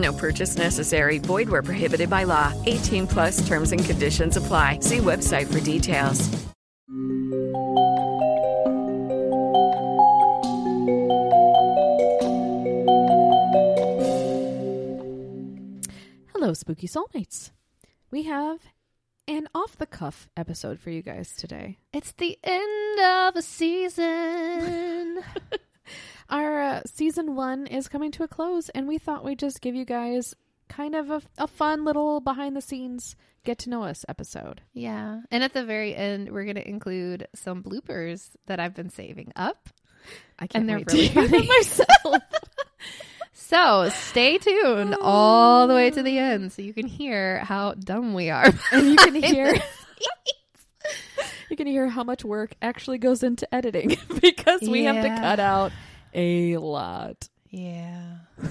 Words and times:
No 0.00 0.12
purchase 0.12 0.56
necessary. 0.56 1.18
Void 1.18 1.48
where 1.48 1.62
prohibited 1.62 2.08
by 2.08 2.24
law. 2.24 2.52
18 2.66 3.06
plus 3.06 3.46
terms 3.46 3.72
and 3.72 3.84
conditions 3.84 4.36
apply. 4.36 4.78
See 4.80 4.98
website 4.98 5.52
for 5.52 5.60
details. 5.60 6.28
Hello, 16.32 16.54
spooky 16.54 16.88
soulmates. 16.88 17.50
We 18.10 18.22
have 18.24 18.60
an 19.28 19.48
off 19.54 19.76
the 19.76 19.86
cuff 19.86 20.28
episode 20.36 20.80
for 20.80 20.90
you 20.90 21.02
guys 21.02 21.34
today. 21.36 21.78
It's 21.92 22.12
the 22.12 22.38
end 22.42 23.00
of 23.00 23.36
a 23.36 23.42
season. 23.42 25.20
Our 26.30 26.60
uh, 26.62 26.80
season 26.86 27.34
one 27.34 27.66
is 27.66 27.88
coming 27.88 28.12
to 28.12 28.22
a 28.22 28.28
close, 28.28 28.68
and 28.70 28.86
we 28.86 28.98
thought 28.98 29.24
we'd 29.24 29.38
just 29.38 29.60
give 29.60 29.74
you 29.74 29.84
guys 29.84 30.34
kind 30.68 30.94
of 30.94 31.10
a, 31.10 31.22
a 31.38 31.46
fun 31.48 31.84
little 31.84 32.20
behind 32.20 32.56
the 32.56 32.60
scenes 32.60 33.16
get 33.44 33.58
to 33.58 33.70
know 33.70 33.82
us 33.82 34.04
episode. 34.08 34.60
yeah. 34.72 35.20
And 35.30 35.42
at 35.42 35.52
the 35.52 35.64
very 35.64 35.94
end, 35.94 36.30
we're 36.30 36.44
going 36.44 36.56
to 36.56 36.68
include 36.68 37.26
some 37.34 37.62
bloopers 37.62 38.30
that 38.46 38.60
I've 38.60 38.74
been 38.74 38.90
saving 38.90 39.32
up. 39.34 39.68
I 40.38 40.46
can't 40.46 40.62
And 40.62 40.68
they're 40.68 40.76
really 40.76 41.08
to 41.08 41.12
hear 41.14 41.28
funny. 41.28 41.46
myself. 41.58 42.22
So 43.32 43.88
stay 43.88 44.38
tuned 44.38 44.94
all 45.00 45.66
the 45.66 45.74
way 45.74 45.90
to 45.90 46.02
the 46.04 46.18
end 46.18 46.52
so 46.52 46.62
you 46.62 46.72
can 46.72 46.86
hear 46.86 47.38
how 47.38 47.72
dumb 47.72 48.14
we 48.14 48.30
are. 48.30 48.44
and 48.72 48.86
you 48.86 48.96
can 48.96 49.14
hear 49.14 49.54
you 51.50 51.56
can 51.56 51.66
hear 51.66 51.88
how 51.88 52.04
much 52.04 52.24
work 52.24 52.54
actually 52.62 52.98
goes 52.98 53.24
into 53.24 53.52
editing 53.52 53.96
because 54.20 54.60
we 54.62 54.84
have 54.84 55.02
to 55.02 55.08
cut 55.20 55.40
out 55.40 55.72
a 56.14 56.56
lot. 56.56 57.28
Yeah. 57.50 58.18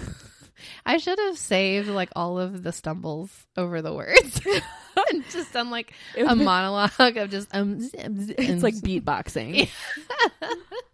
I 0.85 0.97
should 0.97 1.17
have 1.19 1.37
saved 1.37 1.87
like 1.87 2.09
all 2.15 2.37
of 2.39 2.63
the 2.63 2.71
stumbles 2.71 3.29
over 3.55 3.81
the 3.81 3.93
words 3.93 4.41
and 5.11 5.23
just 5.29 5.53
done 5.53 5.69
like 5.69 5.93
a 6.17 6.35
monologue 6.35 7.15
of 7.17 7.29
just 7.29 7.47
um 7.55 7.77
It's 7.93 8.63
like 8.63 8.75
beatboxing. 8.75 9.69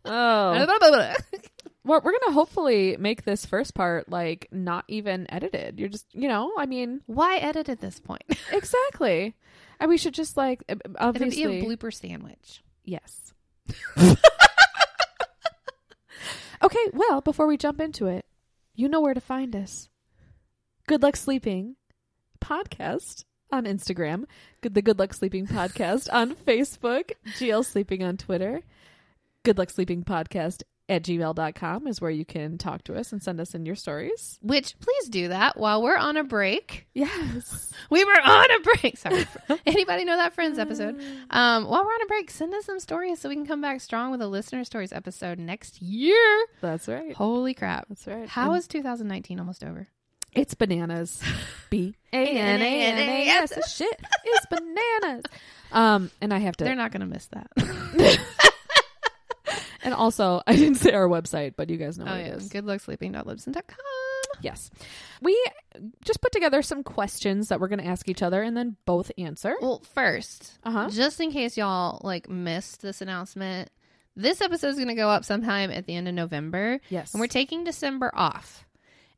oh. 0.05 0.65
Well, 1.83 2.01
we're 2.03 2.13
gonna 2.19 2.33
hopefully 2.33 2.97
make 2.99 3.25
this 3.25 3.45
first 3.45 3.73
part 3.75 4.09
like 4.09 4.47
not 4.51 4.85
even 4.87 5.25
edited. 5.31 5.79
You're 5.79 5.89
just, 5.89 6.07
you 6.13 6.27
know, 6.27 6.51
I 6.57 6.65
mean, 6.65 7.01
Why 7.05 7.37
edit 7.37 7.69
at 7.69 7.79
this 7.79 7.99
point? 7.99 8.23
exactly. 8.51 9.35
And 9.79 9.89
we 9.89 9.97
should 9.97 10.13
just 10.13 10.35
like 10.37 10.63
uh, 10.69 10.75
It'll 10.83 10.95
obviously 10.99 11.45
be 11.45 11.59
a 11.59 11.63
blooper 11.63 11.93
sandwich. 11.93 12.63
yes. 12.83 13.33
Okay, 16.61 16.89
well, 16.93 17.21
before 17.21 17.47
we 17.47 17.57
jump 17.57 17.79
into 17.79 18.07
it, 18.07 18.25
you 18.73 18.89
know 18.89 19.01
where 19.01 19.13
to 19.13 19.21
find 19.21 19.55
us. 19.55 19.89
Good 20.87 21.01
Luck 21.01 21.15
Sleeping 21.15 21.75
podcast 22.39 23.25
on 23.51 23.65
Instagram, 23.65 24.25
Good 24.61 24.73
the 24.73 24.81
Good 24.81 24.99
Luck 24.99 25.13
Sleeping 25.13 25.47
podcast 25.47 26.07
on 26.13 26.35
Facebook, 26.35 27.11
GL 27.37 27.65
Sleeping 27.65 28.03
on 28.03 28.17
Twitter, 28.17 28.61
Good 29.43 29.57
Luck 29.57 29.69
Sleeping 29.69 30.03
podcast 30.03 30.63
at 30.87 31.03
gmail.com 31.03 31.87
is 31.87 31.99
where 31.99 32.11
you 32.11 32.25
can 32.25 32.57
talk 32.57 32.83
to 32.83 32.93
us 32.95 33.11
and 33.11 33.21
send 33.23 33.39
us 33.39 33.55
in 33.55 33.65
your 33.65 33.75
stories. 33.75 34.37
Which 34.41 34.77
please 34.79 35.09
do 35.09 35.29
that 35.29 35.57
while 35.57 35.81
we're 35.81 35.97
on 35.97 36.15
a 36.17 36.23
break. 36.23 36.87
Yes. 36.93 37.71
We 37.89 38.03
were 38.03 38.19
on 38.19 38.45
a 38.51 38.59
break. 38.61 38.97
Sorry. 38.97 39.27
Anybody 39.65 40.05
know 40.05 40.15
that 40.17 40.33
Friends 40.33 40.57
episode? 40.57 40.99
Um, 41.29 41.65
while 41.65 41.83
we're 41.83 41.91
on 41.91 42.01
a 42.03 42.07
break, 42.07 42.31
send 42.31 42.53
us 42.53 42.65
some 42.65 42.79
stories 42.79 43.19
so 43.19 43.29
we 43.29 43.35
can 43.35 43.45
come 43.45 43.61
back 43.61 43.81
strong 43.81 44.09
with 44.11 44.21
a 44.21 44.27
listener 44.27 44.63
stories 44.63 44.91
episode 44.93 45.37
next 45.39 45.81
year. 45.81 46.45
That's 46.61 46.87
right. 46.87 47.13
Holy 47.13 47.53
crap. 47.53 47.87
That's 47.89 48.07
right. 48.07 48.27
How 48.27 48.51
And 48.51 48.59
is 48.59 48.67
2019 48.67 49.39
almost 49.39 49.63
over? 49.63 49.87
it's 50.33 50.53
bananas? 50.53 51.21
B 51.69 51.95
A 52.13 52.17
N 52.17 52.61
A 52.61 52.81
N 52.85 52.97
A 52.97 53.27
S. 53.43 53.73
Shit, 53.75 54.01
it's 54.23 54.45
bananas. 54.47 55.23
Um, 55.71 56.11
and 56.21 56.33
I 56.33 56.39
have 56.39 56.55
to. 56.57 56.63
They're 56.63 56.75
not 56.75 56.91
going 56.91 57.01
to 57.01 57.07
miss 57.07 57.27
that. 57.27 57.47
And 59.85 59.93
also, 59.93 60.41
I 60.47 60.55
didn't 60.57 60.75
say 60.75 60.91
our 60.91 61.07
website, 61.07 61.53
but 61.55 61.69
you 61.69 61.77
guys 61.77 61.97
know 61.97 62.05
oh, 62.05 62.11
what 62.11 62.19
yeah. 62.19 62.33
it 62.33 62.37
is. 62.39 62.49
Goodlucksleeping.libsyn.com. 62.49 63.77
Yes, 64.41 64.69
we 65.21 65.41
just 66.03 66.19
put 66.21 66.33
together 66.33 66.61
some 66.61 66.83
questions 66.83 67.47
that 67.47 67.59
we're 67.61 67.69
going 67.69 67.79
to 67.79 67.85
ask 67.87 68.09
each 68.09 68.21
other, 68.21 68.43
and 68.43 68.57
then 68.57 68.75
both 68.85 69.09
answer. 69.17 69.55
Well, 69.61 69.81
first, 69.93 70.57
Uh 70.65 70.71
huh. 70.71 70.89
just 70.89 71.21
in 71.21 71.31
case 71.31 71.55
y'all 71.55 72.01
like 72.03 72.29
missed 72.29 72.81
this 72.81 73.01
announcement, 73.01 73.69
this 74.17 74.41
episode 74.41 74.67
is 74.69 74.75
going 74.75 74.89
to 74.89 74.95
go 74.95 75.09
up 75.09 75.23
sometime 75.23 75.71
at 75.71 75.85
the 75.85 75.95
end 75.95 76.07
of 76.09 76.13
November. 76.13 76.81
Yes, 76.89 77.13
And 77.13 77.21
we're 77.21 77.27
taking 77.27 77.63
December 77.63 78.11
off. 78.13 78.65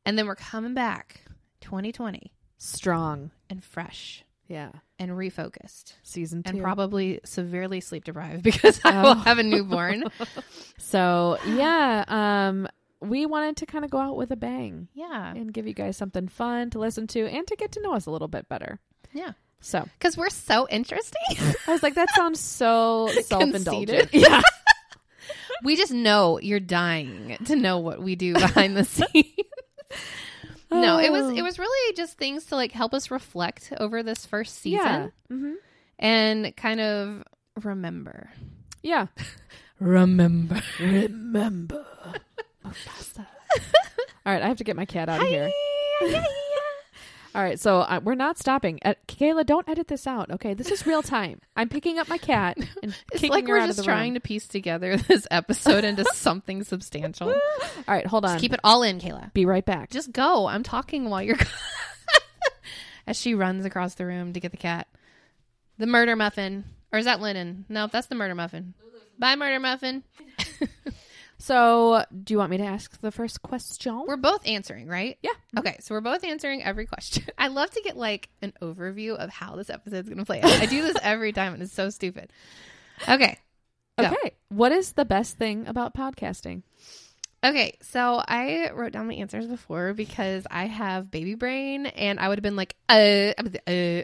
And 0.06 0.18
then 0.20 0.28
we're 0.28 0.36
coming 0.36 0.74
back 0.76 1.22
2020 1.62 2.32
strong. 2.60 3.32
and 3.50 3.64
fresh 3.64 4.24
Yeah, 4.48 4.72
and 5.00 5.12
refocused 5.12 5.94
season 6.04 6.44
two. 6.44 6.52
and 6.52 6.62
probably 6.62 7.20
severely 7.26 7.82
sleep 7.82 8.06
deprived 8.06 8.44
because 8.52 8.80
I 8.86 9.02
will 9.02 9.10
Oh. 9.12 9.14
have 9.16 9.38
a 9.40 9.44
newborn. 9.44 10.06
so 10.78 11.38
yeah, 11.48 12.06
um, 12.08 12.68
we 13.02 13.26
wanted 13.26 13.58
to 13.58 13.66
kind 13.66 13.84
of 13.86 13.92
go 13.92 13.98
out 14.00 14.16
with 14.18 14.32
a 14.32 14.36
bang 14.36 14.88
yeah. 14.94 15.32
and 15.34 15.54
give 15.54 15.68
you 15.68 15.74
guys 15.74 15.98
something 15.98 16.28
fun 16.28 16.70
to 16.72 16.80
listen 16.80 17.08
to 17.08 17.28
and 17.28 17.46
to 17.48 17.56
get 17.56 17.74
to 17.74 17.82
know 17.82 17.94
us 17.94 18.06
a 18.06 18.12
little 18.12 18.28
bit 18.28 18.48
better. 18.50 18.80
Yeah. 19.14 19.34
So 19.60 19.84
Because 20.00 20.16
we're 20.18 20.30
so 20.30 20.68
interesting. 20.70 21.22
I 21.68 21.72
was 21.72 21.84
like, 21.84 21.96
that 21.96 22.10
sounds 22.16 22.40
so 22.40 23.10
self 23.24 23.44
indulgent. 23.44 24.14
Yeah. 24.14 24.42
we 25.64 25.76
just 25.76 25.92
know 25.92 26.40
you're 26.40 26.60
dying 26.60 27.38
to 27.46 27.56
know 27.56 27.80
what 27.80 28.02
we 28.02 28.16
do 28.16 28.34
behind 28.34 28.78
the 28.78 28.84
scenes. 28.84 29.26
No, 30.72 31.00
it 31.00 31.12
was 31.12 31.30
it 31.38 31.42
was 31.42 31.58
really 31.60 31.94
just 31.96 32.18
things 32.18 32.46
to 32.46 32.56
like 32.56 32.72
help 32.72 32.94
us 32.94 33.10
reflect 33.12 33.72
over 33.80 34.04
this 34.04 34.26
first 34.26 34.60
season 34.60 34.86
Yeah. 34.86 35.08
hmm 35.30 35.54
and 36.00 36.56
kind 36.56 36.80
of 36.80 37.24
remember. 37.64 38.30
Yeah. 38.84 39.08
Remember. 39.80 40.62
Remember. 40.80 41.86
All 42.66 42.74
right, 44.34 44.42
I 44.42 44.48
have 44.48 44.58
to 44.58 44.64
get 44.64 44.76
my 44.76 44.86
cat 44.86 45.10
out 45.10 45.22
of 45.22 45.28
here. 45.28 45.50
All 47.38 47.44
right, 47.44 47.60
so 47.60 47.82
uh, 47.82 48.00
we're 48.04 48.16
not 48.16 48.40
stopping. 48.40 48.80
Uh, 48.84 48.96
Kayla, 49.08 49.46
don't 49.46 49.70
edit 49.70 49.88
this 49.88 50.08
out. 50.08 50.32
Okay, 50.32 50.56
this 50.56 50.72
is 50.72 50.88
real 50.88 51.04
time. 51.04 51.40
I'm 51.56 51.70
picking 51.70 52.00
up 52.00 52.10
my 52.10 52.18
cat 52.18 52.58
and 52.82 52.96
It's 53.12 53.22
kicking 53.22 53.30
like 53.30 53.46
her 53.46 53.54
we're 53.54 53.60
out 53.60 53.68
just 53.68 53.78
the 53.78 53.84
room. 53.84 53.96
trying 53.96 54.14
to 54.16 54.20
piece 54.20 54.48
together 54.48 54.98
this 55.08 55.28
episode 55.30 55.84
into 55.84 56.04
something 56.16 56.64
substantial. 56.64 57.30
All 57.30 57.36
right, 57.88 58.08
hold 58.08 58.26
on. 58.26 58.32
Just 58.32 58.42
keep 58.42 58.54
it 58.54 58.60
all 58.64 58.82
in, 58.82 59.00
Kayla. 59.00 59.32
Be 59.34 59.46
right 59.46 59.64
back. 59.64 59.92
Just 59.92 60.12
go. 60.12 60.48
I'm 60.48 60.64
talking 60.64 61.12
while 61.12 61.22
you're 61.22 61.38
as 63.06 63.22
she 63.22 63.36
runs 63.36 63.66
across 63.66 63.94
the 63.94 64.08
room 64.08 64.34
to 64.34 64.40
get 64.40 64.50
the 64.50 64.58
cat. 64.58 64.88
The 65.78 65.86
murder 65.86 66.16
muffin. 66.16 66.64
Or 66.92 66.98
is 66.98 67.06
that 67.06 67.22
linen? 67.22 67.66
No, 67.70 67.86
that's 67.86 68.08
the 68.08 68.16
murder 68.16 68.34
muffin. 68.34 68.74
Bye, 69.20 69.36
murder 69.36 69.60
muffin. 69.60 70.04
So, 71.40 72.04
do 72.24 72.34
you 72.34 72.40
want 72.40 72.50
me 72.50 72.58
to 72.58 72.66
ask 72.66 73.00
the 73.00 73.12
first 73.12 73.42
question? 73.44 74.04
We're 74.08 74.18
both 74.18 74.48
answering, 74.48 74.88
right? 74.88 75.18
Yeah. 75.22 75.32
Mm-hmm. 75.32 75.60
Okay, 75.60 75.78
so 75.82 75.94
we're 75.94 76.02
both 76.02 76.24
answering 76.24 76.64
every 76.64 76.88
question. 76.88 77.26
I 77.38 77.48
love 77.50 77.70
to 77.72 77.82
get 77.82 77.96
like 77.96 78.30
an 78.42 78.54
overview 78.62 79.16
of 79.16 79.30
how 79.30 79.56
this 79.56 79.70
episode's 79.70 80.10
going 80.10 80.18
to 80.18 80.26
play 80.26 80.42
out. 80.42 80.50
I 80.50 80.66
do 80.66 80.82
this 80.82 80.98
every 81.02 81.34
time 81.34 81.54
and 81.54 81.62
it's 81.62 81.74
so 81.74 81.90
stupid. 81.90 82.32
Okay. 83.08 83.38
Go. 84.00 84.06
Okay. 84.06 84.36
What 84.50 84.72
is 84.72 84.94
the 84.94 85.06
best 85.06 85.38
thing 85.38 85.68
about 85.68 85.94
podcasting? 85.94 86.64
Okay, 87.48 87.78
so 87.82 88.22
I 88.28 88.72
wrote 88.74 88.92
down 88.92 89.08
my 89.08 89.14
answers 89.14 89.48
before 89.48 89.94
because 89.94 90.46
I 90.52 90.66
have 90.66 91.10
baby 91.10 91.34
brain 91.36 91.86
and 91.86 92.20
I 92.20 92.28
would 92.28 92.38
have 92.38 92.44
been 92.44 92.58
like, 92.58 92.76
uh, 92.90 93.32
uh. 93.66 94.02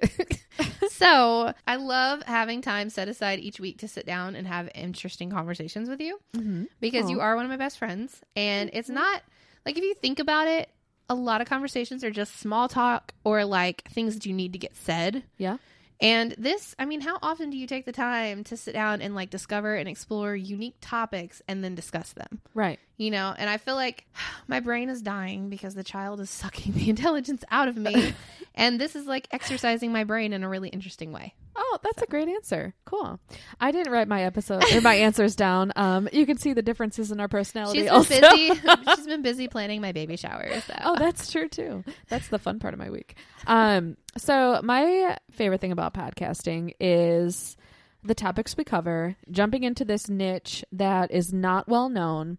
so 0.89 1.53
I 1.67 1.75
love 1.75 2.23
having 2.23 2.61
time 2.61 2.89
set 2.89 3.09
aside 3.09 3.39
each 3.39 3.59
week 3.59 3.79
to 3.79 3.87
sit 3.89 4.05
down 4.05 4.35
and 4.35 4.47
have 4.47 4.69
interesting 4.73 5.29
conversations 5.29 5.89
with 5.89 5.99
you 5.99 6.19
Mm-hmm. 6.37 6.63
because 6.79 7.09
you 7.09 7.19
are 7.19 7.35
one 7.35 7.43
of 7.43 7.51
my 7.51 7.57
best 7.57 7.77
friends. 7.77 8.21
And 8.35 8.69
it's 8.71 8.89
not 8.89 9.21
like 9.65 9.77
if 9.77 9.83
you 9.83 9.93
think 9.95 10.19
about 10.19 10.47
it, 10.47 10.69
a 11.09 11.15
lot 11.15 11.41
of 11.41 11.47
conversations 11.49 12.03
are 12.05 12.11
just 12.11 12.39
small 12.39 12.69
talk 12.69 13.13
or 13.25 13.43
like 13.43 13.83
things 13.89 14.13
that 14.13 14.25
you 14.25 14.33
need 14.33 14.53
to 14.53 14.59
get 14.59 14.73
said. 14.75 15.23
Yeah. 15.37 15.57
And 16.01 16.35
this, 16.37 16.75
I 16.77 16.85
mean, 16.85 16.99
how 17.01 17.17
often 17.21 17.49
do 17.49 17.57
you 17.57 17.65
take 17.67 17.85
the 17.85 17.93
time 17.93 18.43
to 18.45 18.57
sit 18.57 18.73
down 18.73 19.01
and 19.01 19.15
like 19.15 19.29
discover 19.29 19.75
and 19.75 19.87
explore 19.87 20.35
unique 20.35 20.75
topics 20.81 21.41
and 21.47 21.63
then 21.63 21.75
discuss 21.75 22.11
them? 22.13 22.41
Right. 22.53 22.77
You 23.03 23.11
know, 23.11 23.35
and 23.37 23.49
I 23.49 23.57
feel 23.57 23.75
like 23.75 24.05
my 24.47 24.61
brain 24.61 24.87
is 24.87 25.01
dying 25.01 25.49
because 25.49 25.75
the 25.75 25.83
child 25.83 26.21
is 26.21 26.29
sucking 26.29 26.73
the 26.75 26.89
intelligence 26.89 27.43
out 27.51 27.67
of 27.67 27.75
me. 27.75 28.13
and 28.55 28.79
this 28.79 28.95
is 28.95 29.05
like 29.05 29.27
exercising 29.31 29.91
my 29.91 30.05
brain 30.05 30.31
in 30.31 30.43
a 30.43 30.49
really 30.49 30.69
interesting 30.69 31.11
way. 31.11 31.33
Oh, 31.55 31.77
that's 31.83 32.01
a 32.01 32.07
great 32.07 32.29
answer. 32.29 32.73
Cool. 32.85 33.19
I 33.59 33.71
didn't 33.71 33.91
write 33.91 34.07
my 34.07 34.23
episode 34.23 34.63
or 34.73 34.81
my 34.81 34.95
answers 35.07 35.35
down. 35.35 35.73
Um, 35.75 36.07
you 36.13 36.25
can 36.25 36.37
see 36.37 36.53
the 36.53 36.61
differences 36.61 37.11
in 37.11 37.19
our 37.19 37.27
personality. 37.27 37.79
She's 37.79 37.85
been 37.85 37.93
also. 37.93 38.19
busy. 38.21 38.61
She's 38.95 39.05
been 39.05 39.21
busy 39.21 39.47
planning 39.49 39.81
my 39.81 39.91
baby 39.91 40.15
shower. 40.15 40.49
So. 40.61 40.73
Oh, 40.81 40.95
that's 40.97 41.29
true 41.29 41.49
too. 41.49 41.83
That's 42.07 42.29
the 42.29 42.39
fun 42.39 42.59
part 42.59 42.73
of 42.73 42.79
my 42.79 42.89
week. 42.89 43.17
Um, 43.45 43.97
so 44.17 44.61
my 44.63 45.17
favorite 45.31 45.61
thing 45.61 45.73
about 45.73 45.93
podcasting 45.93 46.73
is 46.79 47.57
the 48.03 48.15
topics 48.15 48.57
we 48.57 48.63
cover, 48.63 49.15
jumping 49.31 49.63
into 49.63 49.85
this 49.85 50.09
niche 50.09 50.63
that 50.71 51.11
is 51.11 51.31
not 51.31 51.67
well 51.67 51.89
known, 51.89 52.37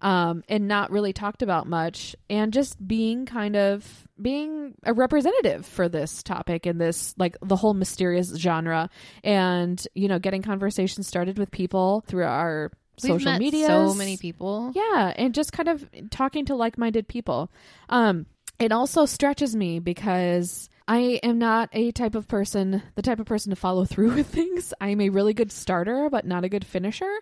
um, 0.00 0.44
and 0.48 0.68
not 0.68 0.90
really 0.90 1.12
talked 1.12 1.42
about 1.42 1.66
much, 1.66 2.14
and 2.28 2.52
just 2.52 2.86
being 2.86 3.26
kind 3.26 3.56
of 3.56 4.06
being 4.20 4.74
a 4.84 4.92
representative 4.92 5.66
for 5.66 5.88
this 5.88 6.22
topic 6.22 6.66
and 6.66 6.80
this 6.80 7.14
like 7.18 7.36
the 7.42 7.56
whole 7.56 7.74
mysterious 7.74 8.34
genre, 8.36 8.90
and 9.22 9.86
you 9.94 10.08
know, 10.08 10.18
getting 10.18 10.42
conversations 10.42 11.06
started 11.06 11.38
with 11.38 11.50
people 11.50 12.04
through 12.06 12.24
our 12.24 12.70
social 12.96 13.38
media. 13.38 13.66
So 13.66 13.94
many 13.94 14.16
people. 14.16 14.72
Yeah, 14.74 15.12
and 15.16 15.34
just 15.34 15.52
kind 15.52 15.68
of 15.68 15.88
talking 16.10 16.44
to 16.46 16.54
like-minded 16.54 17.08
people. 17.08 17.50
Um, 17.88 18.26
it 18.58 18.72
also 18.72 19.04
stretches 19.06 19.56
me 19.56 19.80
because 19.80 20.68
I 20.86 21.20
am 21.22 21.38
not 21.38 21.70
a 21.72 21.92
type 21.92 22.14
of 22.14 22.28
person, 22.28 22.82
the 22.94 23.02
type 23.02 23.18
of 23.20 23.26
person 23.26 23.50
to 23.50 23.56
follow 23.56 23.84
through 23.86 24.14
with 24.14 24.26
things. 24.26 24.74
I'm 24.80 25.00
a 25.00 25.08
really 25.08 25.34
good 25.34 25.50
starter, 25.52 26.08
but 26.10 26.26
not 26.26 26.44
a 26.44 26.48
good 26.48 26.64
finisher. 26.66 27.12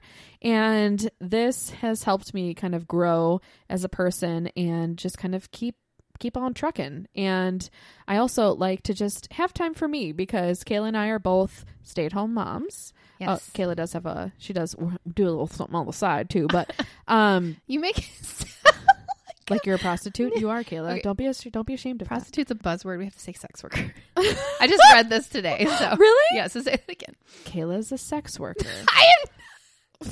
And 0.40 1.08
this 1.20 1.70
has 1.70 2.02
helped 2.02 2.34
me 2.34 2.54
kind 2.54 2.74
of 2.74 2.88
grow 2.88 3.40
as 3.68 3.84
a 3.84 3.88
person 3.88 4.48
and 4.56 4.98
just 4.98 5.18
kind 5.18 5.34
of 5.34 5.50
keep 5.50 5.76
keep 6.18 6.36
on 6.36 6.54
trucking. 6.54 7.08
And 7.16 7.68
I 8.06 8.18
also 8.18 8.54
like 8.54 8.84
to 8.84 8.94
just 8.94 9.32
have 9.32 9.52
time 9.52 9.74
for 9.74 9.88
me 9.88 10.12
because 10.12 10.62
Kayla 10.62 10.88
and 10.88 10.96
I 10.96 11.08
are 11.08 11.18
both 11.18 11.64
stay-at-home 11.82 12.32
moms. 12.32 12.92
Yes. 13.18 13.28
Uh, 13.28 13.58
Kayla 13.58 13.74
does 13.74 13.92
have 13.92 14.06
a 14.06 14.32
she 14.38 14.52
does 14.52 14.76
do 15.14 15.24
a 15.24 15.30
little 15.30 15.48
something 15.48 15.74
on 15.74 15.86
the 15.86 15.92
side 15.92 16.30
too, 16.30 16.46
but 16.46 16.72
um 17.08 17.56
You 17.66 17.80
make 17.80 17.98
it 17.98 18.04
like 19.52 19.66
you're 19.66 19.76
a 19.76 19.78
prostitute. 19.78 20.36
You 20.36 20.50
are 20.50 20.62
Kayla. 20.64 20.92
Okay. 20.92 21.00
Don't 21.02 21.16
be 21.16 21.26
a, 21.26 21.32
don't 21.34 21.66
be 21.66 21.74
ashamed 21.74 22.02
of 22.02 22.08
that. 22.08 22.14
prostitute's 22.14 22.50
a 22.50 22.54
buzzword. 22.54 22.98
We 22.98 23.04
have 23.04 23.14
to 23.14 23.20
say 23.20 23.32
sex 23.32 23.62
worker. 23.62 23.92
I 24.16 24.66
just 24.66 24.82
read 24.92 25.08
this 25.08 25.28
today. 25.28 25.66
So 25.78 25.96
Really? 25.98 26.26
Yeah. 26.36 26.46
So 26.48 26.60
say 26.62 26.72
it 26.74 26.84
again. 26.88 27.14
Kayla's 27.44 27.92
a 27.92 27.98
sex 27.98 28.38
worker. 28.40 28.66
I 28.88 29.06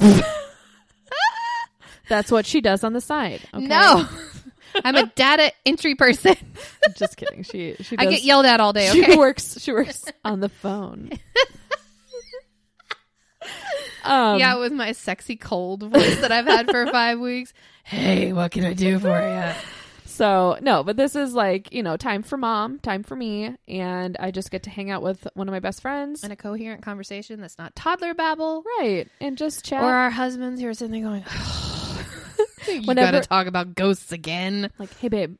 am 0.04 0.22
That's 2.08 2.31
what 2.31 2.44
she 2.46 2.60
does 2.60 2.82
on 2.84 2.92
the 2.92 3.00
side. 3.00 3.40
Okay? 3.54 3.66
no. 3.66 4.08
I'm 4.84 4.94
a 4.96 5.06
data 5.06 5.52
entry 5.66 5.94
person. 5.96 6.36
just 6.96 7.16
kidding. 7.16 7.43
She 7.43 7.75
she 7.81 7.96
I 7.98 8.06
get 8.06 8.22
yelled 8.22 8.46
at 8.46 8.60
all 8.60 8.72
day. 8.72 8.88
She 8.90 9.02
Okay. 9.02 9.16
works 9.16 9.60
she 9.60 9.72
works 9.72 10.04
on 10.25 10.40
the 10.40 10.48
phone. 10.48 11.10
Um, 14.05 14.38
yeah, 14.38 14.56
with 14.56 14.73
my 14.73 14.93
sexy 14.93 15.37
cold 15.37 15.82
voice 15.82 16.20
that 16.20 16.32
I've 16.32 16.47
had 16.47 16.70
for 16.70 16.87
five 16.93 17.19
weeks. 17.19 17.52
Hey, 17.85 18.32
what 18.32 18.50
can 18.52 18.64
I 18.64 18.75
do 18.75 18.99
for 18.99 19.20
you? 19.20 19.52
So 20.06 20.58
no, 20.61 20.85
but 20.85 20.97
this 20.97 21.17
is 21.17 21.32
like 21.32 21.73
you 21.73 21.82
know 21.82 21.97
time 21.97 22.23
for 22.23 22.37
mom, 22.37 22.79
time 22.79 23.02
for 23.02 23.17
me, 23.17 23.56
and 23.67 24.17
I 24.20 24.31
just 24.31 24.50
get 24.50 24.64
to 24.64 24.70
hang 24.70 24.91
out 24.91 25.02
with 25.02 25.26
one 25.35 25.49
of 25.49 25.52
my 25.52 25.61
best 25.61 25.81
friends, 25.81 26.23
And 26.23 26.32
a 26.32 26.37
coherent 26.37 26.82
conversation 26.82 27.41
that's 27.41 27.56
not 27.58 27.75
toddler 27.75 28.12
babble. 28.12 28.62
right? 28.81 29.08
And 29.20 29.38
just 29.38 29.64
chat. 29.64 29.82
Or 29.82 29.93
our 29.94 30.11
husbands 30.11 30.61
who 30.61 30.69
are 30.69 30.75
sitting 30.75 30.93
there 30.93 31.08
going, 31.11 31.25
you 32.75 32.82
Whenever- 32.87 33.12
gotta 33.12 33.28
talk 33.28 33.46
about 33.46 33.75
ghosts 33.75 34.12
again. 34.12 34.70
like, 34.78 34.96
hey 34.99 35.08
babe, 35.08 35.37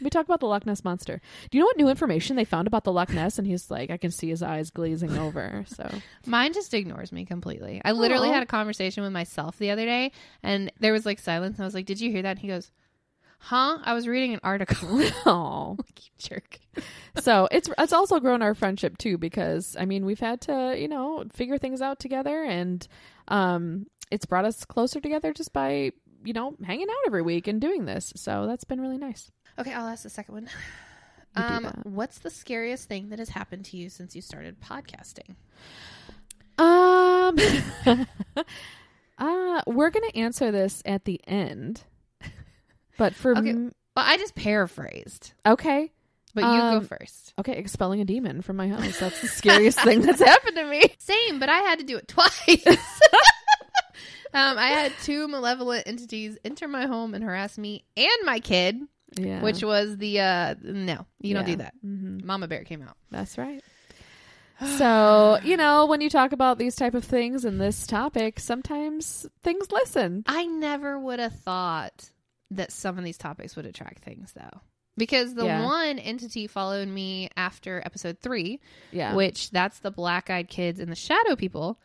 we 0.00 0.10
talk 0.10 0.24
about 0.24 0.40
the 0.40 0.46
Loch 0.46 0.66
Ness 0.66 0.84
monster. 0.84 1.20
Do 1.50 1.58
you 1.58 1.62
know 1.62 1.66
what 1.66 1.76
new 1.76 1.88
information 1.88 2.36
they 2.36 2.44
found 2.44 2.66
about 2.66 2.84
the 2.84 2.92
Loch 2.92 3.10
Ness? 3.10 3.38
And 3.38 3.46
he's 3.46 3.70
like, 3.70 3.90
I 3.90 3.96
can 3.96 4.10
see 4.10 4.28
his 4.28 4.42
eyes 4.42 4.70
glazing 4.70 5.16
over. 5.18 5.64
So 5.68 5.88
Mine 6.26 6.52
just 6.52 6.72
ignores 6.74 7.12
me 7.12 7.24
completely. 7.24 7.80
I 7.84 7.92
literally 7.92 8.28
Aw. 8.30 8.32
had 8.34 8.42
a 8.42 8.46
conversation 8.46 9.02
with 9.02 9.12
myself 9.12 9.58
the 9.58 9.70
other 9.70 9.84
day 9.84 10.12
and 10.42 10.72
there 10.80 10.92
was 10.92 11.06
like 11.06 11.18
silence. 11.18 11.56
And 11.56 11.64
I 11.64 11.66
was 11.66 11.74
like, 11.74 11.86
Did 11.86 12.00
you 12.00 12.10
hear 12.10 12.22
that? 12.22 12.30
And 12.30 12.38
he 12.40 12.48
goes, 12.48 12.70
Huh? 13.42 13.78
I 13.82 13.94
was 13.94 14.06
reading 14.06 14.34
an 14.34 14.40
article. 14.42 15.00
oh. 15.26 15.76
you 15.78 16.10
jerk. 16.18 16.58
so 17.20 17.48
it's 17.50 17.70
it's 17.78 17.92
also 17.94 18.20
grown 18.20 18.42
our 18.42 18.54
friendship 18.54 18.98
too 18.98 19.16
because 19.16 19.76
I 19.80 19.86
mean 19.86 20.04
we've 20.04 20.20
had 20.20 20.42
to 20.42 20.74
you 20.78 20.88
know 20.88 21.24
figure 21.32 21.56
things 21.58 21.80
out 21.80 21.98
together 21.98 22.44
and 22.44 22.86
um 23.28 23.86
it's 24.10 24.26
brought 24.26 24.44
us 24.44 24.64
closer 24.66 25.00
together 25.00 25.32
just 25.32 25.52
by 25.54 25.92
you 26.24 26.32
know 26.32 26.54
hanging 26.64 26.88
out 26.88 26.96
every 27.06 27.22
week 27.22 27.46
and 27.48 27.60
doing 27.60 27.84
this 27.84 28.12
so 28.16 28.46
that's 28.46 28.64
been 28.64 28.80
really 28.80 28.98
nice. 28.98 29.30
Okay, 29.58 29.72
I'll 29.72 29.88
ask 29.88 30.02
the 30.02 30.10
second 30.10 30.34
one. 30.34 30.48
You 31.36 31.42
Um, 31.42 31.70
what's 31.84 32.18
the 32.18 32.30
scariest 32.30 32.88
thing 32.88 33.10
that 33.10 33.18
has 33.20 33.28
happened 33.28 33.64
to 33.66 33.76
you 33.76 33.88
since 33.88 34.16
you 34.16 34.22
started 34.22 34.56
podcasting? 34.60 35.36
Um, 36.58 37.38
uh, 39.18 39.62
we're 39.66 39.90
gonna 39.90 40.10
answer 40.14 40.50
this 40.50 40.82
at 40.84 41.04
the 41.04 41.20
end, 41.26 41.84
but 42.98 43.14
for 43.14 43.36
Okay. 43.36 43.50
m- 43.50 43.72
Well, 43.96 44.04
I 44.08 44.16
just 44.16 44.34
paraphrased, 44.34 45.32
okay, 45.46 45.92
but 46.34 46.42
you 46.44 46.48
Um, 46.50 46.80
go 46.80 46.86
first. 46.86 47.32
okay, 47.38 47.56
expelling 47.56 48.00
a 48.00 48.04
demon 48.04 48.42
from 48.42 48.56
my 48.56 48.68
house. 48.68 48.98
That's 48.98 49.20
the 49.20 49.28
scariest 49.28 49.80
thing 49.80 50.00
that's 50.02 50.20
happened 50.20 50.56
to 50.56 50.64
me. 50.64 50.82
Same, 50.98 51.38
but 51.38 51.48
I 51.48 51.58
had 51.60 51.78
to 51.78 51.84
do 51.84 51.96
it 51.96 52.08
twice. 52.08 52.30
um, 54.34 54.58
I 54.58 54.68
had 54.68 54.92
two 55.02 55.28
malevolent 55.28 55.86
entities 55.86 56.38
enter 56.44 56.68
my 56.68 56.86
home 56.86 57.14
and 57.14 57.22
harass 57.24 57.58
me 57.58 57.84
and 57.96 58.08
my 58.24 58.40
kid, 58.40 58.80
Yeah, 59.16 59.42
which 59.42 59.62
was 59.62 59.96
the 59.98 60.20
uh 60.20 60.54
no, 60.62 61.06
you 61.20 61.34
don't 61.34 61.46
do 61.46 61.56
that. 61.56 61.74
hmm 61.82 62.18
Mama 62.24 62.46
Bear 62.48 62.64
came 62.64 62.82
out. 62.82 62.96
That's 63.10 63.36
right. 63.38 63.62
So, 64.76 65.38
you 65.42 65.56
know, 65.56 65.86
when 65.86 66.02
you 66.02 66.10
talk 66.10 66.32
about 66.32 66.58
these 66.58 66.76
type 66.76 66.94
of 66.94 67.04
things 67.04 67.46
and 67.46 67.58
this 67.58 67.86
topic, 67.86 68.38
sometimes 68.38 69.26
things 69.42 69.72
listen. 69.72 70.22
I 70.26 70.44
never 70.46 70.98
would 70.98 71.18
have 71.18 71.32
thought 71.34 72.10
that 72.50 72.70
some 72.70 72.98
of 72.98 73.04
these 73.04 73.16
topics 73.16 73.56
would 73.56 73.64
attract 73.64 74.04
things 74.04 74.32
though. 74.34 74.60
Because 74.98 75.34
the 75.34 75.46
Yeah. 75.46 75.64
one 75.64 75.98
entity 75.98 76.46
followed 76.46 76.88
me 76.88 77.30
after 77.38 77.80
episode 77.86 78.18
three, 78.20 78.60
Yeah. 78.92 79.14
which 79.14 79.50
that's 79.50 79.78
the 79.78 79.90
black 79.90 80.28
eyed 80.28 80.48
kids 80.48 80.78
and 80.78 80.92
the 80.92 80.96
shadow 80.96 81.36
people. 81.36 81.78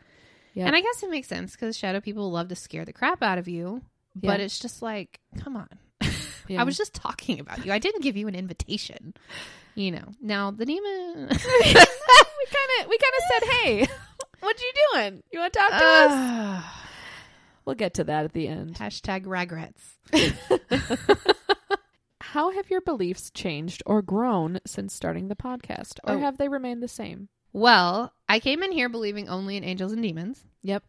Yeah. 0.56 0.66
And 0.66 0.76
I 0.76 0.82
guess 0.82 1.04
it 1.04 1.12
makes 1.12 1.28
sense 1.28 1.52
because 1.52 1.78
shadow 1.78 2.00
people 2.02 2.32
love 2.32 2.48
to 2.48 2.56
scare 2.56 2.86
the 2.86 2.94
crap 2.94 3.22
out 3.22 3.38
of 3.38 3.48
you. 3.48 3.84
But 4.16 4.40
it's 4.40 4.58
just 4.58 4.82
like, 4.82 5.20
come 5.38 5.56
on. 5.56 5.68
Yeah. 6.48 6.62
I 6.62 6.64
was 6.64 6.78
just 6.78 6.94
talking 6.94 7.40
about 7.40 7.66
you. 7.66 7.72
I 7.72 7.80
didn't 7.80 8.02
give 8.04 8.16
you 8.16 8.28
an 8.28 8.36
invitation. 8.36 9.16
You 9.74 9.92
know. 9.92 10.06
Now 10.22 10.52
the 10.52 10.64
demon 10.66 11.28
we 11.28 11.28
kind 11.28 12.70
of 12.80 12.88
we 12.88 12.98
kind 13.00 13.14
of 13.18 13.24
said, 13.32 13.50
"Hey, 13.50 13.88
what 14.42 14.56
you 14.62 14.72
doing? 14.94 15.24
You 15.32 15.40
want 15.40 15.54
to 15.54 15.60
talk 15.60 15.70
to 15.72 15.76
us?" 15.76 15.82
Ah, 16.12 16.88
We'll 17.66 17.74
get 17.76 17.96
to 17.96 18.04
that 18.04 18.26
at 18.26 18.34
the 18.34 18.48
end. 18.48 18.76
hashtag 18.76 19.24
regrets. 19.26 19.98
How 22.22 22.52
have 22.52 22.70
your 22.70 22.82
beliefs 22.82 23.32
changed 23.32 23.82
or 23.86 24.02
grown 24.02 24.60
since 24.68 24.94
starting 24.94 25.30
the 25.30 25.36
podcast, 25.36 26.00
or 26.04 26.16
Oh. 26.16 26.20
have 26.20 26.38
they 26.38 26.48
remained 26.50 26.84
the 26.84 26.88
same? 26.88 27.30
Well, 27.56 28.12
I 28.28 28.42
came 28.42 28.64
in 28.64 28.74
here 28.74 28.90
believing 28.90 29.30
only 29.30 29.56
in 29.56 29.64
angels 29.64 29.94
and 29.94 30.02
demons. 30.04 30.44
Yep. 30.64 30.84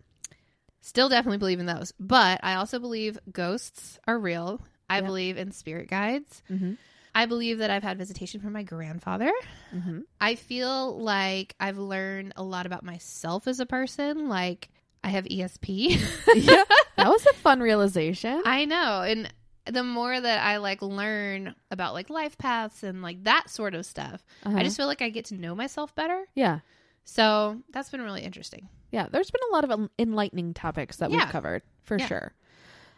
Still 0.80 1.08
definitely 1.08 1.38
believe 1.38 1.60
in 1.60 1.66
those. 1.66 1.92
But 2.00 2.40
I 2.42 2.54
also 2.54 2.80
believe 2.80 3.20
ghosts 3.30 4.00
are 4.04 4.18
real. 4.18 4.60
I 4.90 4.96
Yep. 4.96 5.04
believe 5.04 5.36
in 5.38 5.52
spirit 5.52 5.88
guides. 5.88 6.42
Mm-hmm. 6.50 6.72
I 7.14 7.26
believe 7.26 7.58
that 7.58 7.70
I've 7.70 7.84
had 7.84 7.98
visitation 7.98 8.40
from 8.40 8.52
my 8.52 8.64
grandfather. 8.64 9.30
Mm-hmm. 9.72 10.00
I 10.20 10.34
feel 10.34 10.98
like 10.98 11.54
I've 11.60 11.78
learned 11.78 12.32
a 12.34 12.42
lot 12.42 12.66
about 12.66 12.82
myself 12.84 13.46
as 13.46 13.60
a 13.60 13.66
person. 13.66 14.28
Like 14.28 14.68
I 15.04 15.10
have 15.10 15.24
ESP. 15.24 16.00
yeah, 16.34 16.64
that 16.96 17.08
was 17.08 17.24
a 17.26 17.34
fun 17.34 17.60
realization. 17.60 18.42
I 18.44 18.64
know. 18.64 19.02
And 19.02 19.32
the 19.66 19.82
more 19.84 20.20
that 20.20 20.42
I 20.44 20.56
like 20.58 20.80
learn 20.82 21.54
about 21.70 21.92
like 21.94 22.08
life 22.10 22.36
paths 22.38 22.82
and 22.82 23.02
like 23.02 23.24
that 23.24 23.50
sort 23.50 23.74
of 23.74 23.84
stuff, 23.86 24.24
Uh-huh. 24.44 24.56
I 24.58 24.62
just 24.62 24.76
feel 24.76 24.86
like 24.86 25.02
I 25.02 25.08
get 25.10 25.26
to 25.26 25.34
know 25.34 25.54
myself 25.54 25.94
better. 25.94 26.24
yeah, 26.34 26.60
So 27.04 27.62
that's 27.70 27.90
been 27.90 28.02
really 28.02 28.22
interesting. 28.22 28.68
yeah. 28.90 29.08
There's 29.10 29.30
been 29.30 29.40
a 29.50 29.52
lot 29.54 29.64
of 29.70 29.90
enlightening 29.98 30.54
topics 30.54 30.96
that 30.98 31.10
Yeah. 31.10 31.18
we've 31.24 31.28
covered 31.28 31.62
for 31.82 31.98
Yeah. 31.98 32.06
sure. 32.06 32.34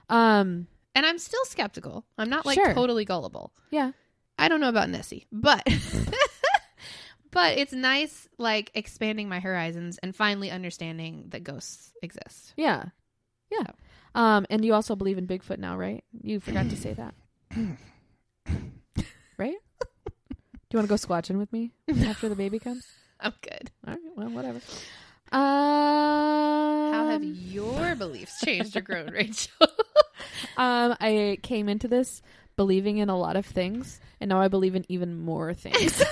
Um, 0.08 0.66
And 0.94 1.04
I'm 1.06 1.18
still 1.18 1.44
skeptical. 1.44 2.04
I'm 2.16 2.30
not 2.30 2.44
like 2.46 2.54
Sure. 2.56 2.74
totally 2.74 3.04
gullible. 3.04 3.52
Yeah. 3.70 3.92
I 4.38 4.48
don't 4.48 4.60
know 4.60 4.68
about 4.68 4.88
Nessie, 4.88 5.26
but 5.32 5.62
but 7.30 7.58
it's 7.58 7.72
nice 7.72 8.28
like 8.38 8.70
expanding 8.74 9.28
my 9.28 9.40
horizons 9.40 9.98
and 10.02 10.14
finally 10.16 10.50
understanding 10.50 11.26
that 11.28 11.44
ghosts 11.44 11.92
exist. 12.02 12.52
Yeah. 12.56 12.86
Yeah. 13.50 13.66
Um, 14.18 14.46
and 14.50 14.64
you 14.64 14.74
also 14.74 14.96
believe 14.96 15.16
in 15.16 15.28
Bigfoot 15.28 15.58
now, 15.58 15.76
right? 15.76 16.02
You 16.22 16.40
forgot 16.40 16.68
to 16.70 16.76
say 16.76 16.92
that. 16.92 17.14
right? 19.38 19.54
Do 19.78 20.72
you 20.72 20.78
want 20.78 20.88
to 20.88 20.88
go 20.88 20.96
squatching 20.96 21.38
with 21.38 21.52
me 21.52 21.70
after 22.04 22.28
the 22.28 22.34
baby 22.34 22.58
comes? 22.58 22.84
I'm 23.20 23.32
good. 23.40 23.70
All 23.86 23.94
right, 23.94 24.02
well, 24.16 24.30
whatever. 24.30 24.58
Um, 25.30 26.92
How 26.92 27.06
have 27.10 27.22
your 27.22 27.94
beliefs 27.94 28.40
changed 28.44 28.76
or 28.76 28.80
grown, 28.80 29.12
Rachel? 29.12 29.52
um, 30.56 30.96
I 31.00 31.38
came 31.44 31.68
into 31.68 31.86
this 31.86 32.20
believing 32.56 32.98
in 32.98 33.08
a 33.08 33.16
lot 33.16 33.36
of 33.36 33.46
things, 33.46 34.00
and 34.20 34.28
now 34.30 34.40
I 34.40 34.48
believe 34.48 34.74
in 34.74 34.84
even 34.88 35.16
more 35.20 35.54
things. 35.54 36.02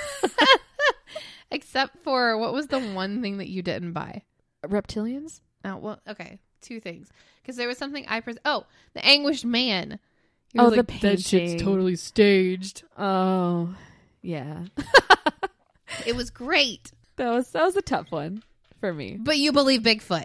Except 1.50 1.98
for 2.04 2.38
what 2.38 2.52
was 2.52 2.68
the 2.68 2.78
one 2.78 3.20
thing 3.20 3.38
that 3.38 3.48
you 3.48 3.62
didn't 3.62 3.94
buy? 3.94 4.22
Reptilians? 4.64 5.40
Oh, 5.64 5.76
well, 5.76 6.00
okay. 6.08 6.38
Two 6.66 6.80
things. 6.80 7.08
Because 7.42 7.56
there 7.56 7.68
was 7.68 7.78
something 7.78 8.04
I 8.08 8.20
pres- 8.20 8.38
Oh, 8.44 8.66
the 8.94 9.04
anguished 9.06 9.44
man. 9.44 9.98
He 10.52 10.58
Oh, 10.58 10.64
was 10.64 10.72
the 10.72 10.78
like, 10.78 11.00
that 11.00 11.20
shit's 11.20 11.62
totally 11.62 11.94
staged. 11.96 12.82
Oh, 12.98 13.74
yeah. 14.22 14.64
It 16.04 16.16
was 16.16 16.30
great. 16.30 16.90
That 17.16 17.30
was 17.30 17.50
that 17.52 17.62
was 17.64 17.76
a 17.76 17.82
tough 17.82 18.10
one 18.10 18.42
for 18.80 18.92
me. 18.92 19.16
But 19.18 19.38
you 19.38 19.52
believe 19.52 19.82
Bigfoot. 19.82 20.24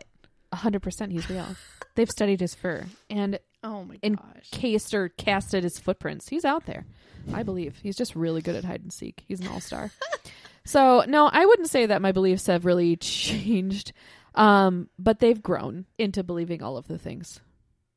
hundred 0.53 0.81
percent, 0.81 1.11
he's 1.11 1.29
real. 1.29 1.55
They've 1.95 2.09
studied 2.09 2.39
his 2.41 2.55
fur 2.55 2.85
and 3.09 3.39
Oh 3.63 3.83
my 3.83 3.97
gosh. 3.97 4.49
cased 4.51 4.93
or 4.93 5.09
casted 5.09 5.63
his 5.63 5.77
footprints. 5.77 6.29
He's 6.29 6.43
out 6.45 6.65
there. 6.65 6.85
I 7.33 7.43
believe 7.43 7.77
he's 7.83 7.95
just 7.95 8.15
really 8.15 8.41
good 8.41 8.55
at 8.55 8.65
hide 8.65 8.81
and 8.81 8.91
seek. 8.91 9.23
He's 9.27 9.39
an 9.39 9.47
all 9.47 9.59
star. 9.61 9.91
so 10.65 11.03
no, 11.07 11.29
I 11.31 11.45
wouldn't 11.45 11.69
say 11.69 11.85
that 11.85 12.01
my 12.01 12.11
beliefs 12.11 12.47
have 12.47 12.65
really 12.65 12.95
changed, 12.97 13.93
um, 14.35 14.89
but 14.97 15.19
they've 15.19 15.41
grown 15.41 15.85
into 15.97 16.23
believing 16.23 16.61
all 16.63 16.77
of 16.77 16.87
the 16.87 16.97
things. 16.97 17.39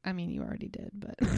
I 0.04 0.12
mean, 0.12 0.30
you 0.30 0.42
already 0.42 0.68
did, 0.68 0.90
but 0.94 1.18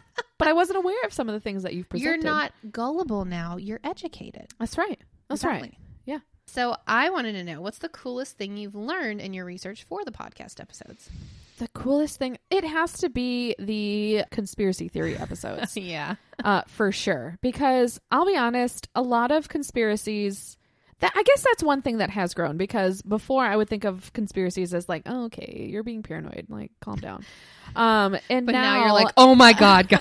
But 0.38 0.48
I 0.48 0.52
wasn't 0.52 0.78
aware 0.78 1.02
of 1.04 1.12
some 1.12 1.28
of 1.28 1.32
the 1.32 1.40
things 1.40 1.62
that 1.62 1.74
you've 1.74 1.88
presented. 1.88 2.22
you're 2.22 2.22
not 2.22 2.52
gullible 2.70 3.24
now. 3.24 3.56
You're 3.56 3.80
educated. 3.82 4.48
That's 4.58 4.76
right. 4.76 5.00
That's 5.28 5.44
right. 5.44 5.74
Yeah. 6.04 6.18
So 6.46 6.76
I 6.86 7.10
wanted 7.10 7.32
to 7.32 7.44
know 7.44 7.60
what's 7.60 7.78
the 7.78 7.88
coolest 7.88 8.36
thing 8.36 8.56
you've 8.56 8.74
learned 8.74 9.20
in 9.20 9.32
your 9.34 9.44
research 9.44 9.84
for 9.84 10.04
the 10.04 10.12
podcast 10.12 10.60
episodes? 10.60 11.10
The 11.58 11.68
coolest 11.68 12.18
thing 12.18 12.38
it 12.50 12.64
has 12.64 12.92
to 12.98 13.08
be 13.08 13.54
the 13.58 14.24
conspiracy 14.30 14.88
theory 14.88 15.16
episodes. 15.16 15.76
yeah. 15.76 16.16
uh, 16.44 16.62
for 16.66 16.92
sure. 16.92 17.38
Because 17.40 17.98
I'll 18.10 18.26
be 18.26 18.36
honest, 18.36 18.88
a 18.94 19.02
lot 19.02 19.32
of 19.32 19.48
conspiracies. 19.48 20.58
That 21.00 21.12
I 21.14 21.22
guess 21.24 21.42
that's 21.42 21.62
one 21.62 21.82
thing 21.82 21.98
that 21.98 22.08
has 22.10 22.32
grown 22.32 22.56
because 22.56 23.02
before 23.02 23.44
I 23.44 23.54
would 23.54 23.68
think 23.68 23.84
of 23.84 24.10
conspiracies 24.14 24.72
as 24.72 24.88
like, 24.88 25.02
oh, 25.04 25.24
okay, 25.26 25.66
you're 25.70 25.82
being 25.82 26.02
paranoid, 26.02 26.46
like 26.48 26.72
calm 26.80 26.96
down. 26.96 27.24
Um, 27.74 28.16
and 28.30 28.46
But 28.46 28.52
now, 28.52 28.62
now, 28.76 28.84
you're 28.84 28.94
like, 28.94 29.12
oh 29.18 29.34
my 29.34 29.52
god, 29.52 29.88
guys. 29.90 30.00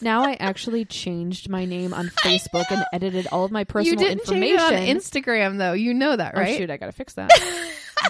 now 0.00 0.24
I 0.24 0.32
actually 0.40 0.84
changed 0.86 1.48
my 1.48 1.66
name 1.66 1.92
on 1.94 2.06
Facebook 2.24 2.64
and 2.70 2.84
edited 2.92 3.28
all 3.30 3.44
of 3.44 3.52
my 3.52 3.60
you 3.60 3.64
personal 3.66 3.98
didn't 3.98 4.24
change 4.26 4.42
information. 4.50 4.74
it 4.82 4.90
on 4.90 4.96
Instagram 4.96 5.58
though. 5.58 5.74
You 5.74 5.94
know 5.94 6.16
that, 6.16 6.32
Oh 6.34 6.40
right? 6.40 6.56
shoot, 6.56 6.70
I 6.70 6.78
gotta 6.78 6.90
fix 6.90 7.12
that 7.14 7.30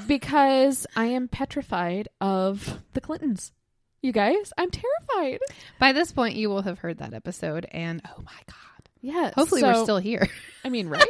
because 0.06 0.86
I 0.96 1.06
am 1.06 1.28
petrified 1.28 2.08
of 2.20 2.78
the 2.94 3.00
Clintons. 3.00 3.52
You 4.00 4.12
guys, 4.12 4.52
I'm 4.56 4.70
terrified. 4.70 5.40
By 5.78 5.92
this 5.92 6.12
point, 6.12 6.36
you 6.36 6.48
will 6.48 6.62
have 6.62 6.78
heard 6.78 6.98
that 6.98 7.12
episode, 7.12 7.66
and 7.70 8.00
oh 8.06 8.22
my 8.22 8.32
god. 8.46 8.88
Yes. 9.00 9.34
Hopefully, 9.34 9.62
we're 9.62 9.82
still 9.82 9.98
here. 9.98 10.28
I 10.64 10.68
mean, 10.70 10.88
right? 10.88 11.04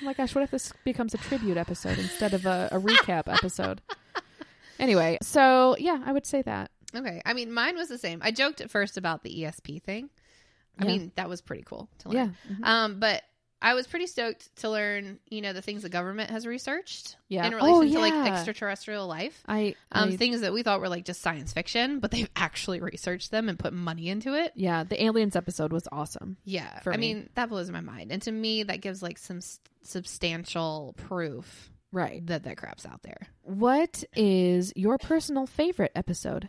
Oh 0.00 0.04
my 0.04 0.12
gosh, 0.14 0.34
what 0.34 0.42
if 0.44 0.50
this 0.50 0.72
becomes 0.84 1.14
a 1.14 1.18
tribute 1.18 1.56
episode 1.56 1.98
instead 1.98 2.34
of 2.34 2.46
a, 2.46 2.68
a 2.72 2.78
recap 2.78 3.24
episode? 3.32 3.80
Anyway, 4.80 5.18
so 5.22 5.74
yeah, 5.80 6.00
I 6.06 6.12
would 6.12 6.24
say 6.24 6.40
that. 6.42 6.70
Okay. 6.94 7.20
I 7.26 7.32
mean, 7.32 7.50
mine 7.52 7.74
was 7.74 7.88
the 7.88 7.98
same. 7.98 8.20
I 8.22 8.30
joked 8.30 8.60
at 8.60 8.70
first 8.70 8.96
about 8.96 9.24
the 9.24 9.42
ESP 9.42 9.82
thing. 9.82 10.08
I 10.78 10.84
Yeah. 10.84 10.90
mean, 10.92 11.12
that 11.16 11.28
was 11.28 11.40
pretty 11.40 11.64
cool 11.64 11.88
to 11.98 12.10
Yeah. 12.10 12.28
learn. 12.48 12.60
Um, 12.62 13.00
but 13.00 13.24
I 13.60 13.74
was 13.74 13.88
pretty 13.88 14.06
stoked 14.06 14.54
to 14.58 14.70
learn, 14.70 15.18
you 15.28 15.40
know, 15.40 15.52
the 15.52 15.60
things 15.62 15.82
the 15.82 15.88
government 15.88 16.30
has 16.30 16.46
researched 16.46 17.16
Yeah. 17.28 17.44
in 17.46 17.54
relation 17.54 17.74
Oh, 17.74 17.82
to 17.82 17.98
like 17.98 18.32
extraterrestrial 18.32 19.08
life. 19.08 19.42
I, 19.48 19.74
Um, 19.90 20.10
I- 20.10 20.16
things 20.16 20.42
that 20.42 20.52
we 20.52 20.62
thought 20.62 20.80
were 20.80 20.88
like 20.88 21.04
just 21.04 21.20
science 21.20 21.52
fiction, 21.52 21.98
but 21.98 22.12
they've 22.12 22.30
actually 22.36 22.78
researched 22.80 23.32
them 23.32 23.48
and 23.48 23.58
put 23.58 23.72
money 23.72 24.08
into 24.10 24.34
it. 24.34 24.52
yeah, 24.54 24.84
the 24.84 25.02
aliens 25.02 25.34
episode 25.34 25.72
was 25.72 25.88
awesome. 25.90 26.36
Yeah. 26.44 26.80
I 26.86 26.90
me. 26.92 27.14
mean, 27.14 27.30
that 27.34 27.48
blows 27.48 27.68
my 27.70 27.80
mind. 27.80 28.12
And 28.12 28.22
to 28.22 28.30
me, 28.32 28.62
that 28.62 28.80
gives 28.80 29.02
like 29.02 29.18
some 29.18 29.38
s- 29.38 29.58
substantial 29.82 30.94
proof 30.96 31.70
Right. 31.90 32.24
that 32.26 32.44
that 32.44 32.58
crap's 32.58 32.86
out 32.86 33.02
there. 33.02 33.26
What 33.42 34.04
is 34.14 34.72
your 34.76 34.98
personal 34.98 35.46
favorite 35.46 35.92
episode? 35.96 36.48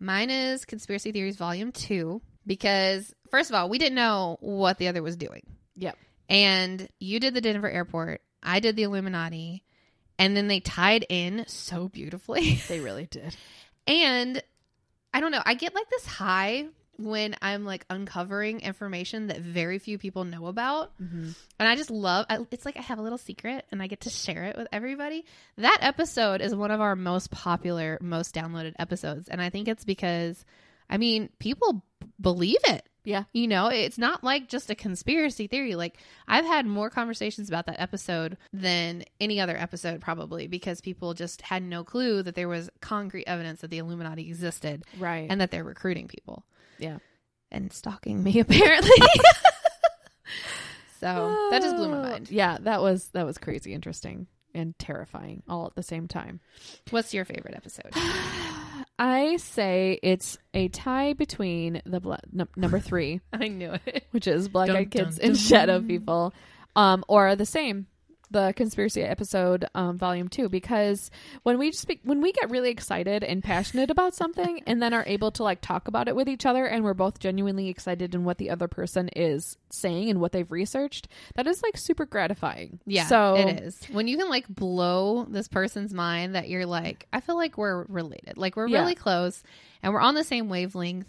Mine 0.00 0.30
is 0.30 0.64
Conspiracy 0.64 1.12
Theories 1.12 1.36
Volume 1.36 1.70
2 1.70 2.20
because, 2.46 3.14
first 3.30 3.50
of 3.50 3.54
all, 3.54 3.68
we 3.68 3.78
didn't 3.78 3.94
know 3.94 4.38
what 4.40 4.78
the 4.78 4.88
other 4.88 5.02
was 5.02 5.14
doing. 5.16 5.42
Yep. 5.76 5.96
And 6.32 6.88
you 6.98 7.20
did 7.20 7.34
the 7.34 7.40
Denver 7.40 7.70
airport, 7.70 8.22
I 8.42 8.58
did 8.60 8.74
the 8.76 8.82
Illuminati, 8.84 9.62
and 10.18 10.36
then 10.36 10.48
they 10.48 10.60
tied 10.60 11.04
in 11.08 11.44
so 11.46 11.88
beautifully. 11.88 12.60
They 12.68 12.80
really 12.80 13.06
did. 13.06 13.36
and 13.86 14.42
I 15.14 15.20
don't 15.20 15.30
know, 15.32 15.42
I 15.44 15.54
get 15.54 15.74
like 15.74 15.90
this 15.90 16.06
high 16.06 16.66
when 16.96 17.34
I'm 17.42 17.64
like 17.64 17.84
uncovering 17.90 18.60
information 18.60 19.26
that 19.26 19.40
very 19.40 19.78
few 19.78 19.98
people 19.98 20.24
know 20.24 20.46
about. 20.46 20.92
Mhm. 20.98 21.34
And 21.58 21.68
I 21.68 21.74
just 21.76 21.90
love 21.90 22.26
I, 22.30 22.38
it's 22.50 22.64
like 22.64 22.76
I 22.78 22.82
have 22.82 22.98
a 22.98 23.02
little 23.02 23.18
secret 23.18 23.64
and 23.70 23.82
I 23.82 23.86
get 23.88 24.02
to 24.02 24.10
share 24.10 24.44
it 24.44 24.56
with 24.56 24.68
everybody. 24.72 25.24
That 25.58 25.78
episode 25.82 26.40
is 26.40 26.54
one 26.54 26.70
of 26.70 26.80
our 26.80 26.96
most 26.96 27.30
popular, 27.30 27.98
most 28.00 28.34
downloaded 28.34 28.74
episodes. 28.78 29.28
And 29.28 29.40
I 29.42 29.50
think 29.50 29.68
it's 29.68 29.84
because, 29.84 30.44
I 30.92 30.98
mean, 30.98 31.30
people 31.38 31.82
believe 32.20 32.58
it. 32.68 32.86
Yeah. 33.02 33.24
You 33.32 33.48
know, 33.48 33.68
it's 33.68 33.96
not 33.96 34.22
like 34.22 34.48
just 34.48 34.70
a 34.70 34.74
conspiracy 34.74 35.46
theory. 35.46 35.74
Like, 35.74 35.96
I've 36.28 36.44
had 36.44 36.66
more 36.66 36.90
conversations 36.90 37.48
about 37.48 37.64
that 37.66 37.80
episode 37.80 38.36
than 38.52 39.04
any 39.18 39.40
other 39.40 39.56
episode, 39.56 40.02
probably, 40.02 40.46
because 40.46 40.82
people 40.82 41.14
just 41.14 41.40
had 41.40 41.62
no 41.62 41.82
clue 41.82 42.22
that 42.22 42.34
there 42.34 42.46
was 42.46 42.70
concrete 42.80 43.24
evidence 43.26 43.62
that 43.62 43.70
the 43.70 43.78
Illuminati 43.78 44.28
existed 44.28 44.84
Right. 44.98 45.26
and 45.30 45.40
that 45.40 45.50
they're 45.50 45.64
recruiting 45.64 46.08
people 46.08 46.44
yeah. 46.78 46.98
and 47.50 47.72
stalking 47.72 48.22
me, 48.22 48.38
apparently. 48.38 48.90
so 51.00 51.48
that 51.50 51.62
just 51.62 51.74
blew 51.74 51.88
my 51.88 51.98
uh, 51.98 52.02
mind. 52.02 52.30
Yeah, 52.30 52.58
that 52.60 52.82
was 52.82 53.08
that 53.14 53.24
was 53.24 53.38
crazy 53.38 53.72
interesting 53.72 54.26
and 54.54 54.78
terrifying 54.78 55.42
all 55.48 55.66
at 55.66 55.74
the 55.74 55.82
same 55.82 56.06
time. 56.06 56.40
What's 56.90 57.14
your 57.14 57.24
favorite 57.24 57.54
episode? 57.56 57.92
I 59.04 59.36
say 59.38 59.98
it's 60.00 60.38
a 60.54 60.68
tie 60.68 61.14
between 61.14 61.82
the 61.84 61.98
bla- 61.98 62.20
num- 62.30 62.48
number 62.54 62.78
3 62.78 63.20
I 63.32 63.48
knew 63.48 63.72
it. 63.84 64.04
which 64.12 64.28
is 64.28 64.48
Black 64.48 64.68
Dun, 64.68 64.76
Eyed 64.76 64.90
Kids 64.92 65.16
dun, 65.18 65.26
and 65.26 65.34
dun. 65.34 65.42
Shadow 65.44 65.80
People, 65.80 66.32
um, 66.76 67.04
or 67.08 67.34
the 67.34 67.44
same, 67.44 67.88
the 68.32 68.52
conspiracy 68.56 69.02
episode, 69.02 69.66
um, 69.74 69.98
volume 69.98 70.28
two. 70.28 70.48
Because 70.48 71.10
when 71.42 71.58
we 71.58 71.72
speak, 71.72 72.00
when 72.04 72.20
we 72.20 72.32
get 72.32 72.50
really 72.50 72.70
excited 72.70 73.22
and 73.22 73.42
passionate 73.42 73.90
about 73.90 74.14
something, 74.14 74.62
and 74.66 74.82
then 74.82 74.92
are 74.94 75.04
able 75.06 75.30
to 75.32 75.42
like 75.42 75.60
talk 75.60 75.88
about 75.88 76.08
it 76.08 76.16
with 76.16 76.28
each 76.28 76.46
other, 76.46 76.64
and 76.66 76.84
we're 76.84 76.94
both 76.94 77.18
genuinely 77.18 77.68
excited 77.68 78.14
in 78.14 78.24
what 78.24 78.38
the 78.38 78.50
other 78.50 78.68
person 78.68 79.08
is 79.14 79.56
saying 79.70 80.10
and 80.10 80.20
what 80.20 80.32
they've 80.32 80.50
researched, 80.50 81.08
that 81.36 81.46
is 81.46 81.62
like 81.62 81.76
super 81.76 82.04
gratifying. 82.06 82.78
Yeah, 82.86 83.06
so 83.06 83.34
it 83.36 83.60
is. 83.60 83.78
When 83.92 84.08
you 84.08 84.16
can 84.18 84.28
like 84.28 84.48
blow 84.48 85.24
this 85.24 85.48
person's 85.48 85.92
mind 85.94 86.34
that 86.34 86.48
you're 86.48 86.66
like, 86.66 87.06
I 87.12 87.20
feel 87.20 87.36
like 87.36 87.56
we're 87.58 87.84
related. 87.84 88.36
Like 88.36 88.56
we're 88.56 88.68
Yeah. 88.68 88.80
really 88.80 88.94
close 88.94 89.42
and 89.82 89.92
we're 89.92 90.00
on 90.00 90.14
the 90.14 90.24
same 90.24 90.48
wavelength. 90.48 91.06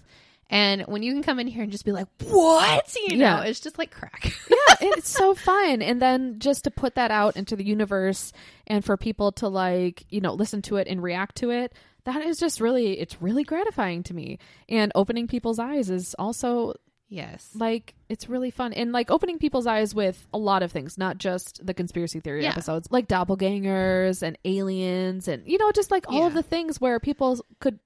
And 0.53 0.83
when 0.83 1.01
you 1.01 1.11
can 1.13 1.23
come 1.23 1.39
in 1.39 1.47
here 1.47 1.63
and 1.63 1.71
just 1.71 1.83
be 1.83 1.91
like, 1.91 2.07
what? 2.29 2.95
You 3.07 3.17
know, 3.17 3.25
Yeah. 3.25 3.41
it's 3.45 3.59
just 3.59 3.79
like 3.79 3.89
crack. 3.89 4.25
yeah, 4.49 4.75
it's 4.81 5.09
so 5.09 5.33
fun. 5.33 5.81
And 5.81 5.99
then 5.99 6.37
just 6.37 6.65
to 6.65 6.71
put 6.71 6.93
that 6.93 7.09
out 7.09 7.35
into 7.35 7.55
the 7.55 7.65
universe 7.65 8.31
and 8.67 8.85
for 8.85 8.95
people 8.95 9.31
to 9.33 9.47
like, 9.47 10.05
you 10.09 10.21
know, 10.21 10.33
listen 10.33 10.61
to 10.63 10.75
it 10.75 10.87
and 10.87 11.01
react 11.01 11.37
to 11.37 11.49
it, 11.49 11.73
that 12.03 12.21
is 12.23 12.37
just 12.37 12.61
really, 12.61 12.99
it's 12.99 13.19
really 13.19 13.43
gratifying 13.43 14.03
to 14.03 14.13
me. 14.13 14.37
And 14.69 14.91
opening 14.93 15.25
people's 15.27 15.57
eyes 15.57 15.89
is 15.89 16.13
also 16.19 16.75
yes. 17.13 17.49
like, 17.55 17.93
it's 18.09 18.27
really 18.29 18.51
fun. 18.51 18.73
And 18.73 18.91
like 18.91 19.09
opening 19.11 19.37
people's 19.39 19.67
eyes 19.67 19.93
with 19.95 20.27
a 20.33 20.37
lot 20.37 20.63
of 20.63 20.71
things, 20.71 20.97
not 20.97 21.17
just 21.17 21.65
the 21.65 21.73
conspiracy 21.73 22.19
theory 22.19 22.43
Yeah. 22.43 22.49
episodes, 22.51 22.87
like 22.91 23.07
doppelgangers 23.07 24.21
and 24.21 24.37
aliens 24.45 25.27
and, 25.27 25.47
you 25.47 25.57
know, 25.57 25.71
just 25.71 25.91
like 25.91 26.05
all 26.09 26.25
of 26.25 26.33
the 26.33 26.43
things 26.43 26.79
where 26.81 26.99
people 26.99 27.45
could 27.59 27.79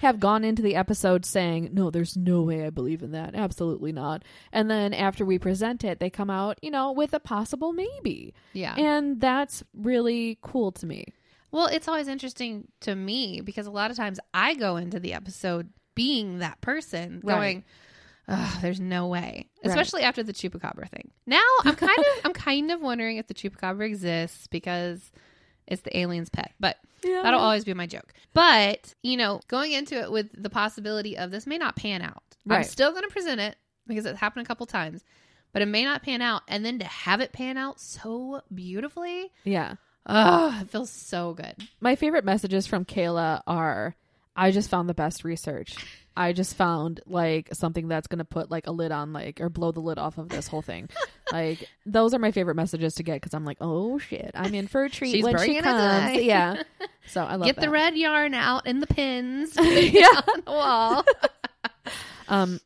have 0.00 0.20
gone 0.20 0.44
into 0.44 0.62
the 0.62 0.76
episode 0.76 1.24
saying, 1.24 1.70
no, 1.72 1.90
there's 1.90 2.16
no 2.16 2.42
way 2.42 2.64
I 2.66 2.70
believe 2.70 3.02
in 3.02 3.12
that. 3.12 3.34
Absolutely 3.34 3.92
not. 3.92 4.22
And 4.52 4.70
then 4.70 4.92
after 4.94 5.24
we 5.24 5.38
present 5.38 5.84
it, 5.84 6.00
they 6.00 6.10
come 6.10 6.30
out, 6.30 6.58
you 6.62 6.70
know, 6.70 6.92
with 6.92 7.12
a 7.14 7.20
possible 7.20 7.72
maybe. 7.72 8.34
Yeah. 8.52 8.74
And 8.76 9.20
that's 9.20 9.62
really 9.74 10.38
cool 10.42 10.72
to 10.72 10.86
me. 10.86 11.06
Well, 11.52 11.66
it's 11.66 11.88
always 11.88 12.06
interesting 12.08 12.68
to 12.80 12.94
me 12.94 13.40
because 13.40 13.66
a 13.66 13.72
lot 13.72 13.90
of 13.90 13.96
times 13.96 14.20
I 14.32 14.54
go 14.54 14.76
into 14.76 15.00
the 15.00 15.14
episode 15.14 15.70
being 15.96 16.38
that 16.38 16.60
person, 16.60 17.20
Right. 17.24 17.34
going, 17.34 17.64
Ugh, 18.28 18.58
"There's 18.62 18.80
no 18.80 19.06
way." 19.08 19.48
Right. 19.64 19.70
Especially 19.70 20.02
after 20.02 20.22
the 20.22 20.32
chupacabra 20.32 20.88
thing. 20.88 21.10
Now 21.26 21.42
I'm 21.64 21.74
kind 21.76 21.98
of 21.98 22.06
I'm 22.24 22.32
kind 22.32 22.70
of 22.70 22.80
wondering 22.80 23.16
if 23.16 23.26
the 23.26 23.34
chupacabra 23.34 23.86
exists 23.86 24.46
because 24.46 25.10
it's 25.66 25.82
the 25.82 25.96
alien's 25.96 26.30
pet, 26.30 26.52
but 26.58 26.76
Yeah. 27.04 27.22
that'll 27.22 27.40
always 27.40 27.64
be 27.64 27.74
my 27.74 27.86
joke. 27.86 28.12
But 28.32 28.94
you 29.02 29.16
know, 29.16 29.40
going 29.48 29.72
into 29.72 30.00
it 30.00 30.10
with 30.10 30.30
the 30.40 30.50
possibility 30.50 31.16
of 31.18 31.30
this 31.30 31.46
may 31.46 31.58
not 31.58 31.76
pan 31.76 32.02
out. 32.02 32.22
I'm 32.48 32.64
still 32.64 32.90
going 32.90 33.04
to 33.04 33.10
present 33.10 33.40
it 33.40 33.56
because 33.86 34.06
it's 34.06 34.18
happened 34.18 34.44
a 34.44 34.48
couple 34.48 34.66
times, 34.66 35.04
but 35.52 35.62
it 35.62 35.66
may 35.66 35.84
not 35.84 36.02
pan 36.02 36.22
out, 36.22 36.42
and 36.48 36.64
then 36.64 36.78
to 36.80 36.84
have 36.84 37.20
it 37.20 37.32
pan 37.32 37.56
out 37.58 37.80
so 37.80 38.42
beautifully. 38.52 39.30
Yeah. 39.44 39.74
Oh, 40.06 40.58
it 40.60 40.70
feels 40.70 40.90
so 40.90 41.34
good. 41.34 41.54
My 41.80 41.94
favorite 41.94 42.24
messages 42.24 42.66
from 42.66 42.84
Kayla 42.84 43.42
are 43.46 43.94
I 44.34 44.50
just 44.50 44.70
found 44.70 44.88
the 44.88 44.94
best 44.94 45.22
research. 45.24 45.76
I 46.16 46.32
just 46.32 46.56
found 46.56 47.00
like 47.06 47.48
something 47.52 47.88
that's 47.88 48.06
going 48.08 48.18
to 48.18 48.24
put 48.24 48.50
like 48.50 48.66
a 48.66 48.72
lid 48.72 48.92
on 48.92 49.12
like 49.12 49.40
or 49.40 49.48
blow 49.48 49.72
the 49.72 49.80
lid 49.80 49.96
off 49.98 50.18
of 50.18 50.28
this 50.28 50.48
whole 50.48 50.60
thing. 50.62 50.88
like 51.32 51.68
those 51.86 52.12
are 52.14 52.18
my 52.18 52.30
favorite 52.32 52.56
messages 52.56 52.94
to 52.96 53.02
get 53.02 53.22
cuz 53.22 53.32
I'm 53.32 53.44
like, 53.44 53.58
"Oh 53.60 53.98
shit, 53.98 54.32
I'm 54.34 54.54
in 54.54 54.66
for 54.66 54.84
a 54.84 54.90
treat 54.90 55.12
She's 55.12 55.24
when 55.24 55.38
she 55.38 55.60
comes." 55.60 56.22
yeah. 56.22 56.62
So 57.06 57.24
I 57.24 57.34
love 57.36 57.46
Get 57.46 57.56
that. 57.56 57.62
the 57.62 57.70
red 57.70 57.96
yarn 57.96 58.34
out 58.34 58.62
and 58.66 58.80
the 58.82 58.86
pins 58.86 59.56
yeah. 59.60 60.06
on 60.34 60.42
the 60.44 60.50
wall. 60.50 61.04
Um 62.28 62.60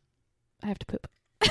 I 0.63 0.67
have 0.67 0.79
to 0.81 0.87
poop. 0.87 1.07
now 1.41 1.49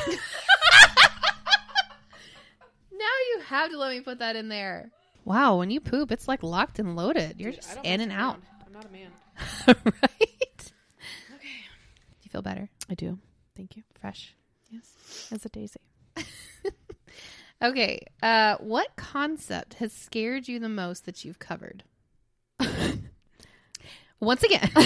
you 2.91 3.39
have 3.45 3.71
to 3.71 3.77
let 3.77 3.91
me 3.91 4.01
put 4.01 4.19
that 4.19 4.35
in 4.35 4.49
there. 4.49 4.91
Wow, 5.25 5.57
when 5.57 5.71
you 5.71 5.79
poop, 5.79 6.11
it's 6.11 6.27
like 6.27 6.43
locked 6.43 6.79
and 6.79 6.95
loaded. 6.95 7.39
You're 7.39 7.51
just 7.53 7.77
in 7.83 8.01
and 8.01 8.11
out. 8.11 8.39
I'm 8.65 8.73
not 8.73 8.85
a 8.85 8.89
man. 8.89 9.11
right? 9.67 10.32
Okay. 12.35 12.41
Do 12.41 12.41
you 12.41 12.41
feel 12.41 12.41
better? 12.41 12.69
I 12.89 12.93
do. 12.95 13.19
Thank 13.55 13.75
you. 13.77 13.83
Fresh? 13.99 14.35
Yes. 14.69 15.29
As 15.31 15.45
a 15.45 15.49
daisy. 15.49 15.79
Okay. 17.63 18.05
Uh, 18.21 18.57
what 18.57 18.93
concept 18.97 19.75
has 19.75 19.93
scared 19.93 20.49
you 20.49 20.59
the 20.59 20.67
most 20.67 21.05
that 21.05 21.23
you've 21.23 21.39
covered? 21.39 21.83
Once 24.19 24.43
again, 24.43 24.69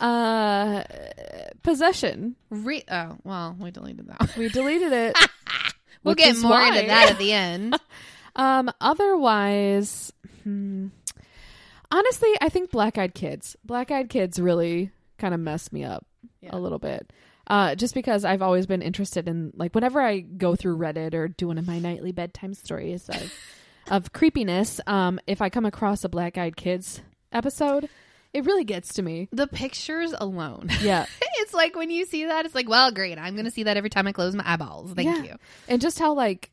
Uh 0.00 0.82
possession. 1.62 2.34
re- 2.48 2.84
oh 2.90 3.18
well, 3.24 3.54
we 3.60 3.70
deleted 3.70 4.08
that. 4.08 4.34
We 4.38 4.48
deleted 4.48 4.92
it. 4.92 5.16
We'll 6.02 6.14
get 6.14 6.38
more 6.38 6.52
why. 6.52 6.68
into 6.68 6.86
that 6.88 7.10
at 7.10 7.18
the 7.18 7.32
end. 7.32 7.78
Um, 8.34 8.70
otherwise, 8.80 10.10
hmm, 10.44 10.86
honestly, 11.90 12.30
I 12.40 12.48
think 12.48 12.70
Black 12.70 12.96
Eyed 12.96 13.12
Kids. 13.12 13.54
Black 13.64 13.90
Eyed 13.90 14.08
Kids 14.08 14.40
really 14.40 14.90
kind 15.20 15.34
of 15.34 15.40
messed 15.40 15.72
me 15.72 15.84
up 15.84 16.04
Yeah. 16.40 16.50
a 16.52 16.58
little 16.58 16.78
bit. 16.80 17.12
Uh, 17.46 17.74
just 17.74 17.94
because 17.94 18.24
I've 18.24 18.42
always 18.42 18.66
been 18.66 18.82
interested 18.82 19.28
in 19.28 19.52
like 19.56 19.74
whenever 19.74 20.00
I 20.00 20.20
go 20.20 20.54
through 20.56 20.78
Reddit 20.78 21.14
or 21.14 21.28
do 21.28 21.48
one 21.48 21.58
of 21.58 21.66
my 21.66 21.78
nightly 21.78 22.12
bedtime 22.12 22.54
stories 22.54 23.08
of, 23.08 23.32
of 23.90 24.12
creepiness, 24.12 24.80
um, 24.86 25.18
if 25.26 25.42
I 25.42 25.48
come 25.50 25.66
across 25.66 26.04
a 26.04 26.08
Black 26.08 26.38
Eyed 26.38 26.56
Kids 26.56 27.00
episode, 27.32 27.88
it 28.32 28.44
really 28.44 28.62
gets 28.62 28.94
to 28.94 29.02
me. 29.02 29.28
the 29.32 29.48
pictures 29.48 30.14
alone. 30.16 30.68
Yeah. 30.80 31.06
it's 31.38 31.52
like 31.52 31.74
when 31.74 31.90
you 31.90 32.04
see 32.06 32.26
that, 32.26 32.46
it's 32.46 32.54
like, 32.54 32.68
well, 32.68 32.92
great. 32.92 33.18
I'm 33.18 33.34
going 33.34 33.46
to 33.46 33.50
see 33.50 33.64
that 33.64 33.76
every 33.76 33.90
time 33.90 34.06
I 34.06 34.12
close 34.12 34.36
my 34.36 34.44
eyeballs. 34.46 34.92
Thank 34.92 35.08
Yeah. 35.16 35.22
you. 35.32 35.36
and 35.66 35.80
just 35.80 35.98
how 35.98 36.12
like 36.14 36.52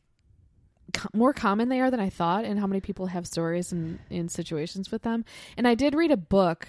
co- 0.92 1.10
more 1.14 1.32
common 1.32 1.68
they 1.68 1.80
are 1.80 1.92
than 1.92 2.00
I 2.00 2.10
thought, 2.10 2.44
and 2.44 2.58
how 2.58 2.66
many 2.66 2.80
people 2.80 3.06
have 3.06 3.24
stories 3.28 3.70
and 3.70 4.00
in 4.10 4.28
situations 4.28 4.90
with 4.90 5.02
them. 5.02 5.24
And 5.56 5.68
I 5.68 5.76
did 5.76 5.94
read 5.94 6.10
a 6.10 6.16
book 6.16 6.66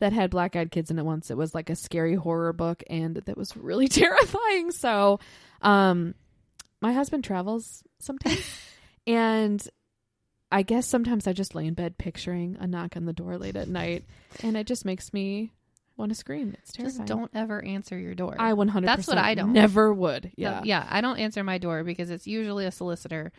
that 0.00 0.12
had 0.12 0.30
black 0.30 0.56
eyed 0.56 0.70
kids 0.70 0.90
in 0.90 0.98
it 0.98 1.04
once. 1.04 1.30
It 1.30 1.36
was 1.36 1.54
like 1.54 1.70
a 1.70 1.76
scary 1.76 2.14
horror 2.16 2.52
book, 2.52 2.82
and 2.90 3.16
that 3.16 3.36
was 3.38 3.56
really 3.56 3.88
terrifying. 3.88 4.72
So, 4.72 5.20
um, 5.62 6.14
my 6.80 6.92
husband 6.92 7.24
travels 7.24 7.82
sometimes, 8.00 8.42
and 9.06 9.66
I 10.52 10.62
guess 10.62 10.86
sometimes 10.86 11.26
I 11.26 11.32
just 11.32 11.54
lay 11.54 11.66
in 11.66 11.74
bed 11.74 11.96
picturing 11.98 12.56
a 12.58 12.66
knock 12.66 12.96
on 12.96 13.04
the 13.04 13.12
door 13.12 13.38
late 13.38 13.56
at 13.56 13.68
night, 13.68 14.04
and 14.42 14.56
it 14.56 14.66
just 14.66 14.84
makes 14.84 15.12
me 15.12 15.52
want 15.96 16.10
to 16.10 16.16
scream. 16.16 16.54
It's 16.58 16.72
terrifying. 16.72 16.98
Just 16.98 17.06
don't 17.08 17.30
ever 17.34 17.62
answer 17.64 17.98
your 17.98 18.14
door. 18.14 18.34
I 18.38 18.54
one 18.54 18.68
hundred. 18.68 18.88
That's 18.88 19.06
what 19.06 19.18
I 19.18 19.34
don't. 19.34 19.52
Never 19.52 19.92
would. 19.92 20.24
No, 20.24 20.30
Yeah. 20.36 20.62
yeah. 20.64 20.86
I 20.90 21.02
don't 21.02 21.18
answer 21.18 21.44
my 21.44 21.58
door 21.58 21.84
because 21.84 22.10
it's 22.10 22.26
usually 22.26 22.64
a 22.66 22.72
solicitor 22.72 23.32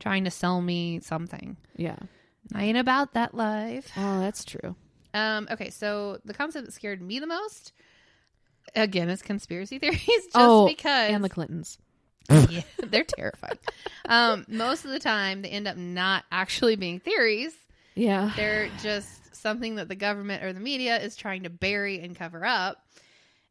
trying 0.00 0.24
to 0.24 0.30
sell 0.30 0.60
me 0.60 1.00
something. 1.00 1.56
Yeah. 1.76 1.96
I 2.54 2.64
ain't 2.64 2.78
about 2.78 3.14
that 3.14 3.34
life. 3.34 3.90
Oh, 3.96 4.20
that's 4.20 4.44
true. 4.44 4.74
Um, 5.18 5.48
okay, 5.50 5.70
so 5.70 6.18
the 6.24 6.34
concept 6.34 6.66
that 6.66 6.72
scared 6.72 7.02
me 7.02 7.18
the 7.18 7.26
most, 7.26 7.72
again, 8.74 9.08
is 9.08 9.22
conspiracy 9.22 9.78
theories. 9.80 10.04
Just 10.06 10.30
oh, 10.34 10.66
because 10.66 11.10
and 11.10 11.24
the 11.24 11.28
Clintons. 11.28 11.78
yeah, 12.50 12.60
they're 12.86 13.04
terrifying. 13.04 13.58
um, 14.06 14.44
most 14.48 14.84
of 14.84 14.90
the 14.90 14.98
time, 14.98 15.42
they 15.42 15.48
end 15.48 15.66
up 15.66 15.76
not 15.76 16.24
actually 16.30 16.76
being 16.76 17.00
theories. 17.00 17.54
Yeah. 17.94 18.32
They're 18.36 18.68
just 18.82 19.34
something 19.34 19.76
that 19.76 19.88
the 19.88 19.94
government 19.96 20.44
or 20.44 20.52
the 20.52 20.60
media 20.60 20.98
is 21.00 21.16
trying 21.16 21.44
to 21.44 21.50
bury 21.50 22.00
and 22.00 22.14
cover 22.14 22.44
up. 22.44 22.84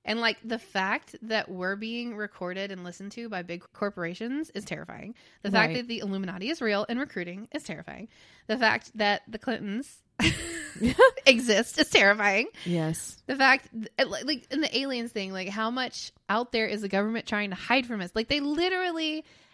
And 0.05 0.21
like 0.21 0.37
the 0.45 0.59
fact 0.59 1.15
that 1.23 1.49
we're 1.49 1.75
being 1.75 2.15
recorded 2.15 2.71
and 2.71 2.83
listened 2.85 3.11
to 3.13 3.27
by 3.27 3.41
big 3.41 3.63
corporations 3.73 4.49
is 4.51 4.63
terrifying. 4.63 5.15
The 5.41 5.51
fact 5.51 5.69
Right. 5.69 5.77
that 5.77 5.87
the 5.87 5.99
Illuminati 5.99 6.49
is 6.49 6.61
real 6.61 6.85
and 6.87 6.97
recruiting 6.99 7.49
is 7.53 7.63
terrifying. 7.63 8.07
The 8.47 8.57
fact 8.57 8.91
that 8.95 9.23
the 9.27 9.37
Clintons 9.37 9.97
exist 11.25 11.79
is 11.79 11.89
terrifying. 11.89 12.47
Yes. 12.65 13.17
The 13.27 13.35
fact, 13.35 13.69
like 13.97 14.25
like, 14.25 14.47
in 14.51 14.61
the 14.61 14.77
aliens 14.77 15.11
thing, 15.11 15.31
like 15.33 15.49
how 15.49 15.69
much 15.71 16.11
out 16.29 16.51
there 16.51 16.67
is 16.67 16.81
the 16.81 16.89
government 16.89 17.25
trying 17.25 17.49
to 17.49 17.55
hide 17.55 17.85
from 17.85 18.01
us? 18.01 18.11
Like 18.13 18.27
they 18.27 18.39
literally 18.39 19.25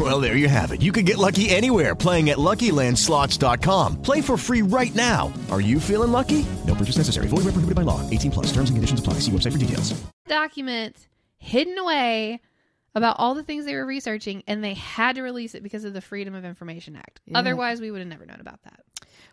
Well, 0.00 0.18
there 0.18 0.34
you 0.34 0.48
have 0.48 0.72
it. 0.72 0.80
You 0.80 0.92
can 0.92 1.04
get 1.04 1.18
lucky 1.18 1.50
anywhere 1.50 1.94
playing 1.94 2.30
at 2.30 2.38
LuckyLandSlots.com. 2.38 4.00
Play 4.00 4.22
for 4.22 4.38
free 4.38 4.62
right 4.62 4.94
now. 4.94 5.30
Are 5.50 5.60
you 5.60 5.78
feeling 5.78 6.10
lucky? 6.10 6.46
No 6.66 6.74
purchase 6.74 6.96
necessary. 6.96 7.26
Void 7.28 7.44
where 7.44 7.52
prohibited 7.52 7.74
by 7.74 7.82
law. 7.82 8.08
18 8.08 8.30
plus. 8.30 8.46
Terms 8.46 8.70
and 8.70 8.78
conditions 8.78 9.00
apply. 9.00 9.14
See 9.14 9.30
website 9.30 9.52
for 9.52 9.58
details. 9.58 9.92
document 10.26 10.96
hidden 11.36 11.76
away 11.76 12.40
about 12.94 13.16
all 13.18 13.34
the 13.34 13.42
things 13.42 13.66
they 13.66 13.74
were 13.74 13.84
researching 13.84 14.42
and 14.46 14.64
they 14.64 14.72
had 14.72 15.16
to 15.16 15.22
release 15.22 15.54
it 15.54 15.62
because 15.62 15.84
of 15.84 15.92
the 15.92 16.00
Freedom 16.00 16.34
of 16.34 16.46
Information 16.46 16.96
Act. 16.96 17.20
Yeah. 17.26 17.38
Otherwise, 17.38 17.82
we 17.82 17.90
would 17.90 17.98
have 18.00 18.08
never 18.08 18.24
known 18.24 18.40
about 18.40 18.62
that. 18.62 18.80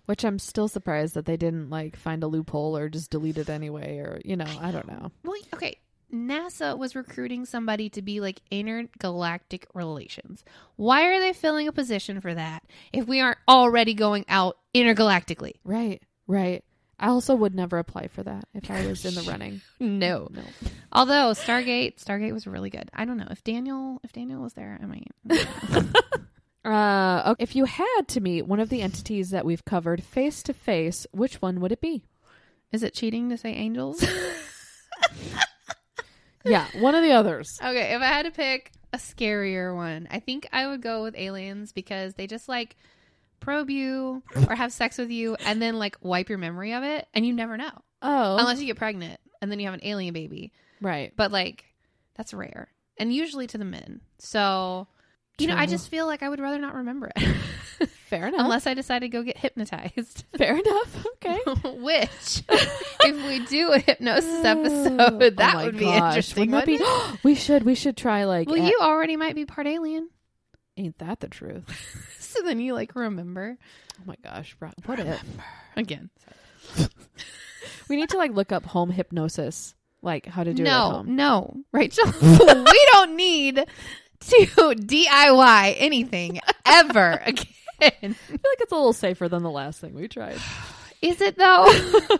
Which 0.05 0.25
I'm 0.25 0.37
still 0.37 0.67
surprised 0.67 1.13
that 1.13 1.25
they 1.25 1.37
didn't 1.37 1.69
like 1.69 1.95
find 1.95 2.23
a 2.23 2.27
loophole 2.27 2.75
or 2.75 2.89
just 2.89 3.09
delete 3.09 3.37
it 3.37 3.49
anyway 3.49 3.99
or 3.99 4.19
you 4.25 4.35
know, 4.35 4.45
I 4.59 4.71
don't 4.71 4.87
know. 4.87 5.11
Well, 5.23 5.35
okay. 5.53 5.77
NASA 6.13 6.77
was 6.77 6.95
recruiting 6.95 7.45
somebody 7.45 7.89
to 7.89 8.01
be 8.01 8.19
like 8.19 8.41
intergalactic 8.49 9.67
relations. 9.73 10.43
Why 10.75 11.05
are 11.05 11.19
they 11.19 11.33
filling 11.33 11.67
a 11.67 11.71
position 11.71 12.21
for 12.21 12.33
that 12.33 12.63
if 12.93 13.07
we 13.07 13.19
aren't 13.19 13.39
already 13.47 13.93
going 13.93 14.25
out 14.29 14.57
intergalactically? 14.73 15.55
Right. 15.63 16.01
Right. 16.27 16.63
I 16.99 17.09
also 17.09 17.35
would 17.35 17.53
never 17.53 17.77
apply 17.77 18.07
for 18.07 18.23
that 18.23 18.45
if 18.53 18.71
I 18.71 18.87
was 18.87 19.05
in 19.05 19.15
the 19.15 19.21
running. 19.29 19.61
No. 19.79 20.27
No. 20.31 20.41
Although 20.91 21.31
Stargate, 21.31 22.03
Stargate 22.03 22.33
was 22.33 22.47
really 22.47 22.69
good. 22.69 22.89
I 22.93 23.05
don't 23.05 23.17
know 23.17 23.27
if 23.29 23.43
Daniel, 23.43 23.99
if 24.03 24.13
Daniel 24.13 24.41
was 24.41 24.53
there, 24.53 24.79
I 24.81 24.85
might. 24.85 25.11
Uh, 26.65 27.23
okay. 27.27 27.41
If 27.43 27.55
you 27.55 27.63
had 27.63 28.01
to 28.09 28.19
meet 28.19 28.45
one 28.45 28.59
of 28.59 28.67
the 28.67 28.81
entities 28.81 29.29
that 29.29 29.45
we've 29.45 29.63
covered 29.63 30.03
face 30.03 30.43
to 30.43 30.53
face, 30.53 31.07
which 31.13 31.41
one 31.41 31.61
would 31.61 31.71
it 31.71 31.79
be? 31.79 32.03
Is 32.73 32.83
it 32.83 32.93
cheating 32.93 33.29
to 33.29 33.37
say 33.37 33.53
angels? 33.53 34.05
Yeah, 36.49 36.67
one 36.79 36.95
of 36.95 37.03
the 37.03 37.11
others. 37.11 37.59
Okay, 37.63 37.93
if 37.95 38.01
I 38.01 38.05
had 38.07 38.23
to 38.25 38.31
pick 38.31 38.71
a 38.93 38.97
scarier 38.97 39.75
one, 39.75 40.07
I 40.11 40.19
think 40.19 40.47
I 40.51 40.67
would 40.67 40.81
go 40.81 41.03
with 41.03 41.15
aliens 41.17 41.71
because 41.73 42.13
they 42.15 42.27
just 42.27 42.47
like 42.47 42.75
probe 43.39 43.69
you 43.69 44.23
or 44.49 44.55
have 44.55 44.71
sex 44.73 44.97
with 44.97 45.11
you 45.11 45.35
and 45.45 45.61
then 45.61 45.77
like 45.77 45.97
wipe 46.01 46.29
your 46.29 46.37
memory 46.37 46.73
of 46.73 46.83
it 46.83 47.07
and 47.13 47.25
you 47.25 47.33
never 47.33 47.57
know. 47.57 47.71
Oh, 48.01 48.37
Unless 48.37 48.59
you 48.59 48.65
get 48.67 48.77
pregnant 48.77 49.19
and 49.41 49.51
then 49.51 49.59
you 49.59 49.65
have 49.65 49.73
an 49.73 49.83
alien 49.83 50.13
baby. 50.13 50.51
right. 50.81 51.13
But 51.15 51.31
like 51.31 51.65
that's 52.15 52.33
rare. 52.33 52.69
And 52.97 53.13
usually 53.13 53.45
to 53.47 53.57
the 53.57 53.65
men. 53.65 54.01
So 54.17 54.87
you 55.39 55.47
know, 55.47 55.55
I 55.55 55.65
just 55.65 55.89
feel 55.89 56.05
like 56.07 56.23
I 56.23 56.29
would 56.29 56.39
rather 56.39 56.57
not 56.59 56.75
remember 56.75 57.11
it. 57.15 57.35
Fair 58.09 58.27
enough. 58.27 58.39
Unless 58.41 58.65
I 58.67 58.73
decide 58.73 58.99
to 58.99 59.09
go 59.09 59.21
get 59.21 59.37
hypnotized. 59.37 60.23
Fair 60.37 60.57
enough. 60.57 61.05
Okay. 61.15 61.37
Which, 61.77 62.43
if 62.49 63.27
we 63.27 63.45
do 63.45 63.71
a 63.73 63.79
hypnosis 63.79 64.29
oh, 64.29 64.43
episode, 64.45 65.37
that 65.37 65.55
Oh 65.55 65.65
would 65.65 65.77
be 65.77 65.85
gosh, 65.85 65.95
interesting. 66.15 66.51
wouldn't 66.51 66.79
that 66.79 67.11
be- 67.13 67.19
we 67.23 67.35
should 67.35 67.63
we 67.63 67.75
should 67.75 67.97
try 67.97 68.23
like 68.23 68.47
well, 68.49 68.61
a- 68.63 68.67
you 68.67 68.77
already 68.81 69.17
might 69.17 69.35
be 69.35 69.45
part 69.45 69.67
alien, 69.67 70.09
ain't 70.77 70.97
that 70.99 71.19
the 71.19 71.27
truth? 71.27 71.63
so 72.19 72.41
then 72.43 72.59
you 72.59 72.73
like 72.73 72.95
remember 72.95 73.57
Oh 73.99 74.03
my 74.05 74.15
gosh, 74.23 74.55
bro. 74.59 74.69
what 74.85 74.99
if 74.99 75.21
again. 75.75 76.09
we 77.89 77.95
need 77.97 78.09
to 78.09 78.17
like 78.17 78.31
look 78.31 78.51
up 78.51 78.65
home 78.65 78.89
hypnosis, 78.89 79.75
like 80.01 80.25
how 80.25 80.43
to 80.43 80.53
do 80.53 80.63
it 80.63 80.65
no, 80.65 81.03
no, 81.05 81.57
Rachel, 81.71 82.05
we 82.21 82.87
don't 82.93 83.15
need 83.15 83.65
to 84.21 84.45
DIY 84.47 85.75
anything 85.77 86.39
ever 86.65 87.11
again. 87.25 87.45
I 87.81 87.89
feel 87.99 88.11
like 88.31 88.61
it's 88.61 88.71
a 88.71 88.75
little 88.75 88.93
safer 88.93 89.29
than 89.29 89.43
the 89.43 89.51
last 89.51 89.79
thing 89.79 89.93
we 89.93 90.07
tried. 90.07 90.37
Is 91.01 91.21
it 91.21 91.37
though? 91.37 91.71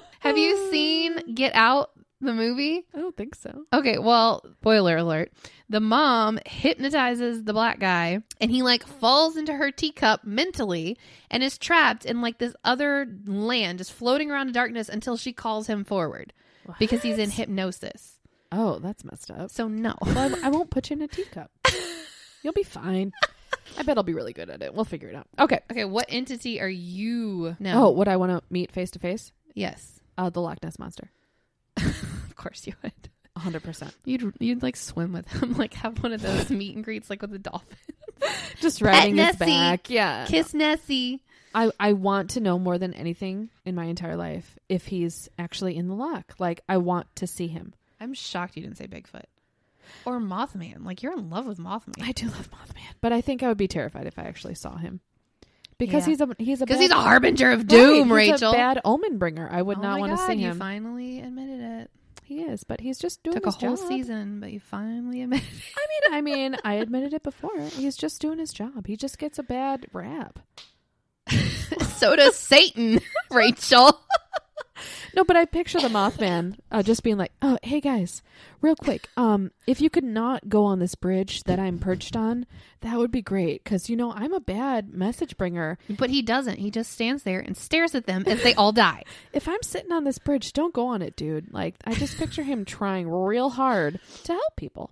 Have 0.20 0.38
you 0.38 0.70
seen 0.72 1.34
Get 1.34 1.56
Out, 1.56 1.90
the 2.22 2.34
movie? 2.34 2.86
I 2.94 3.00
don't 3.00 3.16
think 3.18 3.34
so. 3.34 3.66
Okay, 3.74 3.98
well, 3.98 4.44
spoiler 4.60 4.98
alert. 4.98 5.32
The 5.70 5.80
mom 5.80 6.40
hypnotizes 6.46 7.44
the 7.44 7.54
black 7.54 7.80
guy 7.80 8.20
and 8.40 8.52
he 8.52 8.62
like 8.62 8.86
falls 8.86 9.36
into 9.36 9.54
her 9.54 9.72
teacup 9.72 10.24
mentally 10.24 10.98
and 11.32 11.44
is 11.44 11.58
trapped 11.58 12.06
in 12.06 12.22
like 12.22 12.38
this 12.38 12.56
other 12.64 13.08
land 13.26 13.80
just 13.80 13.92
floating 13.94 14.30
around 14.32 14.48
in 14.48 14.54
darkness 14.54 14.90
until 14.90 15.18
she 15.18 15.34
calls 15.34 15.68
him 15.68 15.84
forward 15.84 16.34
because 16.80 17.02
he's 17.02 17.18
in 17.18 17.32
hypnosis. 17.32 18.20
Oh, 18.52 18.80
that's 18.80 19.04
messed 19.04 19.30
up. 19.32 19.50
So 19.52 19.68
no. 19.68 19.96
Well, 20.02 20.36
I 20.44 20.50
won't 20.50 20.70
put 20.70 20.90
you 20.90 20.96
in 20.96 21.02
a 21.02 21.08
teacup. 21.08 21.52
You'll 22.44 22.54
be 22.54 22.64
fine. 22.64 23.12
I 23.78 23.84
bet 23.84 23.98
I'll 23.98 24.04
be 24.04 24.14
really 24.14 24.34
good 24.34 24.50
at 24.50 24.62
it. 24.62 24.74
We'll 24.74 24.86
figure 24.86 25.10
it 25.10 25.16
out. 25.16 25.28
Okay. 25.40 25.60
Okay, 25.72 25.86
what 25.86 26.06
entity 26.10 26.60
are 26.62 26.70
you 26.70 27.56
now? 27.60 27.86
Oh, 27.86 27.92
would 27.92 28.08
I 28.08 28.18
want 28.18 28.32
to 28.32 28.42
meet 28.50 28.72
face 28.72 28.92
to 28.92 29.00
face? 29.00 29.32
yes. 29.54 29.94
Uh, 30.18 30.32
the 30.32 30.42
Loch 30.42 30.58
Ness 30.64 30.80
monster. 30.80 31.12
Of 31.86 32.36
course 32.36 32.66
you 32.68 32.74
would. 32.84 32.94
hundred 33.36 33.64
percent. 33.64 33.96
You'd 34.06 34.34
you'd 34.40 34.62
like 34.64 34.76
swim 34.76 35.12
with 35.14 35.28
him, 35.28 35.54
like 35.58 35.74
have 35.76 36.02
one 36.04 36.14
of 36.14 36.22
those 36.22 36.50
meet 36.52 36.76
and 36.76 36.84
greets 36.84 37.10
like 37.10 37.22
with 37.22 37.34
a 37.34 37.40
dolphin. 37.40 37.78
Just 38.62 38.82
riding 38.82 39.18
his 39.18 39.40
Nessie. 39.40 39.46
back. 39.52 39.90
Yeah. 39.90 40.26
Kiss 40.28 40.54
Nessie. 40.54 41.22
I, 41.56 41.72
I 41.80 41.94
want 41.94 42.32
to 42.32 42.40
know 42.40 42.60
more 42.60 42.78
than 42.78 42.94
anything 42.94 43.50
in 43.66 43.74
my 43.74 43.86
entire 43.86 44.16
life 44.16 44.58
if 44.70 44.86
he's 44.88 45.30
actually 45.40 45.76
in 45.76 45.88
the 45.88 45.96
loch. 45.96 46.36
Like 46.40 46.62
I 46.70 46.78
want 46.78 47.08
to 47.18 47.28
see 47.28 47.48
him. 47.48 47.74
I'm 48.00 48.14
shocked 48.14 48.56
you 48.56 48.62
didn't 48.64 48.78
say 48.78 48.86
Bigfoot. 48.88 49.24
Or 50.06 50.20
Mothman. 50.20 50.86
Like 50.86 51.04
you're 51.04 51.14
in 51.14 51.30
love 51.30 51.46
with 51.48 51.58
Mothman. 51.60 52.02
I 52.02 52.12
do 52.12 52.26
love 52.28 52.50
Mothman, 52.52 52.94
but 53.02 53.12
I 53.14 53.22
think 53.22 53.44
I 53.44 53.48
would 53.48 53.58
be 53.58 53.68
terrified 53.68 54.08
if 54.08 54.18
I 54.20 54.24
actually 54.24 54.56
saw 54.56 54.78
him. 54.78 55.00
Because 55.78 56.08
Yeah. 56.08 56.12
he's 56.12 56.22
a 56.22 56.28
he's 56.40 56.62
a 56.62 56.66
Because 56.66 56.78
bad- 56.78 56.82
he's 56.84 56.92
a 56.92 56.96
harbinger 56.96 57.52
of 57.52 57.60
Right, 57.60 57.68
doom, 57.68 58.08
he's 58.08 58.16
Rachel. 58.16 58.52
a 58.52 58.54
bad 58.56 58.82
omen 58.84 59.18
bringer. 59.20 59.48
I 59.52 59.62
would 59.62 59.78
Oh 59.78 59.82
not 59.82 59.94
my 59.96 60.00
want 60.00 60.12
to 60.14 60.16
God, 60.18 60.28
see 60.28 60.34
You 60.42 60.48
him. 60.50 60.58
finally 60.60 61.20
admitted 61.22 61.60
it. 61.62 61.92
he 62.24 62.42
is, 62.42 62.64
but 62.64 62.82
he's 62.82 62.98
just 63.00 63.22
doing 63.24 63.36
Took 63.36 63.46
a 63.46 63.50
his 63.50 63.56
whole 63.56 63.76
job. 63.78 63.88
season, 63.88 64.40
but 64.40 64.52
you 64.52 64.60
finally 64.60 65.22
admitted 65.22 65.46
it. 65.48 65.64
I 65.78 65.86
mean, 66.10 66.18
I 66.18 66.22
mean, 66.22 66.58
I 66.66 66.74
admitted 66.76 67.14
it 67.14 67.24
before. 67.24 67.58
He's 67.62 67.96
just 67.96 68.20
doing 68.22 68.40
his 68.40 68.52
job. 68.52 68.88
He 68.88 68.98
just 68.98 69.18
gets 69.20 69.38
a 69.40 69.44
bad 69.44 69.86
rap. 69.94 70.40
so 71.96 72.16
does 72.16 72.36
Satan, 72.38 73.00
Rachel. 73.32 74.00
No, 75.16 75.24
but 75.24 75.36
I 75.36 75.46
picture 75.46 75.80
the 75.80 75.88
Mothman 75.90 76.58
uh, 76.72 76.84
just 76.84 77.04
being 77.04 77.18
like, 77.18 77.32
"Oh, 77.42 77.58
hey 77.64 77.80
guys, 77.82 78.22
real 78.62 78.76
quick, 78.76 79.10
um, 79.18 79.52
if 79.66 79.82
you 79.82 79.90
could 79.90 80.04
not 80.04 80.50
go 80.50 80.64
on 80.66 80.80
this 80.80 80.96
bridge 80.96 81.44
that 81.44 81.60
I'm 81.60 81.80
perched 81.80 82.16
on, 82.16 82.46
that 82.82 82.98
would 82.98 83.12
be 83.12 83.22
great. 83.22 83.64
Because 83.64 83.90
you 83.90 83.96
know 83.96 84.12
I'm 84.14 84.34
a 84.34 84.40
bad 84.40 84.94
message 84.94 85.38
bringer. 85.38 85.78
But 85.90 86.10
he 86.10 86.22
doesn't. 86.22 86.60
He 86.60 86.72
just 86.72 86.92
stands 86.92 87.24
there 87.24 87.40
and 87.40 87.56
stares 87.58 87.96
at 87.96 88.06
them 88.06 88.24
as 88.28 88.44
they 88.44 88.54
all 88.54 88.72
die. 88.72 89.04
If 89.34 89.48
I'm 89.48 89.62
sitting 89.64 89.92
on 89.92 90.04
this 90.04 90.18
bridge, 90.20 90.54
don't 90.54 90.74
go 90.74 90.88
on 90.88 91.02
it, 91.02 91.16
dude. 91.16 91.54
Like 91.54 91.76
I 91.86 91.94
just 91.94 92.18
picture 92.18 92.44
him 92.44 92.66
trying 92.66 93.10
real 93.10 93.50
hard 93.52 94.00
to 94.24 94.32
help 94.34 94.56
people. 94.56 94.92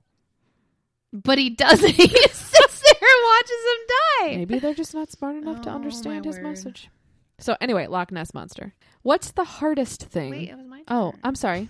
But 1.13 1.37
he 1.37 1.49
doesn't. 1.49 1.91
He 1.95 2.07
just 2.07 2.35
sits 2.51 2.81
there 2.81 2.93
and 3.01 3.25
watches 3.25 3.63
them 3.63 3.87
die. 3.87 4.35
Maybe 4.37 4.59
they're 4.59 4.73
just 4.73 4.93
not 4.93 5.11
smart 5.11 5.37
enough 5.37 5.61
to 5.61 5.71
Oh, 5.71 5.75
understand 5.75 6.25
his 6.25 6.35
word. 6.35 6.43
message. 6.43 6.89
So 7.39 7.55
anyway, 7.59 7.87
Loch 7.87 8.11
Ness 8.11 8.33
monster. 8.33 8.73
What's 9.01 9.31
the 9.31 9.43
hardest 9.43 10.03
thing? 10.03 10.31
Wait, 10.31 10.49
it 10.49 10.57
was 10.57 10.67
my 10.67 10.77
turn. 10.77 10.85
oh, 10.89 11.13
I'm 11.23 11.35
sorry. 11.35 11.69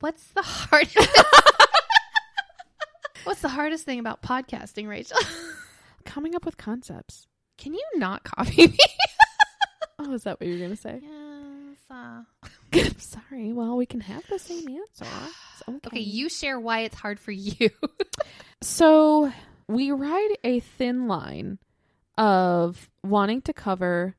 What's 0.00 0.26
the 0.28 0.42
hardest? 0.42 0.96
What's 3.24 3.40
the 3.40 3.48
hardest 3.48 3.84
thing 3.84 3.98
about 3.98 4.20
podcasting, 4.22 4.86
Rachel? 4.88 5.16
Coming 6.04 6.34
up 6.34 6.44
with 6.44 6.58
concepts. 6.58 7.26
Can 7.56 7.72
you 7.72 7.84
not 7.96 8.24
copy 8.24 8.66
me? 8.68 8.78
Oh, 9.96 10.12
is 10.12 10.24
that 10.24 10.40
what 10.40 10.48
you're 10.48 10.58
gonna 10.58 10.76
say? 10.76 11.00
yes. 11.00 11.76
Uh, 11.88 12.22
I'm 12.74 12.98
sorry. 12.98 13.52
Well, 13.52 13.76
we 13.76 13.86
can 13.86 14.00
have 14.00 14.26
the 14.28 14.40
same 14.40 14.66
answer. 14.68 15.06
Okay. 15.68 15.78
okay, 15.86 16.00
you 16.00 16.28
share 16.28 16.58
why 16.58 16.80
it's 16.80 16.96
hard 16.96 17.20
for 17.20 17.30
you. 17.30 17.70
So 18.60 19.32
we 19.68 19.92
ride 19.92 20.36
a 20.42 20.60
thin 20.60 21.06
line 21.06 21.58
of 22.18 22.90
wanting 23.04 23.42
to 23.42 23.52
cover 23.52 24.16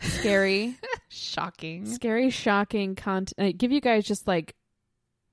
scary, 0.00 0.76
Shocking. 1.08 1.86
scary, 1.86 2.30
shocking 2.30 2.94
content. 2.94 3.34
Uh, 3.38 3.52
give 3.56 3.72
you 3.72 3.80
guys 3.80 4.04
just 4.04 4.26
like 4.26 4.54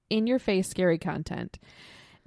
in 0.10 0.28
your 0.28 0.40
face 0.40 0.70
scary 0.70 0.98
content, 0.98 1.58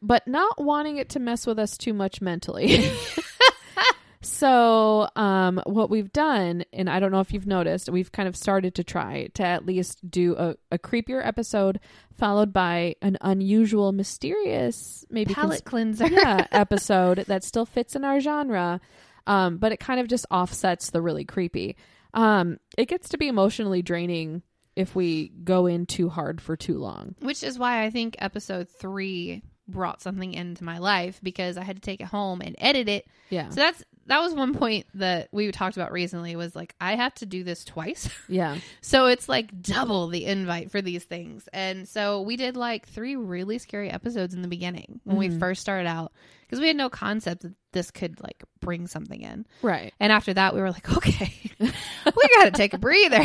but 0.02 0.26
not 0.26 0.62
wanting 0.62 0.96
it 0.96 1.10
to 1.10 1.20
mess 1.20 1.46
with 1.46 1.58
us 1.58 1.76
too 1.76 1.92
much 1.94 2.20
mentally. 2.20 2.90
so, 4.22 5.08
um, 5.16 5.60
what 5.66 5.90
we've 5.90 6.12
done, 6.12 6.64
and 6.72 6.88
I 6.88 6.98
don't 6.98 7.12
know 7.12 7.20
if 7.20 7.32
you've 7.32 7.46
noticed, 7.46 7.90
we've 7.90 8.10
kind 8.10 8.26
of 8.28 8.36
started 8.36 8.74
to 8.76 8.84
try 8.84 9.28
to 9.34 9.42
at 9.44 9.66
least 9.66 10.08
do 10.10 10.34
a, 10.36 10.54
a 10.72 10.78
creepier 10.78 11.24
episode 11.24 11.78
followed 12.16 12.52
by 12.52 12.96
an 13.02 13.18
unusual, 13.20 13.92
mysterious, 13.92 15.04
maybe 15.10 15.34
Palate 15.34 15.64
cleanser. 15.64 16.06
yeah, 16.06 16.46
episode 16.52 17.18
that 17.28 17.44
still 17.44 17.66
fits 17.66 17.94
in 17.96 18.04
our 18.04 18.18
genre, 18.20 18.80
um, 19.26 19.58
but 19.58 19.72
it 19.72 19.80
kind 19.80 20.00
of 20.00 20.08
just 20.08 20.24
offsets 20.30 20.90
the 20.90 21.02
really 21.02 21.24
creepy. 21.24 21.76
Um, 22.14 22.58
it 22.78 22.86
gets 22.86 23.10
to 23.10 23.18
be 23.18 23.28
emotionally 23.28 23.82
draining 23.82 24.42
if 24.76 24.94
we 24.94 25.28
go 25.28 25.66
in 25.66 25.86
too 25.86 26.08
hard 26.08 26.40
for 26.40 26.56
too 26.56 26.78
long. 26.78 27.14
Which 27.20 27.42
is 27.42 27.58
why 27.58 27.84
I 27.84 27.90
think 27.90 28.16
episode 28.18 28.68
three 28.68 29.42
brought 29.68 30.02
something 30.02 30.32
into 30.34 30.64
my 30.64 30.78
life 30.78 31.20
because 31.22 31.56
I 31.56 31.62
had 31.62 31.76
to 31.76 31.82
take 31.82 32.00
it 32.00 32.06
home 32.06 32.40
and 32.40 32.54
edit 32.58 32.88
it. 32.88 33.06
Yeah. 33.30 33.48
So 33.50 33.56
that's 33.56 33.84
that 34.06 34.20
was 34.20 34.34
one 34.34 34.54
point 34.54 34.86
that 34.94 35.28
we 35.32 35.50
talked 35.52 35.76
about 35.76 35.92
recently 35.92 36.36
was 36.36 36.54
like 36.54 36.74
I 36.80 36.94
have 36.96 37.14
to 37.16 37.26
do 37.26 37.42
this 37.44 37.64
twice. 37.64 38.08
Yeah. 38.28 38.58
so 38.80 39.06
it's 39.06 39.28
like 39.28 39.62
double 39.62 40.08
the 40.08 40.24
invite 40.26 40.70
for 40.70 40.80
these 40.82 41.04
things. 41.04 41.48
And 41.52 41.86
so 41.88 42.20
we 42.22 42.36
did 42.36 42.56
like 42.56 42.86
three 42.88 43.16
really 43.16 43.58
scary 43.58 43.90
episodes 43.90 44.34
in 44.34 44.42
the 44.42 44.48
beginning 44.48 45.00
when 45.04 45.16
we 45.16 45.28
Mhm. 45.28 45.38
first 45.38 45.60
started 45.60 45.86
out 45.88 46.12
because 46.42 46.60
we 46.60 46.68
had 46.68 46.76
no 46.76 46.88
concept 46.90 47.42
that 47.42 47.52
this 47.72 47.90
could 47.90 48.20
like 48.22 48.42
bring 48.60 48.86
something 48.86 49.20
in. 49.22 49.46
Right. 49.62 49.92
And 50.00 50.12
after 50.12 50.32
that 50.34 50.54
we 50.54 50.60
were 50.60 50.70
like, 50.70 50.90
okay, 50.96 51.32
we 51.60 52.28
got 52.36 52.44
to 52.44 52.50
take 52.52 52.74
a 52.74 52.78
breather. 52.78 53.24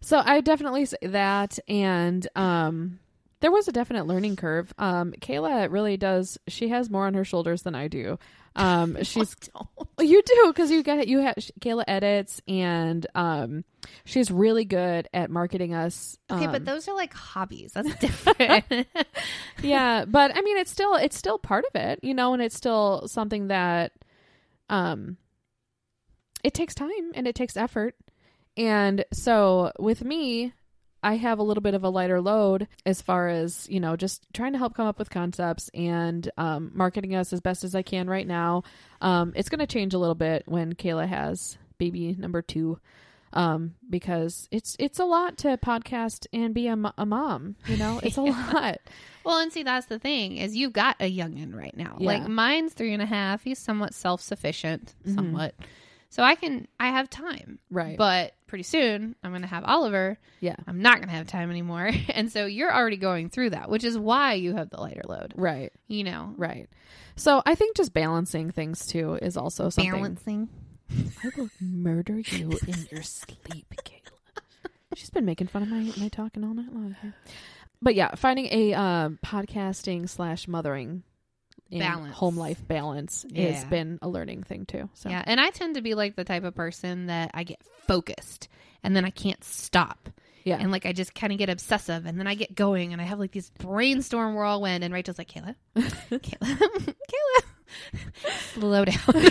So 0.00 0.22
I 0.24 0.40
definitely 0.40 0.84
say 0.84 0.98
that, 1.02 1.58
and 1.68 2.26
um, 2.36 3.00
there 3.40 3.50
was 3.50 3.68
a 3.68 3.72
definite 3.72 4.06
learning 4.06 4.36
curve. 4.36 4.72
Um, 4.78 5.12
Kayla 5.20 5.70
really 5.70 5.96
does. 5.96 6.38
She 6.48 6.68
has 6.68 6.88
more 6.90 7.06
on 7.06 7.14
her 7.14 7.24
shoulders 7.24 7.62
than 7.62 7.74
I 7.74 7.88
do. 7.88 8.18
Um, 8.54 8.96
she's 9.02 9.36
Well, 9.54 10.06
you 10.06 10.22
do 10.22 10.44
because 10.48 10.70
you 10.70 10.82
get 10.82 11.06
you 11.08 11.18
have 11.20 11.36
Kayla 11.60 11.84
edits, 11.86 12.40
and 12.48 13.06
um, 13.14 13.64
she's 14.04 14.30
really 14.30 14.64
good 14.64 15.08
at 15.12 15.30
marketing 15.30 15.74
us. 15.74 16.16
okay, 16.30 16.46
um, 16.46 16.52
but 16.52 16.64
those 16.64 16.88
are 16.88 16.94
like 16.94 17.12
hobbies. 17.12 17.72
That's 17.72 17.94
different. 18.00 18.64
yeah, 19.62 20.04
but 20.06 20.36
I 20.36 20.40
mean, 20.40 20.56
it's 20.56 20.70
still 20.70 20.94
it's 20.94 21.16
still 21.16 21.38
part 21.38 21.64
of 21.66 21.80
it, 21.80 22.00
you 22.02 22.14
know, 22.14 22.32
and 22.32 22.42
it's 22.42 22.56
still 22.56 23.06
something 23.06 23.48
that, 23.48 23.92
um, 24.70 25.18
it 26.42 26.54
takes 26.54 26.74
time 26.74 27.12
and 27.14 27.26
it 27.28 27.34
takes 27.34 27.56
effort, 27.56 27.94
and 28.56 29.04
so 29.12 29.72
with 29.78 30.02
me, 30.02 30.54
I 31.06 31.14
have 31.16 31.38
a 31.38 31.42
little 31.42 31.62
bit 31.62 31.74
of 31.74 31.84
a 31.84 31.88
lighter 31.88 32.20
load 32.20 32.66
as 32.84 33.00
far 33.00 33.28
as 33.28 33.66
you 33.70 33.80
know, 33.80 33.96
just 33.96 34.26
trying 34.34 34.52
to 34.52 34.58
help 34.58 34.74
come 34.74 34.86
up 34.86 34.98
with 34.98 35.08
concepts 35.10 35.70
and 35.72 36.30
um, 36.36 36.72
marketing 36.74 37.14
us 37.14 37.32
as 37.32 37.40
best 37.40 37.62
as 37.64 37.74
I 37.74 37.82
can 37.82 38.08
right 38.10 38.26
now. 38.26 38.64
Um, 39.00 39.32
it's 39.36 39.48
going 39.48 39.60
to 39.60 39.66
change 39.66 39.94
a 39.94 39.98
little 39.98 40.14
bit 40.16 40.42
when 40.46 40.74
Kayla 40.74 41.06
has 41.06 41.58
baby 41.78 42.16
number 42.18 42.42
two. 42.42 42.78
Um, 43.32 43.74
because 43.90 44.48
it's 44.50 44.76
it's 44.78 44.98
a 44.98 45.04
lot 45.04 45.36
to 45.38 45.58
podcast 45.58 46.26
and 46.32 46.54
be 46.54 46.68
a, 46.68 46.76
a 46.96 47.04
mom, 47.04 47.56
you 47.66 47.76
know, 47.76 48.00
it's 48.02 48.16
a 48.16 48.22
lot. 48.22 48.78
Well, 49.24 49.38
and 49.40 49.52
see, 49.52 49.62
that's 49.62 49.86
the 49.86 49.98
thing 49.98 50.38
is 50.38 50.56
you've 50.56 50.72
got 50.72 50.96
a 51.00 51.10
youngin 51.14 51.54
right 51.54 51.76
now. 51.76 51.96
Yeah. 51.98 52.06
Like 52.06 52.28
mine's 52.28 52.72
three 52.72 52.94
and 52.94 53.02
a 53.02 53.06
half. 53.06 53.42
He's 53.42 53.58
somewhat 53.58 53.92
self 53.92 54.22
sufficient, 54.22 54.94
Mhm. 55.06 55.14
somewhat. 55.16 55.54
So 56.10 56.22
I 56.22 56.34
can 56.34 56.66
I 56.78 56.88
have 56.88 57.10
time. 57.10 57.58
Right. 57.70 57.96
But 57.96 58.34
pretty 58.46 58.64
soon 58.64 59.16
I'm 59.22 59.30
going 59.30 59.42
to 59.42 59.48
have 59.48 59.64
Oliver. 59.64 60.18
Yeah. 60.40 60.56
I'm 60.66 60.80
not 60.80 60.96
going 60.96 61.08
to 61.08 61.14
have 61.14 61.26
time 61.26 61.50
anymore. 61.50 61.90
And 62.08 62.32
so 62.32 62.46
you're 62.46 62.74
already 62.74 62.96
going 62.96 63.28
through 63.28 63.50
that, 63.50 63.68
which 63.68 63.84
is 63.84 63.98
why 63.98 64.34
you 64.34 64.54
have 64.54 64.70
the 64.70 64.80
lighter 64.80 65.02
load. 65.06 65.34
Right. 65.36 65.72
You 65.88 66.04
know. 66.04 66.34
Right. 66.36 66.68
So 67.16 67.42
I 67.44 67.54
think 67.54 67.76
just 67.76 67.92
balancing 67.92 68.50
things 68.50 68.86
too 68.86 69.18
is 69.20 69.36
also 69.36 69.68
something. 69.68 69.92
Balancing. 69.92 70.48
I 70.90 71.30
will 71.36 71.50
murder 71.60 72.20
you 72.20 72.52
in 72.66 72.86
your 72.90 73.02
sleep, 73.02 73.74
Kayla. 73.84 74.40
She's 74.94 75.10
been 75.10 75.24
making 75.24 75.48
fun 75.48 75.62
of 75.62 75.68
my 75.68 75.92
my 75.98 76.08
talking 76.08 76.44
all 76.44 76.54
night 76.54 76.72
long. 76.72 76.96
But 77.82 77.94
yeah, 77.94 78.14
finding 78.14 78.46
a 78.46 78.74
um, 78.74 79.18
podcasting 79.24 80.08
slash 80.08 80.48
mothering 80.48 80.88
and 80.90 81.02
Balance. 81.70 82.14
home 82.14 82.36
life 82.36 82.66
balance 82.66 83.26
has 83.34 83.64
been 83.64 83.98
a 84.02 84.08
learning 84.08 84.44
thing 84.44 84.66
too. 84.66 84.88
So 84.94 85.08
Yeah, 85.10 85.22
and 85.26 85.40
I 85.40 85.50
tend 85.50 85.74
to 85.76 85.82
be 85.82 85.94
like 85.94 86.16
the 86.16 86.24
type 86.24 86.44
of 86.44 86.54
person 86.54 87.06
that 87.06 87.30
I 87.34 87.44
get 87.44 87.60
focused 87.86 88.48
and 88.82 88.94
then 88.94 89.04
I 89.04 89.10
can't 89.10 89.42
stop. 89.42 90.08
Yeah. 90.44 90.58
And 90.60 90.70
like 90.70 90.86
I 90.86 90.92
just 90.92 91.12
kind 91.12 91.32
of 91.32 91.38
get 91.40 91.48
obsessive 91.48 92.06
and 92.06 92.20
then 92.20 92.28
I 92.28 92.36
get 92.36 92.54
going 92.54 92.92
and 92.92 93.02
I 93.02 93.04
have 93.04 93.18
like 93.18 93.32
these 93.32 93.50
brainstorm 93.58 94.34
whirlwind 94.34 94.84
and 94.84 94.94
Rachel's 94.94 95.18
like, 95.18 95.28
Kayla, 95.28 95.56
Kayla, 95.76 96.24
Kayla, 97.10 97.42
slow 98.54 98.84
down. 98.84 99.26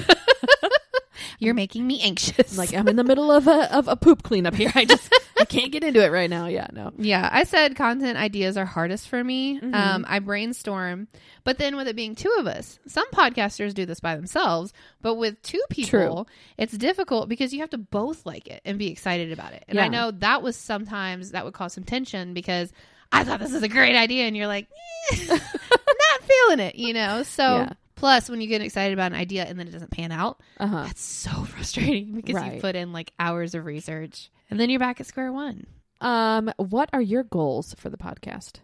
You're 1.40 1.54
making 1.54 1.86
me 1.86 2.00
anxious. 2.02 2.58
like 2.58 2.74
I'm 2.74 2.88
in 2.88 2.96
the 2.96 3.04
middle 3.04 3.32
of 3.32 3.48
a 3.48 3.76
of 3.76 3.88
a 3.88 3.96
poop 3.96 4.24
cleanup 4.24 4.56
here. 4.56 4.72
I 4.76 4.86
just 4.86 5.14
I 5.40 5.46
can't 5.50 5.72
get 5.72 5.84
into 5.84 6.04
it 6.04 6.12
right 6.12 6.30
now. 6.30 6.48
Yeah, 6.48 6.68
no. 6.72 6.92
Yeah, 6.98 7.28
I 7.32 7.44
said 7.44 7.76
content 7.76 8.18
ideas 8.18 8.58
are 8.58 8.66
hardest 8.66 9.08
for 9.10 9.24
me. 9.24 9.60
Mhm. 9.60 9.74
Um, 9.76 10.06
I 10.08 10.20
brainstorm, 10.20 11.08
but 11.44 11.58
then 11.58 11.76
with 11.76 11.88
it 11.88 11.96
being 11.96 12.16
two 12.16 12.34
of 12.40 12.48
us, 12.48 12.80
some 12.88 13.10
podcasters 13.12 13.74
do 13.74 13.86
this 13.86 14.00
by 14.00 14.16
themselves, 14.16 14.74
but 15.02 15.16
with 15.16 15.42
two 15.42 15.62
people, 15.70 16.28
it's 16.58 16.78
difficult 16.78 17.28
because 17.30 17.54
you 17.54 17.60
have 17.62 17.70
to 17.72 17.78
both 17.78 18.26
like 18.26 18.48
it 18.48 18.62
and 18.66 18.78
be 18.80 18.88
excited 18.92 19.32
about 19.32 19.54
it. 19.54 19.66
And 19.68 19.80
I 19.80 19.88
know 19.88 20.12
that 20.12 20.42
was 20.42 20.56
sometimes 20.56 21.32
that 21.32 21.44
would 21.46 21.54
cause 21.54 21.74
some 21.74 21.84
tension 21.84 22.34
because 22.34 22.72
I 23.12 23.24
thought 23.24 23.40
this 23.40 23.54
is 23.54 23.64
a 23.64 23.68
great 23.70 23.96
idea, 23.96 24.26
and 24.26 24.36
you're 24.36 24.48
like, 24.48 24.68
eh, 25.12 25.26
not 25.30 26.22
feeling 26.24 26.60
it, 26.60 26.76
you 26.76 26.94
know. 26.94 27.24
So. 27.24 27.44
Yeah. 27.58 27.74
Plus, 27.96 28.30
when 28.30 28.42
you 28.42 28.48
get 28.48 28.62
excited 28.62 28.94
about 28.94 29.12
an 29.14 29.18
idea 29.18 29.44
and 29.46 29.58
then 29.60 29.68
it 29.68 29.72
doesn't 29.72 29.92
pan 29.92 30.12
out, 30.12 30.42
Uh-huh. 30.60 30.84
that's 30.84 31.02
so 31.02 31.32
frustrating 31.46 32.14
because 32.14 32.36
Right. 32.36 32.56
you 32.56 32.62
put 32.62 32.76
in 32.76 32.92
like 32.94 33.12
hours 33.20 33.56
of 33.56 33.66
research 33.66 34.30
and 34.50 34.60
then 34.60 34.70
you're 34.70 34.80
back 34.80 35.00
at 35.00 35.08
square 35.08 35.32
one. 35.32 35.66
Um, 36.02 36.52
what 36.58 36.90
are 36.94 37.02
your 37.02 37.24
goals 37.24 37.74
for 37.78 37.90
the 37.90 37.98
podcast? 37.98 38.60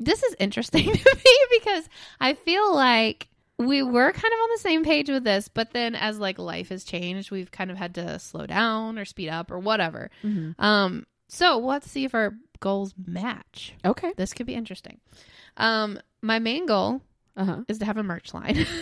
this 0.00 0.22
is 0.22 0.36
interesting 0.38 0.84
to 0.94 1.16
me 1.24 1.36
because 1.58 1.88
I 2.20 2.34
feel 2.34 2.72
like 2.72 3.26
we 3.58 3.82
were 3.82 4.12
kind 4.12 4.32
of 4.32 4.40
on 4.44 4.48
the 4.54 4.60
same 4.60 4.84
page 4.84 5.10
with 5.10 5.24
this, 5.24 5.48
but 5.48 5.72
then 5.72 5.96
as 5.96 6.20
like 6.20 6.38
life 6.38 6.68
has 6.68 6.84
changed, 6.84 7.32
we've 7.32 7.50
kind 7.50 7.72
of 7.72 7.76
had 7.76 7.96
to 7.96 8.16
slow 8.20 8.46
down 8.46 8.96
or 8.96 9.04
speed 9.04 9.28
up 9.28 9.50
or 9.50 9.58
whatever. 9.58 10.08
Mhm. 10.22 10.54
Um, 10.60 11.04
so 11.26 11.58
let's 11.58 11.90
see 11.90 12.04
if 12.04 12.14
our 12.14 12.34
goals 12.60 12.94
match. 13.08 13.74
Okay. 13.84 14.12
This 14.16 14.32
could 14.34 14.46
be 14.46 14.54
interesting. 14.54 15.00
Um, 15.56 15.98
my 16.22 16.38
main 16.38 16.66
goal 16.66 17.02
Uh-huh. 17.38 17.62
is 17.68 17.78
to 17.78 17.84
have 17.86 17.96
a 17.96 18.02
merch 18.02 18.34
line. 18.34 18.66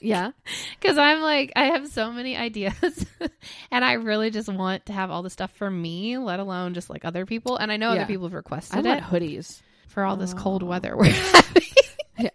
Yeah. 0.00 0.32
Because 0.78 0.98
I'm 0.98 1.22
like, 1.22 1.52
I 1.56 1.66
have 1.68 1.88
so 1.88 2.12
many 2.12 2.36
ideas, 2.36 3.06
and 3.70 3.82
I 3.82 3.92
really 3.94 4.30
just 4.30 4.50
want 4.50 4.84
to 4.86 4.92
have 4.92 5.10
all 5.10 5.22
the 5.22 5.30
stuff 5.30 5.50
for 5.56 5.70
me, 5.70 6.18
let 6.18 6.40
alone 6.40 6.74
just 6.74 6.90
like 6.90 7.06
other 7.06 7.24
people. 7.24 7.56
And 7.56 7.72
I 7.72 7.78
know 7.78 7.94
Yeah. 7.94 8.02
other 8.02 8.06
people 8.12 8.26
have 8.26 8.34
I 8.34 8.36
requested 8.36 8.84
want 8.84 8.98
it 9.00 9.02
hoodies. 9.04 9.62
for 9.88 10.04
all 10.04 10.16
this 10.16 10.34
cold 10.34 10.62
Oh. 10.62 10.66
weather 10.66 10.94
we're 10.94 11.04
having. 11.10 11.62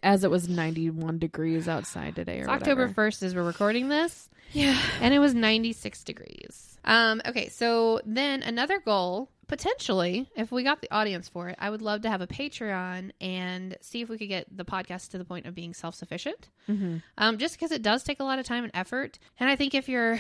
As 0.02 0.24
it 0.24 0.32
was 0.32 0.50
91 0.50 1.20
degrees 1.20 1.68
outside 1.68 2.16
today 2.16 2.40
or 2.42 2.50
October 2.50 2.82
whatever. 2.84 2.94
first 2.94 3.22
as 3.22 3.36
we're 3.36 3.44
recording 3.44 3.88
this. 3.90 4.30
Yeah. 4.52 4.76
and 5.00 5.14
it 5.14 5.20
was 5.20 5.36
96 5.36 6.04
degrees. 6.04 6.78
Um, 6.86 7.22
okay, 7.28 7.50
so 7.50 8.02
then 8.04 8.42
another 8.42 8.80
goal, 8.80 9.30
potentially, 9.50 10.30
if 10.38 10.52
we 10.52 10.64
got 10.64 10.82
the 10.82 10.90
audience 10.94 11.28
for 11.28 11.50
it, 11.50 11.58
I 11.60 11.70
would 11.70 11.82
love 11.82 12.04
to 12.04 12.10
have 12.10 12.22
a 12.22 12.28
Patreon 12.28 13.12
and 13.20 13.76
see 13.82 14.02
if 14.02 14.08
we 14.10 14.18
could 14.18 14.30
get 14.30 14.46
the 14.56 14.64
podcast 14.64 15.12
to 15.12 15.18
the 15.18 15.26
point 15.26 15.46
of 15.46 15.54
being 15.54 15.74
self 15.74 15.96
sufficient. 15.96 16.48
Mhm. 16.70 17.04
Um, 17.18 17.38
just 17.38 17.56
because 17.56 17.72
it 17.72 17.82
does 17.82 18.04
take 18.04 18.20
a 18.22 18.24
lot 18.24 18.40
of 18.40 18.46
time 18.46 18.64
and 18.64 18.72
effort. 18.74 19.20
And 19.40 19.50
I 19.50 19.56
think 19.58 19.74
if 19.76 19.90
you're, 19.90 20.20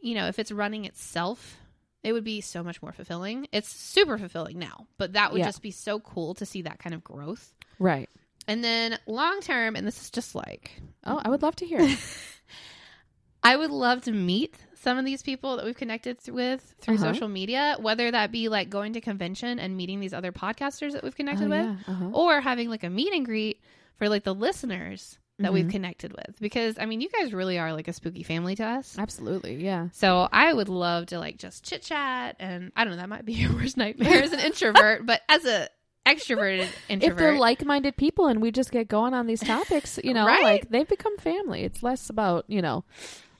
you 0.00 0.14
know, 0.16 0.26
if 0.26 0.38
it's 0.40 0.50
running 0.50 0.84
itself, 0.86 1.58
it 2.02 2.12
would 2.12 2.24
be 2.24 2.40
so 2.40 2.64
much 2.64 2.82
more 2.82 2.92
fulfilling. 2.92 3.46
It's 3.52 3.68
super 3.70 4.18
fulfilling 4.18 4.58
now, 4.58 4.88
but 4.98 5.12
that 5.12 5.30
would 5.32 5.38
Yeah. 5.38 5.46
just 5.46 5.62
be 5.62 5.70
so 5.70 6.00
cool 6.00 6.34
to 6.34 6.44
see 6.44 6.62
that 6.62 6.80
kind 6.80 6.94
of 6.94 7.04
growth. 7.04 7.54
Right. 7.78 8.10
And 8.48 8.64
then 8.64 8.98
long 9.06 9.40
term, 9.40 9.76
and 9.76 9.86
this 9.86 10.00
is 10.02 10.10
just 10.10 10.34
like 10.34 10.80
Oh, 11.04 11.20
I 11.24 11.28
would 11.28 11.42
love 11.42 11.54
to 11.56 11.66
hear 11.66 11.78
it. 11.80 11.98
I 13.44 13.56
would 13.56 13.70
love 13.70 14.02
to 14.02 14.12
meet 14.12 14.56
some 14.82 14.98
of 14.98 15.04
these 15.04 15.22
people 15.22 15.56
that 15.56 15.64
we've 15.64 15.76
connected 15.76 16.18
th- 16.18 16.34
with 16.34 16.74
through 16.80 16.94
Uh-huh. 16.96 17.12
social 17.12 17.28
media, 17.28 17.76
whether 17.80 18.10
that 18.10 18.32
be 18.32 18.48
like 18.48 18.68
going 18.68 18.92
to 18.94 19.00
convention 19.00 19.58
and 19.58 19.76
meeting 19.76 20.00
these 20.00 20.12
other 20.12 20.32
podcasters 20.32 20.92
that 20.92 21.02
we've 21.04 21.14
connected 21.16 21.46
Oh, 21.46 21.50
with, 21.50 21.64
yeah. 21.66 21.76
Uh-huh. 21.92 22.10
or 22.12 22.40
having 22.40 22.68
like 22.68 22.82
a 22.84 22.90
meet 22.90 23.12
and 23.12 23.24
greet 23.24 23.60
for 23.98 24.08
like 24.08 24.24
the 24.24 24.34
listeners 24.34 25.18
that 25.38 25.52
we've 25.52 25.66
Mhm. 25.66 25.70
connected 25.70 26.12
with. 26.12 26.36
Because 26.40 26.76
I 26.78 26.86
mean, 26.86 27.00
you 27.00 27.08
guys 27.08 27.32
really 27.32 27.58
are 27.58 27.72
like 27.72 27.88
a 27.88 27.92
spooky 27.92 28.22
family 28.22 28.54
to 28.56 28.64
us. 28.64 28.96
Absolutely. 28.98 29.56
Yeah. 29.64 29.88
So 29.92 30.28
I 30.32 30.52
would 30.52 30.68
love 30.68 31.06
to 31.06 31.18
like 31.18 31.36
just 31.38 31.64
chit 31.64 31.82
chat, 31.82 32.36
and 32.38 32.70
I 32.76 32.84
don't 32.84 32.92
know, 32.92 32.98
that 32.98 33.08
might 33.08 33.24
be 33.24 33.32
your 33.42 33.52
worst 33.52 33.76
nightmare 33.76 34.22
as 34.22 34.32
an 34.32 34.40
introvert, 34.48 35.06
but 35.06 35.22
as 35.28 35.44
a 35.44 35.68
extroverted 36.06 36.68
introvert, 36.88 37.12
If 37.12 37.16
they're 37.18 37.38
like-minded 37.38 37.96
people 37.96 38.26
and 38.26 38.42
we 38.42 38.50
just 38.50 38.72
get 38.72 38.88
going 38.88 39.14
on 39.14 39.26
these 39.28 39.40
topics, 39.40 39.98
you 40.02 40.12
know, 40.12 40.26
Right? 40.26 40.42
like 40.42 40.68
they've 40.70 40.88
become 40.88 41.16
family. 41.18 41.62
It's 41.62 41.82
less 41.82 42.10
about, 42.10 42.44
you 42.48 42.60
know, 42.60 42.84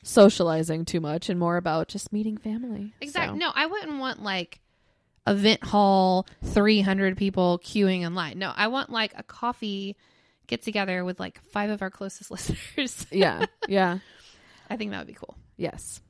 socializing 0.02 0.84
too 0.84 1.00
much 1.00 1.28
and 1.28 1.38
more 1.38 1.56
about 1.56 1.88
just 1.88 2.12
meeting 2.12 2.36
family. 2.36 2.92
Exactly. 3.00 3.38
So- 3.38 3.46
No, 3.46 3.52
I 3.54 3.66
wouldn't 3.66 3.98
want 3.98 4.22
like 4.22 4.60
event 5.26 5.62
hall, 5.64 6.26
300 6.44 7.16
people 7.16 7.60
queuing 7.64 8.02
in 8.02 8.14
line. 8.14 8.38
No, 8.38 8.52
I 8.54 8.68
want 8.68 8.90
like 8.90 9.12
a 9.16 9.22
coffee 9.22 9.96
get 10.48 10.62
together 10.62 11.04
with 11.04 11.20
like 11.20 11.40
five 11.52 11.70
of 11.70 11.82
our 11.82 11.90
closest 11.90 12.30
listeners. 12.32 13.06
Yeah. 13.10 13.46
Yeah. 13.68 13.98
I 14.68 14.76
think 14.76 14.90
that 14.90 14.98
would 14.98 15.06
be 15.06 15.14
cool. 15.14 15.36
Yes. 15.56 16.00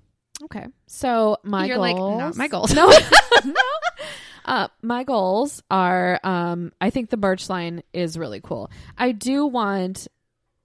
Okay. 0.44 0.66
So 0.87 1.37
my 1.42 1.66
You're 1.66 1.76
goals. 1.76 2.16
like, 2.16 2.18
not 2.18 2.37
my 2.37 2.48
goals. 2.48 2.72
No. 2.74 2.88
no. 3.44 3.55
Uh, 4.44 4.68
my 4.83 5.05
goals 5.05 5.62
are. 5.70 6.18
Um, 6.24 6.72
I 6.81 6.90
think 6.90 7.11
the 7.11 7.16
merch 7.16 7.48
line 7.48 7.83
is 7.92 8.18
really 8.18 8.40
cool. 8.40 8.70
I 8.98 9.12
do 9.12 9.46
want. 9.46 10.09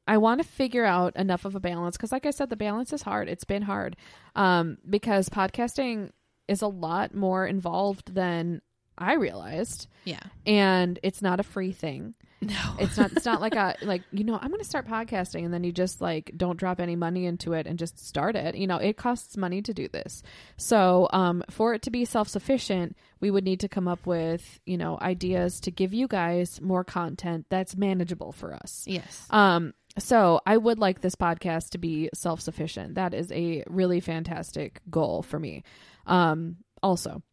I 0.07 0.17
want 0.17 0.41
to 0.41 0.47
figure 0.47 0.85
out 0.85 1.15
enough 1.15 1.45
of 1.45 1.55
a 1.55 1.59
balance 1.59 1.97
because, 1.97 2.11
like 2.11 2.25
I 2.25 2.31
said, 2.31 2.49
the 2.49 2.55
balance 2.55 2.93
is 2.93 3.01
hard. 3.01 3.27
It's 3.27 3.43
been 3.43 3.63
hard 3.63 3.95
um, 4.35 4.77
because 4.89 5.29
podcasting 5.29 6.11
is 6.47 6.61
a 6.61 6.67
lot 6.67 7.13
more 7.13 7.45
involved 7.45 8.13
than 8.13 8.61
I 8.97 9.13
realized. 9.13 9.88
Yeah. 10.05 10.21
and 10.45 10.99
it's 11.03 11.21
not 11.21 11.39
a 11.39 11.43
free 11.43 11.73
thing. 11.73 12.13
No. 12.39 12.55
It's 12.79 12.97
not 12.97 13.12
it's 13.13 13.25
not 13.25 13.41
like 13.41 13.55
a 13.55 13.75
like 13.81 14.03
you 14.12 14.23
know 14.23 14.38
I'm 14.39 14.49
going 14.49 14.62
to 14.62 14.67
start 14.67 14.88
podcasting 14.88 15.43
and 15.43 15.51
then 15.53 15.63
you 15.63 15.71
just 15.71 15.99
like 16.01 16.31
don't 16.38 16.55
drop 16.57 16.79
any 16.79 16.95
money 16.95 17.25
into 17.25 17.53
it 17.53 17.65
and 17.67 17.79
just 17.79 17.99
start 18.05 18.36
it. 18.36 18.55
You 18.55 18.67
know, 18.67 18.77
it 18.77 18.95
costs 18.95 19.36
money 19.36 19.62
to 19.63 19.73
do 19.73 19.88
this. 19.88 20.21
So, 20.55 21.10
um 21.12 21.43
for 21.49 21.73
it 21.73 21.81
to 21.83 21.89
be 21.91 22.05
self-sufficient, 22.05 22.95
we 23.19 23.31
would 23.31 23.43
need 23.43 23.60
to 23.62 23.67
come 23.67 23.88
up 23.88 24.05
with, 24.05 24.60
you 24.65 24.77
know, 24.77 24.97
ideas 25.01 25.60
to 25.62 25.71
give 25.71 25.93
you 25.93 26.07
guys 26.07 26.62
more 26.62 26.83
content 26.83 27.47
that's 27.49 27.75
manageable 27.75 28.31
for 28.31 28.53
us. 28.53 28.83
Yes. 28.88 29.25
Um 29.31 29.73
so 29.97 30.39
I 30.45 30.57
would 30.57 30.77
like 30.77 31.01
this 31.01 31.15
podcast 31.15 31.71
to 31.71 31.79
be 31.79 32.10
self-sufficient. 32.13 32.95
That 32.95 33.15
is 33.15 33.31
a 33.31 33.63
really 33.67 33.99
fantastic 33.99 34.79
goal 34.91 35.23
for 35.23 35.39
me. 35.39 35.63
Um 36.05 36.57
also. 36.83 37.23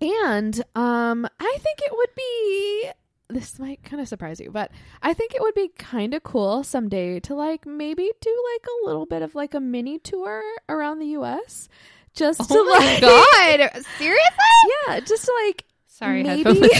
And 0.00 0.62
um 0.74 1.26
I 1.40 1.58
think 1.60 1.78
it 1.80 1.92
would 1.92 2.14
be 2.16 2.90
this 3.28 3.58
might 3.58 3.82
kind 3.82 4.00
of 4.00 4.08
surprise 4.08 4.38
you, 4.40 4.50
but 4.50 4.70
I 5.02 5.12
think 5.12 5.34
it 5.34 5.40
would 5.40 5.54
be 5.54 5.68
kind 5.76 6.14
of 6.14 6.22
cool 6.22 6.62
someday 6.62 7.18
to 7.20 7.34
like 7.34 7.66
maybe 7.66 8.10
do 8.20 8.44
like 8.54 8.66
a 8.66 8.86
little 8.86 9.06
bit 9.06 9.22
of 9.22 9.34
like 9.34 9.54
a 9.54 9.60
mini 9.60 9.98
tour 9.98 10.42
around 10.68 11.00
the 11.00 11.06
US 11.18 11.68
just 12.14 12.48
to 12.48 12.54
Oh 12.56 12.64
my 12.64 12.78
like 12.78 13.00
God. 13.00 13.84
Seriously? 13.98 14.22
Yeah, 14.86 15.00
just 15.00 15.24
to 15.24 15.32
like 15.46 15.64
Sorry, 15.86 16.22
maybe. 16.22 16.50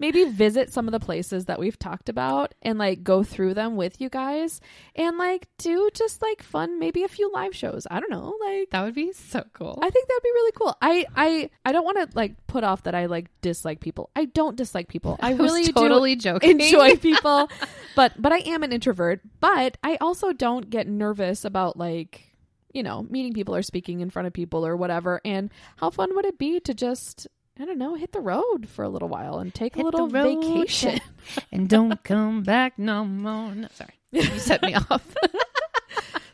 maybe 0.00 0.24
visit 0.24 0.72
some 0.72 0.88
of 0.88 0.92
the 0.92 0.98
places 0.98 1.44
that 1.44 1.60
we've 1.60 1.78
talked 1.78 2.08
about 2.08 2.54
and 2.62 2.78
like 2.78 3.04
go 3.04 3.22
through 3.22 3.54
them 3.54 3.76
with 3.76 4.00
you 4.00 4.08
guys 4.08 4.60
and 4.96 5.18
like 5.18 5.46
do 5.58 5.90
just 5.94 6.22
like 6.22 6.42
fun 6.42 6.78
maybe 6.80 7.04
a 7.04 7.08
few 7.08 7.30
live 7.32 7.54
shows. 7.54 7.86
I 7.90 8.00
don't 8.00 8.10
know, 8.10 8.34
like 8.40 8.70
That 8.70 8.82
would 8.82 8.94
be 8.94 9.12
so 9.12 9.44
cool. 9.52 9.78
I 9.80 9.90
think 9.90 10.08
that'd 10.08 10.22
be 10.22 10.30
really 10.30 10.52
cool. 10.52 10.76
I 10.82 11.04
I 11.14 11.50
I 11.64 11.72
don't 11.72 11.84
want 11.84 11.98
to 11.98 12.16
like 12.16 12.34
put 12.48 12.64
off 12.64 12.82
that 12.84 12.94
I 12.94 13.06
like 13.06 13.28
dislike 13.42 13.80
people. 13.80 14.10
I 14.16 14.24
don't 14.24 14.56
dislike 14.56 14.88
people. 14.88 15.16
I 15.20 15.28
I 15.30 15.32
really 15.34 15.70
totally 15.72 16.16
joking. 16.16 16.60
enjoy 16.60 16.96
people, 17.08 17.48
but 17.94 18.20
but 18.20 18.32
I 18.32 18.38
am 18.38 18.62
an 18.62 18.72
introvert. 18.72 19.20
But 19.38 19.76
I 19.84 19.96
also 20.00 20.32
don't 20.32 20.70
get 20.70 20.88
nervous 20.88 21.44
about 21.44 21.76
like 21.76 22.26
you 22.72 22.82
know 22.82 23.02
meeting 23.10 23.32
people 23.34 23.54
or 23.54 23.62
speaking 23.62 24.00
in 24.00 24.10
front 24.10 24.26
of 24.26 24.32
people 24.32 24.66
or 24.66 24.76
whatever. 24.76 25.20
And 25.24 25.50
how 25.76 25.90
fun 25.90 26.14
would 26.14 26.24
it 26.24 26.38
be 26.38 26.58
to 26.60 26.72
just 26.72 27.28
I 27.60 27.64
don't 27.66 27.78
know 27.78 27.94
hit 27.94 28.12
the 28.12 28.20
road 28.20 28.68
for 28.68 28.84
a 28.84 28.88
little 28.88 29.08
while 29.08 29.38
and 29.38 29.52
take 29.54 29.74
Hit 29.74 29.82
a 29.82 29.84
little 29.84 30.06
vacation. 30.08 30.98
and 31.52 31.68
don't 31.68 32.02
come 32.04 32.42
back 32.42 32.78
no 32.78 33.04
more. 33.04 33.54
No, 33.54 33.68
sorry. 33.74 33.94
You 34.12 34.22
set 34.38 34.62
me 34.62 34.74
off. 34.90 35.04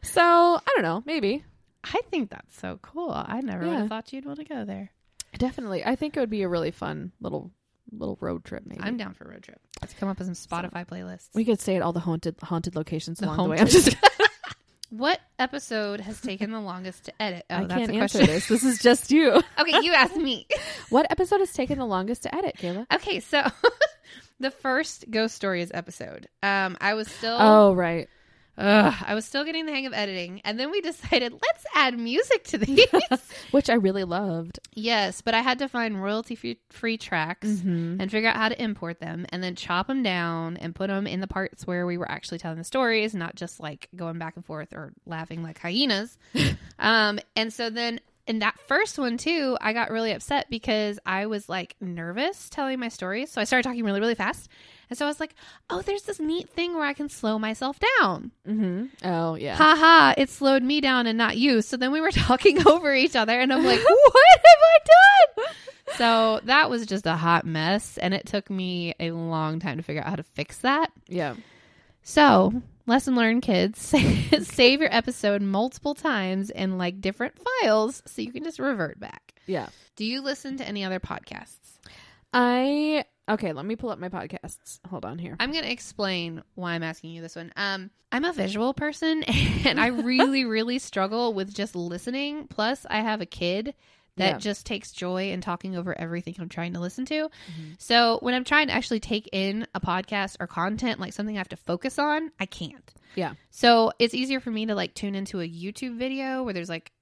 So 0.02 0.22
I 0.22 0.60
don't 0.74 0.82
know, 0.82 1.02
maybe. 1.04 1.44
I 1.84 2.00
think 2.10 2.30
that's 2.30 2.58
so 2.58 2.78
cool. 2.80 3.10
I 3.10 3.40
never 3.42 3.66
would 3.66 3.76
have 3.76 3.88
thought 3.88 4.12
you'd 4.14 4.24
want 4.24 4.38
to 4.38 4.44
go 4.46 4.64
there. 4.64 4.90
Definitely. 5.36 5.84
I 5.84 5.94
think 5.94 6.16
it 6.16 6.20
would 6.20 6.30
be 6.30 6.42
a 6.42 6.48
really 6.48 6.70
fun 6.70 7.12
little 7.20 7.50
little 7.92 8.16
road 8.20 8.44
trip 8.44 8.62
maybe. 8.66 8.80
I'm 8.82 8.96
down 8.96 9.12
for 9.14 9.24
a 9.24 9.30
road 9.30 9.42
trip. 9.42 9.60
Let's 9.82 9.92
come 9.94 10.08
up 10.08 10.18
with 10.18 10.26
some 10.26 10.34
Spotify 10.34 10.86
playlists. 10.86 11.28
we 11.34 11.44
could 11.44 11.60
stay 11.60 11.76
at 11.76 11.82
all 11.82 11.92
the 11.92 12.00
haunted 12.00 12.36
haunted 12.42 12.74
locations 12.76 13.18
The 13.18 13.26
along 13.26 13.36
the 13.36 13.42
way. 13.50 13.58
I'm 13.58 13.66
haunted- 13.66 13.84
just 13.84 13.96
What 14.90 15.20
episode 15.38 16.00
has 16.00 16.20
taken 16.20 16.50
the 16.52 16.60
longest 16.60 17.04
to 17.04 17.22
edit? 17.22 17.44
Oh, 17.50 17.56
I 17.56 17.60
that's 17.64 17.74
can't 17.74 17.90
a 17.90 17.94
answer 17.94 18.18
question. 18.18 18.34
this. 18.34 18.48
This 18.48 18.64
is 18.64 18.78
just 18.78 19.10
you. 19.10 19.32
okay, 19.58 19.80
you 19.82 19.92
asked 19.92 20.16
me. 20.16 20.46
What 20.90 21.10
episode 21.10 21.40
has 21.40 21.52
taken 21.52 21.78
the 21.78 21.86
longest 21.86 22.22
to 22.22 22.34
edit, 22.34 22.56
Kayla? 22.56 22.86
Okay, 22.94 23.18
so 23.20 23.42
the 24.38 24.50
first 24.52 25.10
Ghost 25.10 25.34
Stories 25.34 25.70
episode, 25.74 26.28
um, 26.42 26.76
I 26.80 26.94
was 26.94 27.08
still 27.08 27.36
Oh, 27.38 27.72
right. 27.74 28.08
Ugh, 28.58 28.94
I 29.06 29.14
was 29.14 29.24
still 29.26 29.44
getting 29.44 29.66
the 29.66 29.72
hang 29.72 29.84
of 29.86 29.92
editing, 29.92 30.40
and 30.44 30.58
then 30.58 30.70
we 30.70 30.80
decided 30.82 31.32
let's 31.32 31.66
add 31.74 31.98
music 31.98 32.44
to 32.44 32.58
these. 32.58 32.86
Which 33.50 33.68
I 33.68 33.74
really 33.74 34.04
loved. 34.04 34.58
yes, 34.74 35.20
but 35.20 35.34
I 35.34 35.40
had 35.42 35.58
to 35.58 35.68
find 35.68 36.02
royalty 36.02 36.56
free, 36.70 36.96
tracks 36.96 37.48
Mhm. 37.48 38.00
and 38.00 38.10
figure 38.10 38.28
out 38.30 38.36
how 38.36 38.48
to 38.48 38.62
import 38.62 38.98
them, 39.00 39.26
and 39.30 39.42
then 39.42 39.56
chop 39.56 39.88
them 39.88 40.02
down 40.02 40.56
and 40.56 40.74
put 40.74 40.88
them 40.88 41.06
in 41.06 41.20
the 41.20 41.26
parts 41.26 41.66
where 41.66 41.86
we 41.86 41.98
were 41.98 42.10
actually 42.10 42.38
telling 42.38 42.58
the 42.58 42.64
stories, 42.64 43.14
not 43.14 43.34
just 43.34 43.60
like 43.60 43.88
going 43.94 44.18
back 44.18 44.36
and 44.36 44.44
forth 44.44 44.72
or 44.72 44.92
laughing 45.04 45.42
like 45.42 45.58
hyenas. 45.58 46.16
um, 46.78 47.18
and 47.34 47.52
so 47.52 47.68
then 47.70 48.00
in 48.26 48.38
that 48.40 48.58
first 48.66 48.98
one 48.98 49.18
too, 49.18 49.56
I 49.60 49.72
got 49.72 49.90
really 49.90 50.12
upset 50.12 50.46
because 50.50 50.98
I 51.06 51.26
was 51.26 51.48
like 51.48 51.76
nervous 51.80 52.48
telling 52.48 52.78
my 52.80 52.88
stories, 52.88 53.30
so 53.30 53.40
I 53.40 53.44
started 53.44 53.62
talking 53.68 53.84
really, 53.84 54.00
really 54.00 54.14
fast. 54.14 54.48
And 54.88 54.98
so 54.98 55.04
I 55.04 55.08
was 55.08 55.20
like, 55.20 55.34
"Oh, 55.68 55.82
there's 55.82 56.02
this 56.02 56.20
neat 56.20 56.48
thing 56.48 56.74
where 56.74 56.86
I 56.86 56.92
can 56.92 57.08
slow 57.08 57.38
myself 57.38 57.78
down." 58.00 58.30
Mm-hmm. 58.46 59.06
Oh, 59.06 59.34
yeah. 59.34 59.56
Ha 59.56 59.76
ha, 59.76 60.14
it 60.16 60.30
slowed 60.30 60.62
me 60.62 60.80
down 60.80 61.06
and 61.06 61.18
not 61.18 61.36
you. 61.36 61.62
So 61.62 61.76
then 61.76 61.92
we 61.92 62.00
were 62.00 62.10
talking 62.12 62.66
over 62.66 62.94
each 62.94 63.16
other, 63.16 63.38
and 63.38 63.52
I'm 63.52 63.64
like, 63.64 63.80
what 63.84 64.30
have 64.30 64.42
I 64.44 64.78
done? 64.84 65.46
So 65.96 66.40
that 66.44 66.68
was 66.70 66.86
just 66.86 67.06
a 67.06 67.16
hot 67.16 67.44
mess, 67.44 67.98
and 67.98 68.12
it 68.14 68.26
took 68.26 68.50
me 68.50 68.94
a 69.00 69.10
long 69.12 69.60
time 69.60 69.76
to 69.78 69.82
figure 69.82 70.02
out 70.02 70.08
how 70.10 70.16
to 70.16 70.22
fix 70.22 70.58
that. 70.58 70.92
Yeah. 71.08 71.34
So, 72.02 72.62
lesson 72.86 73.16
learned, 73.16 73.42
kids 73.42 73.80
save 74.42 74.80
your 74.80 74.94
episode 74.94 75.42
multiple 75.42 75.94
times 75.94 76.50
in 76.50 76.78
like 76.78 77.00
different 77.00 77.34
files 77.60 78.02
so 78.06 78.22
you 78.22 78.32
can 78.32 78.44
just 78.44 78.58
revert 78.58 79.00
back. 79.00 79.34
Yeah. 79.46 79.68
Do 79.96 80.04
you 80.04 80.20
listen 80.20 80.56
to 80.58 80.68
any 80.68 80.84
other 80.84 81.00
podcasts? 81.00 81.78
I 82.32 83.04
okay, 83.28 83.52
let 83.52 83.64
me 83.66 83.76
pull 83.76 83.90
up 83.90 83.98
my 83.98 84.08
podcasts. 84.08 84.80
Hold 84.88 85.04
on 85.04 85.18
here. 85.18 85.36
I'm 85.40 85.52
going 85.52 85.64
to 85.64 85.70
explain 85.72 86.42
why 86.54 86.72
I'm 86.72 86.82
asking 86.82 87.10
you 87.10 87.22
this 87.22 87.36
one. 87.36 87.52
Um, 87.56 87.90
I'm 88.12 88.24
a 88.24 88.32
visual 88.32 88.72
person 88.74 89.22
and 89.64 89.80
I 89.80 89.88
really, 89.88 90.44
really 90.56 90.78
struggle 90.78 91.34
with 91.34 91.52
just 91.54 91.74
listening. 91.76 92.46
Plus, 92.48 92.86
I 92.88 93.00
have 93.00 93.20
a 93.20 93.26
kid 93.26 93.74
that 94.16 94.30
Yeah. 94.34 94.38
just 94.38 94.64
takes 94.64 94.92
joy 94.92 95.30
in 95.32 95.40
talking 95.42 95.76
over 95.76 95.98
everything 95.98 96.36
I'm 96.38 96.48
trying 96.48 96.72
to 96.72 96.80
listen 96.80 97.04
to. 97.06 97.28
So 97.78 98.18
when 98.22 98.32
I'm 98.32 98.44
trying 98.44 98.68
to 98.68 98.72
actually 98.72 99.00
take 99.00 99.28
in 99.32 99.66
a 99.74 99.80
podcast 99.80 100.36
or 100.40 100.46
content, 100.46 101.00
like 101.00 101.12
something 101.12 101.36
I 101.36 101.38
have 101.40 101.50
to 101.50 101.56
focus 101.56 101.98
on, 101.98 102.30
I 102.40 102.46
can't. 102.46 102.94
Yeah. 103.14 103.34
So 103.50 103.92
it's 103.98 104.14
easier 104.14 104.40
for 104.40 104.50
me 104.50 104.64
to 104.66 104.74
like 104.74 104.94
tune 104.94 105.14
into 105.14 105.40
a 105.40 105.48
YouTube 105.48 105.98
video 105.98 106.42
where 106.44 106.54
there's 106.54 106.68
like 106.70 106.92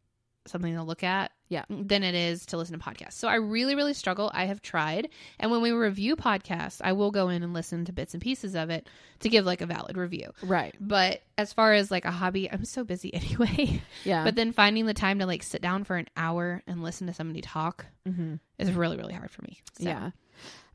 something 0.46 0.74
to 0.74 0.82
look 0.82 1.02
at 1.02 1.32
Yeah. 1.48 1.64
than 1.70 2.02
it 2.02 2.14
is 2.14 2.46
to 2.46 2.56
listen 2.56 2.78
to 2.78 2.84
podcasts. 2.84 3.14
So 3.14 3.28
I 3.28 3.36
really, 3.36 3.74
really 3.74 3.94
struggle. 3.94 4.30
I 4.34 4.44
have 4.46 4.60
tried. 4.62 5.08
And 5.40 5.50
when 5.50 5.62
we 5.62 5.72
review 5.72 6.16
podcasts, 6.16 6.80
I 6.84 6.92
will 6.92 7.10
go 7.10 7.28
in 7.30 7.42
and 7.42 7.54
listen 7.54 7.84
to 7.86 7.92
bits 7.92 8.12
and 8.14 8.22
pieces 8.22 8.54
of 8.54 8.68
it 8.70 8.88
to 9.20 9.28
give 9.28 9.46
like 9.46 9.60
a 9.62 9.66
valid 9.66 9.96
review. 9.96 10.30
Right. 10.42 10.74
But 10.80 11.22
as 11.38 11.52
far 11.52 11.72
as 11.72 11.90
like 11.90 12.04
a 12.04 12.10
hobby, 12.10 12.50
I'm 12.50 12.64
so 12.64 12.84
busy 12.84 13.12
anyway. 13.14 13.80
Yeah. 14.04 14.24
But 14.24 14.34
then 14.36 14.52
finding 14.52 14.86
the 14.86 14.94
time 14.94 15.18
to 15.20 15.26
like 15.26 15.42
sit 15.42 15.62
down 15.62 15.84
for 15.84 15.96
an 15.96 16.08
hour 16.16 16.62
and 16.66 16.82
listen 16.82 17.06
to 17.06 17.14
somebody 17.14 17.40
talk 17.40 17.86
Mhm. 18.06 18.38
is 18.58 18.72
really, 18.72 18.96
really 18.96 19.14
hard 19.14 19.30
for 19.30 19.42
me. 19.42 19.60
So. 19.78 19.84
Yeah. 19.84 20.10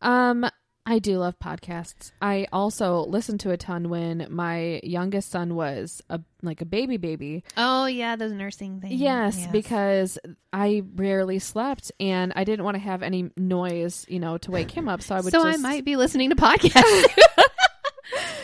Um 0.01 0.49
I 0.89 0.97
do 0.97 1.19
love 1.19 1.37
podcasts. 1.37 2.11
I 2.19 2.47
also 2.51 3.01
listened 3.01 3.41
to 3.41 3.51
a 3.51 3.57
ton 3.57 3.89
when 3.89 4.25
my 4.31 4.79
youngest 4.81 5.29
son 5.29 5.53
was 5.53 6.01
a 6.09 6.19
like 6.41 6.61
a 6.61 6.65
baby 6.65 6.97
baby. 6.97 7.43
Oh 7.55 7.85
yeah, 7.85 8.15
those 8.15 8.31
nursing 8.31 8.81
things. 8.81 8.95
Yes, 8.95 9.45
because 9.51 10.17
I 10.51 10.81
rarely 10.95 11.37
slept 11.37 11.91
and 11.99 12.33
I 12.35 12.43
didn't 12.43 12.65
want 12.65 12.73
to 12.73 12.79
have 12.81 13.03
any 13.03 13.29
noise, 13.37 14.03
you 14.09 14.19
know, 14.19 14.39
to 14.39 14.49
wake 14.49 14.71
him 14.71 14.89
up. 14.89 15.03
So 15.03 15.13
I 15.13 15.21
would 15.21 15.31
so 15.31 15.45
I 15.45 15.57
might 15.57 15.85
be 15.85 15.95
listening 15.95 16.31
to 16.31 16.35
podcasts. 16.35 17.05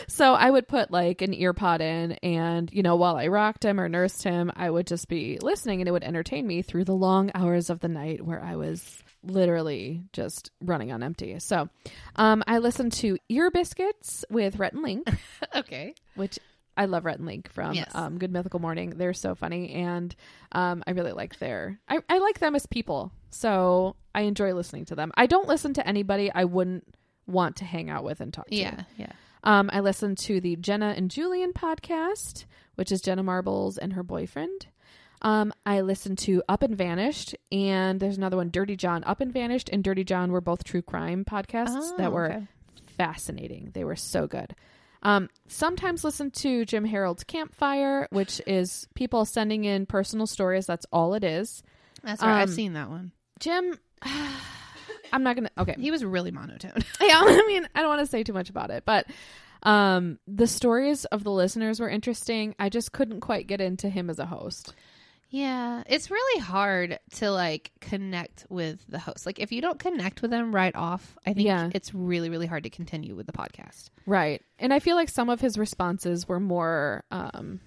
So 0.08 0.32
I 0.32 0.48
would 0.48 0.66
put 0.66 0.90
like 0.90 1.20
an 1.20 1.34
ear 1.34 1.52
pod 1.52 1.82
in 1.82 2.12
and, 2.22 2.72
you 2.72 2.82
know, 2.82 2.96
while 2.96 3.16
I 3.16 3.26
rocked 3.26 3.64
him 3.64 3.78
or 3.78 3.86
nursed 3.86 4.22
him, 4.22 4.50
I 4.56 4.70
would 4.70 4.86
just 4.86 5.08
be 5.08 5.38
listening 5.42 5.82
and 5.82 5.88
it 5.88 5.92
would 5.92 6.04
entertain 6.04 6.46
me 6.46 6.62
through 6.62 6.84
the 6.84 6.94
long 6.94 7.30
hours 7.34 7.68
of 7.68 7.80
the 7.80 7.88
night 7.88 8.24
where 8.24 8.42
I 8.42 8.56
was 8.56 9.02
literally 9.22 10.02
just 10.12 10.50
running 10.60 10.92
on 10.92 11.02
empty. 11.02 11.38
So 11.38 11.68
um, 12.16 12.42
I 12.46 12.58
listened 12.58 12.92
to 12.94 13.18
Ear 13.28 13.50
Biscuits 13.50 14.24
with 14.30 14.58
Rhett 14.58 14.72
and 14.72 14.82
Link, 14.82 15.06
okay. 15.54 15.94
which 16.14 16.38
I 16.76 16.84
love 16.84 17.04
Rhett 17.04 17.18
and 17.18 17.26
Link 17.26 17.50
from 17.50 17.74
Yes. 17.74 17.90
um, 17.94 18.18
Good 18.18 18.30
Mythical 18.32 18.60
Morning. 18.60 18.90
They're 18.90 19.14
so 19.14 19.34
funny 19.34 19.72
and 19.72 20.14
um, 20.52 20.84
I 20.86 20.92
really 20.92 21.12
like 21.12 21.38
their, 21.38 21.78
I, 21.88 21.98
I 22.08 22.18
like 22.18 22.38
them 22.38 22.54
as 22.54 22.66
people. 22.66 23.12
So 23.30 23.96
I 24.14 24.22
enjoy 24.22 24.52
listening 24.54 24.84
to 24.86 24.94
them. 24.94 25.12
I 25.16 25.26
don't 25.26 25.48
listen 25.48 25.74
to 25.74 25.86
anybody 25.86 26.30
I 26.32 26.44
wouldn't 26.44 26.86
want 27.26 27.56
to 27.56 27.64
hang 27.64 27.90
out 27.90 28.04
with 28.04 28.20
and 28.20 28.32
talk 28.32 28.46
to. 28.48 28.54
Yeah, 28.54 28.82
yeah. 28.96 29.12
Um, 29.42 29.70
I 29.72 29.80
listened 29.80 30.18
to 30.18 30.40
the 30.40 30.56
Jenna 30.56 30.94
and 30.96 31.10
Julien 31.10 31.52
podcast, 31.52 32.46
which 32.74 32.90
is 32.90 33.00
Jenna 33.00 33.22
Marbles 33.22 33.78
and 33.78 33.92
her 33.92 34.02
boyfriend. 34.02 34.66
Um, 35.22 35.52
I 35.64 35.80
listened 35.80 36.18
to 36.18 36.42
Up 36.48 36.62
and 36.62 36.76
Vanished, 36.76 37.34
and 37.50 37.98
there's 38.00 38.16
another 38.18 38.36
one, 38.36 38.50
Dirty 38.50 38.76
John. 38.76 39.02
Up 39.04 39.20
and 39.20 39.32
Vanished 39.32 39.68
and 39.72 39.82
Dirty 39.82 40.04
John 40.04 40.30
were 40.30 40.40
both 40.40 40.62
true 40.64 40.82
crime 40.82 41.24
podcasts 41.24 41.68
Oh, 41.74 41.94
that 41.98 42.12
were 42.12 42.30
okay. 42.32 42.46
fascinating. 42.96 43.70
They 43.72 43.84
were 43.84 43.96
so 43.96 44.26
good. 44.26 44.54
Um, 45.02 45.28
sometimes 45.48 46.04
listen 46.04 46.30
to 46.32 46.64
Jim 46.64 46.84
Harold's 46.84 47.24
Campfire, 47.24 48.08
which 48.10 48.40
is 48.46 48.88
people 48.94 49.24
sending 49.24 49.64
in 49.64 49.86
personal 49.86 50.26
stories. 50.26 50.66
That's 50.66 50.86
all 50.92 51.14
it 51.14 51.24
is. 51.24 51.62
That's 52.02 52.22
right. 52.22 52.42
I've 52.42 52.48
Um, 52.48 52.54
seen 52.54 52.72
that 52.74 52.90
one. 52.90 53.12
Jim, 53.38 53.78
I'm 55.12 55.22
not 55.22 55.36
gonna. 55.36 55.50
Okay, 55.58 55.76
He 55.78 55.90
was 55.90 56.04
really 56.04 56.30
monotone. 56.30 56.72
yeah, 57.00 57.20
I 57.22 57.44
mean, 57.46 57.68
I 57.74 57.80
don't 57.80 57.88
want 57.88 58.00
to 58.00 58.06
say 58.06 58.22
too 58.22 58.32
much 58.32 58.50
about 58.50 58.70
it, 58.70 58.84
but 58.84 59.06
um 59.62 60.18
the 60.28 60.46
stories 60.46 61.06
of 61.06 61.24
the 61.24 61.30
listeners 61.30 61.80
were 61.80 61.88
interesting. 61.88 62.54
I 62.58 62.68
just 62.68 62.92
couldn't 62.92 63.20
quite 63.20 63.46
get 63.46 63.60
into 63.60 63.88
him 63.88 64.10
as 64.10 64.18
a 64.18 64.26
host. 64.26 64.74
Yeah, 65.28 65.82
it's 65.86 66.10
really 66.10 66.40
hard 66.40 66.98
to 67.16 67.30
like 67.30 67.72
connect 67.80 68.46
with 68.48 68.84
the 68.88 68.98
host. 68.98 69.26
Like 69.26 69.38
if 69.38 69.50
you 69.52 69.60
don't 69.60 69.78
connect 69.78 70.22
with 70.22 70.30
them 70.30 70.54
right 70.54 70.74
off, 70.74 71.16
I 71.26 71.32
think 71.32 71.46
Yeah. 71.46 71.70
it's 71.74 71.92
really 71.94 72.30
really 72.30 72.46
hard 72.46 72.62
to 72.62 72.70
continue 72.70 73.14
with 73.16 73.26
the 73.26 73.32
podcast. 73.32 73.90
Right. 74.06 74.40
And 74.58 74.72
I 74.72 74.78
feel 74.78 74.94
like 74.96 75.08
some 75.08 75.28
of 75.28 75.40
his 75.40 75.58
responses 75.58 76.28
were 76.28 76.40
more 76.40 77.04
um 77.10 77.60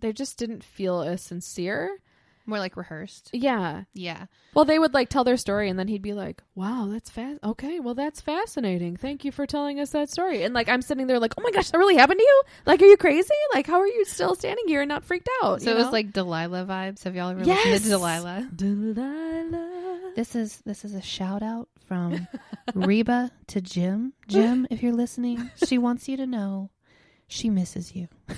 they 0.00 0.12
just 0.12 0.38
didn't 0.38 0.64
feel 0.64 1.00
as 1.02 1.22
sincere. 1.22 1.98
More 2.46 2.58
like 2.58 2.76
rehearsed. 2.76 3.30
Yeah. 3.32 3.84
Yeah. 3.94 4.26
Well, 4.52 4.64
they 4.66 4.78
would 4.78 4.92
like 4.92 5.08
tell 5.08 5.24
their 5.24 5.36
story 5.38 5.68
and 5.70 5.78
then 5.78 5.88
he'd 5.88 6.02
be 6.02 6.12
like, 6.12 6.42
"Wow, 6.54 6.88
that's 6.90 7.08
fast. 7.10 7.38
Okay, 7.42 7.80
well 7.80 7.94
that's 7.94 8.20
fascinating. 8.20 8.96
Thank 8.96 9.24
you 9.24 9.32
for 9.32 9.46
telling 9.46 9.80
us 9.80 9.90
that 9.90 10.10
story." 10.10 10.42
And 10.42 10.52
like 10.54 10.68
I'm 10.68 10.82
sitting 10.82 11.06
there 11.06 11.18
like, 11.18 11.32
"Oh 11.38 11.42
my 11.42 11.50
gosh, 11.50 11.70
that 11.70 11.78
really 11.78 11.96
happened 11.96 12.18
to 12.18 12.24
you? 12.24 12.42
Like 12.66 12.82
are 12.82 12.86
you 12.86 12.96
crazy? 12.98 13.34
Like 13.54 13.66
how 13.66 13.80
are 13.80 13.86
you 13.86 14.04
still 14.04 14.34
standing 14.34 14.66
here 14.68 14.82
and 14.82 14.88
not 14.88 15.04
freaked 15.04 15.28
out?" 15.42 15.62
So 15.62 15.70
you 15.70 15.76
it 15.76 15.78
was 15.82 15.92
like 15.92 16.12
Delilah 16.12 16.66
vibes. 16.66 17.02
Have 17.04 17.16
y'all 17.16 17.30
ever 17.30 17.42
Yes! 17.44 17.64
listened 17.66 17.84
to 17.84 17.88
Delilah? 17.90 18.50
Delilah. 18.54 20.12
This 20.14 20.36
is 20.36 20.58
this 20.66 20.84
is 20.84 20.94
a 20.94 21.02
shout 21.02 21.42
out 21.42 21.68
from 21.86 22.28
Reba 22.74 23.30
to 23.48 23.60
Jim. 23.60 24.12
Jim, 24.28 24.66
if 24.70 24.82
you're 24.82 24.92
listening, 24.92 25.50
she 25.66 25.78
wants 25.78 26.08
you 26.08 26.16
to 26.18 26.26
know 26.26 26.70
she 27.26 27.48
misses 27.50 27.94
you. 27.96 28.08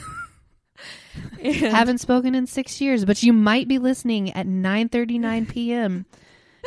Haven't 1.42 1.98
spoken 1.98 2.34
in 2.34 2.46
six 2.46 2.80
years, 2.80 3.04
but 3.04 3.22
you 3.22 3.32
might 3.32 3.68
be 3.68 3.78
listening 3.78 4.32
at 4.32 4.46
9:39 4.46 5.48
p.m. 5.48 6.06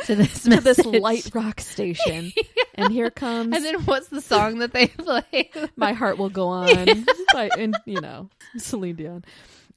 to 0.06 0.14
this 0.14 0.42
to 0.44 0.60
this 0.60 0.84
light 0.84 1.30
rock 1.34 1.60
station. 1.60 2.32
And 2.76 2.92
here 2.92 3.10
comes 3.10 3.54
And 3.54 3.62
then 3.62 3.82
what's 3.82 4.08
the 4.08 4.22
song 4.22 4.60
that 4.60 4.72
they 4.72 4.86
play? 4.86 5.50
My 5.76 5.92
Heart 5.92 6.16
Will 6.16 6.30
Go 6.30 6.48
On 6.48 7.04
by, 7.34 7.50
and 7.58 7.76
you 7.84 8.00
know, 8.00 8.30
Celine 8.56 8.96
Dion. 8.96 9.24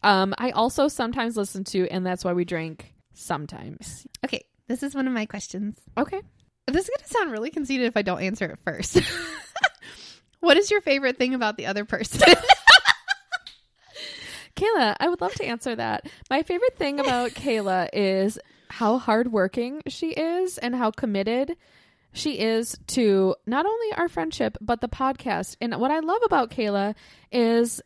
Um, 0.04 0.34
I 0.38 0.52
also 0.52 0.88
sometimes 0.88 1.36
listen 1.36 1.66
to 1.66 1.88
And 1.90 2.06
That's 2.06 2.24
Why 2.24 2.32
We 2.32 2.46
Drink 2.46 2.94
sometimes. 3.14 4.08
Okay, 4.24 4.46
this 4.68 4.84
is 4.84 4.96
one 4.96 5.08
of 5.08 5.14
my 5.14 5.26
questions. 5.26 5.76
Okay. 5.98 6.22
This 6.68 6.84
is 6.86 6.90
going 6.90 7.08
to 7.08 7.14
sound 7.14 7.32
really 7.32 7.50
conceited 7.50 7.88
if 7.88 7.98
I 7.98 8.04
don't 8.04 8.22
answer 8.22 8.46
it 8.46 8.60
first. 8.64 9.02
what 10.40 10.56
is 10.56 10.72
your 10.72 10.80
favorite 10.80 11.18
thing 11.18 11.34
about 11.34 11.58
the 11.58 11.66
other 11.66 11.84
person? 11.84 12.34
Kayla, 14.56 14.96
I 15.00 15.10
would 15.10 15.22
love 15.22 15.34
to 15.36 15.46
answer 15.46 15.76
that. 15.76 16.08
My 16.30 16.44
favorite 16.44 16.78
thing 16.78 17.00
about 17.00 17.32
Kayla 17.36 17.90
is 17.94 18.40
how 18.70 18.98
hardworking 18.98 19.82
she 19.88 20.10
is 20.10 20.58
and 20.58 20.76
how 20.76 20.92
committed 20.92 21.56
she 22.14 22.40
is 22.40 22.78
to 22.88 23.36
not 23.46 23.66
only 23.66 23.94
our 23.94 24.08
friendship, 24.08 24.58
but 24.62 24.82
the 24.82 24.88
podcast. 24.88 25.58
And 25.60 25.76
what 25.80 25.92
I 25.92 26.00
love 26.00 26.22
about 26.24 26.52
Kayla 26.52 26.96
is 27.32 27.82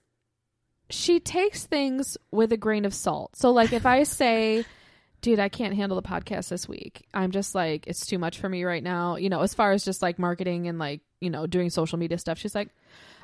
she 0.89 1.20
takes 1.20 1.65
things 1.65 2.18
with 2.32 2.51
a 2.51 2.57
grain 2.57 2.86
of 2.86 2.93
salt. 2.93 3.36
So, 3.36 3.51
like, 3.51 3.74
if 3.74 3.86
I 3.86 4.03
say, 4.03 4.65
dude, 5.22 5.39
I 5.39 5.49
can't 5.49 5.76
handle 5.76 5.99
the 5.99 6.07
podcast 6.07 6.49
this 6.49 6.68
week. 6.68 7.05
I'm 7.13 7.32
just 7.32 7.55
like, 7.55 7.88
it's 7.88 8.05
too 8.05 8.20
much 8.20 8.39
for 8.39 8.47
me 8.49 8.63
right 8.63 8.84
now. 8.84 9.15
You 9.15 9.30
know, 9.30 9.41
as 9.41 9.53
far 9.53 9.72
as 9.72 9.84
just 9.84 10.01
like 10.01 10.20
marketing 10.20 10.68
and 10.68 10.78
like, 10.78 11.01
you 11.20 11.30
know, 11.30 11.47
doing 11.47 11.70
social 11.70 11.97
media 11.97 12.18
stuff, 12.18 12.38
she's 12.38 12.55
like, 12.55 12.70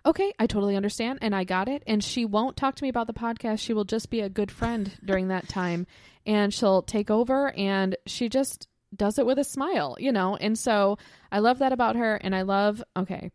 okay, 0.05 0.33
I 0.39 0.47
totally 0.47 0.75
understand. 0.75 1.19
And 1.21 1.35
I 1.35 1.43
got 1.43 1.67
it. 1.67 1.83
And 1.87 2.03
she 2.03 2.25
won't 2.25 2.57
talk 2.57 2.75
to 2.75 2.83
me 2.83 2.89
about 2.89 3.07
the 3.07 3.13
podcast. 3.13 3.59
She 3.59 3.73
will 3.73 3.85
just 3.85 4.09
be 4.09 4.21
a 4.21 4.29
good 4.29 4.51
friend 4.51 4.91
during 5.03 5.29
that 5.29 5.47
time. 5.47 5.87
And 6.25 6.53
she'll 6.53 6.81
take 6.81 7.11
over 7.11 7.51
and 7.51 7.95
she 8.05 8.29
just 8.29 8.67
does 8.95 9.17
it 9.17 9.25
with 9.25 9.39
a 9.39 9.43
smile, 9.43 9.97
you 9.99 10.11
know? 10.11 10.35
And 10.35 10.57
so 10.57 10.97
I 11.31 11.39
love 11.39 11.59
that 11.59 11.73
about 11.73 11.95
her. 11.95 12.15
And 12.15 12.35
I 12.35 12.43
love, 12.43 12.83
okay, 12.95 13.31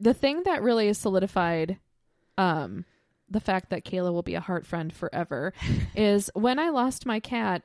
the 0.00 0.14
thing 0.14 0.42
that 0.44 0.62
really 0.62 0.88
is 0.88 0.98
solidified, 0.98 1.78
um, 2.36 2.84
the 3.28 3.40
fact 3.40 3.70
that 3.70 3.84
Kayla 3.84 4.12
will 4.12 4.22
be 4.22 4.36
a 4.36 4.40
heart 4.40 4.66
friend 4.66 4.92
forever 4.92 5.52
is 5.96 6.30
when 6.34 6.58
I 6.58 6.70
lost 6.70 7.06
my 7.06 7.20
cat, 7.20 7.62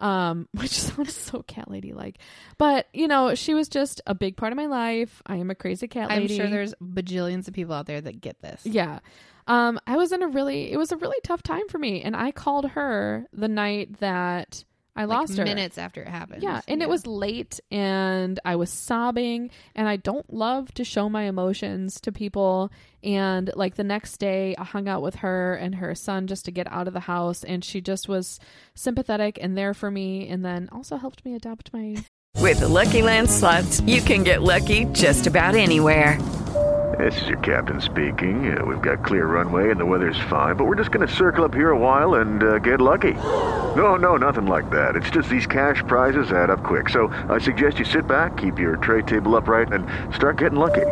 um, 0.00 0.48
which 0.54 0.70
sounds 0.70 1.14
so 1.14 1.42
cat 1.42 1.70
lady 1.70 1.92
like, 1.92 2.18
but 2.58 2.86
you 2.92 3.08
know, 3.08 3.34
she 3.34 3.54
was 3.54 3.68
just 3.68 4.00
a 4.06 4.14
big 4.14 4.36
part 4.36 4.52
of 4.52 4.56
my 4.56 4.66
life. 4.66 5.22
I 5.26 5.36
am 5.36 5.50
a 5.50 5.54
crazy 5.54 5.88
cat 5.88 6.10
I'm 6.10 6.28
sure 6.28 6.48
there's 6.48 6.74
bajillions 6.82 7.48
of 7.48 7.54
people 7.54 7.74
out 7.74 7.86
there 7.86 8.00
that 8.00 8.20
get 8.20 8.40
this. 8.40 8.62
Yeah. 8.64 9.00
Um, 9.48 9.78
I 9.86 9.96
was 9.96 10.12
in 10.12 10.22
a 10.22 10.28
really, 10.28 10.72
it 10.72 10.76
was 10.76 10.92
a 10.92 10.96
really 10.96 11.18
tough 11.22 11.42
time 11.42 11.68
for 11.68 11.78
me. 11.78 12.02
And 12.02 12.16
I 12.16 12.32
called 12.32 12.70
her 12.70 13.26
the 13.32 13.48
night 13.48 14.00
that 14.00 14.64
I 14.96 15.04
Like 15.04 15.18
lost 15.18 15.36
her. 15.38 15.44
minutes 15.44 15.76
after 15.78 16.02
it 16.02 16.08
happened. 16.08 16.42
Yeah, 16.42 16.62
and 16.66 16.82
it 16.82 16.88
was 16.88 17.06
late 17.06 17.60
and 17.70 18.40
I 18.44 18.56
was 18.56 18.70
sobbing 18.70 19.50
and 19.74 19.88
I 19.88 19.96
don't 19.96 20.32
love 20.32 20.72
to 20.74 20.84
show 20.84 21.08
my 21.08 21.24
emotions 21.24 22.00
to 22.00 22.10
people 22.12 22.70
and 23.04 23.50
like 23.54 23.76
the 23.76 23.84
next 23.84 24.16
day 24.16 24.54
I 24.56 24.64
hung 24.64 24.88
out 24.88 25.02
with 25.02 25.16
her 25.16 25.54
and 25.54 25.74
her 25.76 25.94
son 25.94 26.26
just 26.26 26.46
to 26.46 26.50
get 26.50 26.66
out 26.72 26.88
of 26.88 26.94
the 26.94 27.00
house 27.00 27.44
and 27.44 27.64
she 27.64 27.80
just 27.80 28.08
was 28.08 28.40
sympathetic 28.74 29.38
and 29.40 29.56
there 29.56 29.74
for 29.74 29.90
me 29.90 30.26
and 30.28 30.44
then 30.44 30.68
also 30.72 30.96
helped 30.96 31.24
me 31.24 31.34
adopt 31.34 31.72
my 31.72 31.96
With 32.40 32.60
the 32.60 32.68
Lucky 32.68 33.02
Land 33.02 33.30
slots, 33.30 33.80
you 33.82 34.00
can 34.00 34.22
get 34.24 34.42
lucky 34.42 34.84
just 34.86 35.26
about 35.26 35.54
anywhere. 35.54 36.18
This 36.94 37.20
is 37.20 37.28
your 37.28 37.38
captain 37.38 37.80
speaking. 37.80 38.56
Uh, 38.56 38.64
we've 38.64 38.80
got 38.80 39.04
clear 39.04 39.26
runway 39.26 39.70
and 39.72 39.80
the 39.80 39.84
weather's 39.84 40.18
fine, 40.30 40.54
but 40.56 40.64
we're 40.66 40.76
just 40.76 40.92
going 40.92 41.06
to 41.06 41.12
circle 41.12 41.44
up 41.44 41.52
here 41.52 41.70
a 41.70 41.76
while 41.78 42.14
and 42.14 42.42
uh, 42.42 42.58
get 42.60 42.80
lucky. 42.80 43.14
No, 43.14 43.96
no, 43.96 44.16
nothing 44.16 44.46
like 44.46 44.70
that. 44.70 44.94
It's 44.94 45.10
just 45.10 45.28
these 45.28 45.46
cash 45.46 45.82
prizes 45.88 46.30
add 46.30 46.48
up 46.48 46.62
quick. 46.62 46.88
So 46.88 47.08
I 47.28 47.38
suggest 47.38 47.80
you 47.80 47.84
sit 47.84 48.06
back, 48.06 48.36
keep 48.36 48.58
your 48.60 48.76
tray 48.76 49.02
table 49.02 49.34
upright, 49.36 49.72
and 49.72 49.86
start 50.14 50.38
getting 50.38 50.58
lucky. 50.58 50.86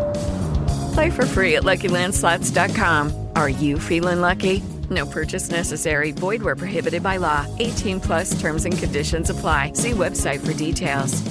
Play 0.95 1.11
for 1.11 1.25
free 1.27 1.55
at 1.57 1.63
LuckyLandSlots.com. 1.63 3.29
Are 3.37 3.49
you 3.49 3.79
feeling 3.79 4.21
lucky? 4.21 4.63
No 4.91 5.07
purchase 5.07 5.49
necessary. 5.51 6.11
Void 6.11 6.43
where 6.43 6.57
prohibited 6.57 7.03
by 7.03 7.17
law. 7.19 7.47
18 7.61 8.01
plus 8.01 8.39
terms 8.41 8.65
and 8.65 8.77
conditions 8.77 9.31
apply. 9.31 9.73
See 9.75 9.93
website 9.93 10.45
for 10.45 10.53
details. 10.55 11.23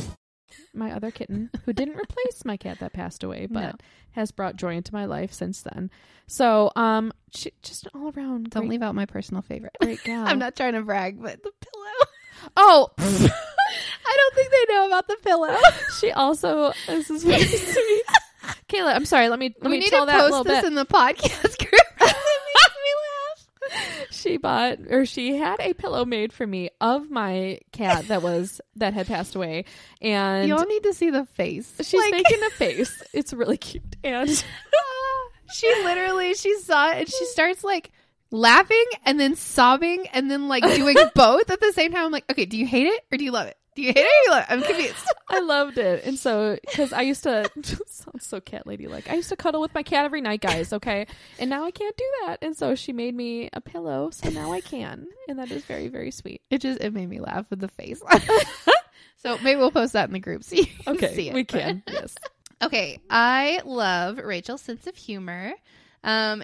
my 0.74 0.92
other 0.92 1.12
kitten 1.12 1.52
who 1.66 1.72
didn't 1.74 1.96
replace 1.98 2.44
my 2.46 2.58
cat 2.58 2.80
that 2.80 2.94
passed 2.94 3.24
away 3.24 3.46
but 3.46 3.62
No. 3.62 3.72
Has 4.14 4.32
brought 4.32 4.56
joy 4.56 4.76
into 4.76 4.94
my 4.94 5.06
life 5.06 5.34
since 5.34 5.62
then. 5.62 5.92
So, 6.28 6.72
um 6.76 7.12
she 7.36 7.52
just 7.62 7.88
all 7.94 8.12
around 8.16 8.50
Don't 8.52 8.62
great, 8.64 8.70
leave 8.72 8.82
out 8.82 8.96
my 8.96 9.06
personal 9.06 9.42
favorite. 9.42 9.76
great 9.82 10.02
gal. 10.06 10.26
I'm 10.26 10.40
not 10.40 10.56
trying 10.56 10.74
to 10.74 10.82
brag, 10.82 11.22
but 11.22 11.44
the 11.44 11.52
pillow. 11.52 12.10
Oh, 12.58 12.90
I 13.00 14.18
don't 14.18 14.36
think 14.36 14.52
they 14.52 14.74
know 14.74 14.88
about 14.88 15.08
the 15.08 15.18
pillow. 15.24 15.56
she 16.00 16.12
also 16.12 16.74
this 16.88 17.10
is 17.10 17.24
very 17.24 17.44
sweet. 17.44 18.04
Kayla, 18.70 18.94
I'm 18.96 19.06
sorry. 19.06 19.30
Let 19.30 19.40
me 19.40 19.54
let 19.62 19.70
we 19.70 19.78
me 19.78 19.80
need 19.80 19.90
tell 19.90 20.06
to 20.06 20.12
that 20.12 20.20
post 20.20 20.32
little 20.32 20.44
this 20.44 20.62
bit. 20.62 20.66
in 20.68 20.76
the 20.76 20.86
podcast 20.86 21.58
group. 21.60 21.72
it 21.74 22.00
makes 22.00 22.76
me 22.76 22.92
laugh. 23.04 23.48
she 24.12 24.38
bought 24.38 24.80
or 24.90 25.06
she 25.06 25.36
had 25.38 25.60
a 25.60 25.74
pillow 25.74 26.06
made 26.06 26.32
for 26.34 26.46
me 26.48 26.70
of 26.82 27.10
my 27.10 27.60
cat 27.72 28.08
that 28.08 28.22
was 28.22 28.60
that 28.76 28.94
had 28.94 29.08
passed 29.08 29.36
away, 29.36 29.66
and 30.02 30.48
You 30.48 30.56
all 30.56 30.66
need 30.66 30.84
to 30.84 30.94
see 30.94 31.10
the 31.10 31.26
face. 31.26 31.74
she's 31.82 31.94
Like- 32.00 32.12
making 32.12 32.44
a 32.44 32.50
face. 32.58 33.04
It's 33.14 33.34
really 33.34 33.58
cute, 33.58 33.96
and 34.04 34.30
she 35.54 35.68
literally 35.84 36.34
she 36.34 36.58
saw 36.60 36.92
it 36.92 36.98
and 36.98 37.10
she 37.10 37.26
starts 37.26 37.64
like 37.64 37.92
laughing 38.32 38.86
and 39.06 39.20
then 39.20 39.36
sobbing 39.36 40.08
and 40.14 40.30
then 40.32 40.48
like 40.48 40.64
doing 40.64 40.96
both 41.14 41.50
at 41.52 41.60
the 41.60 41.72
same 41.74 41.92
time. 41.92 42.06
I'm 42.06 42.12
like, 42.12 42.26
okay, 42.32 42.46
do 42.46 42.58
you 42.58 42.66
hate 42.66 42.88
it 42.88 43.04
or 43.12 43.18
do 43.18 43.24
you 43.24 43.32
love 43.32 43.48
it? 43.48 43.58
Do 43.76 43.82
you 43.82 43.88
hate 43.94 43.98
it 43.98 44.06
or 44.06 44.24
you 44.26 44.32
love? 44.32 44.46
I'm 44.50 44.62
confused. 44.64 44.96
I 45.30 45.40
loved 45.40 45.78
it. 45.78 46.04
And 46.06 46.18
so, 46.20 46.58
because 46.62 46.94
I 46.94 47.02
used 47.02 47.24
to 47.24 47.50
sounds 47.88 48.26
so 48.26 48.40
cat 48.40 48.68
lady 48.68 48.88
like, 48.88 49.10
I 49.10 49.16
used 49.16 49.30
to 49.30 49.36
cuddle 49.36 49.62
with 49.62 49.74
my 49.74 49.82
cat 49.84 50.06
every 50.06 50.22
night, 50.22 50.42
guys. 50.42 50.72
Okay, 50.74 51.08
and 51.40 51.50
now 51.50 51.64
I 51.66 51.72
can't 51.72 51.96
do 51.98 52.06
that. 52.26 52.38
And 52.44 52.56
so 52.56 52.76
she 52.76 52.94
made 52.94 53.16
me 53.16 53.50
a 53.54 53.62
pillow, 53.62 54.10
so 54.12 54.30
now 54.30 54.52
I 54.52 54.62
can, 54.62 55.08
and 55.28 55.40
that 55.40 55.50
is 55.52 55.64
very 55.66 55.88
very 55.88 56.12
sweet. 56.12 56.42
It 56.50 56.60
just 56.60 56.82
it 56.82 56.94
made 56.94 57.10
me 57.10 57.20
laugh 57.20 57.46
with 57.50 57.60
the 57.60 57.68
face. 57.70 58.02
so 59.18 59.38
maybe 59.40 59.60
we'll 59.60 59.72
post 59.72 59.94
that 59.94 60.08
in 60.10 60.14
the 60.14 60.20
group 60.20 60.44
can 60.48 60.68
Okay, 60.88 61.16
see 61.16 61.30
it. 61.30 61.34
we 61.34 61.44
But- 61.44 61.60
can. 61.60 61.84
Yes. 61.88 62.16
Okay, 62.62 63.00
I 63.10 63.60
love 63.66 64.18
Rachel's 64.20 64.62
sense 64.62 64.88
of 64.88 64.96
humor. 64.96 65.54
Um, 66.04 66.44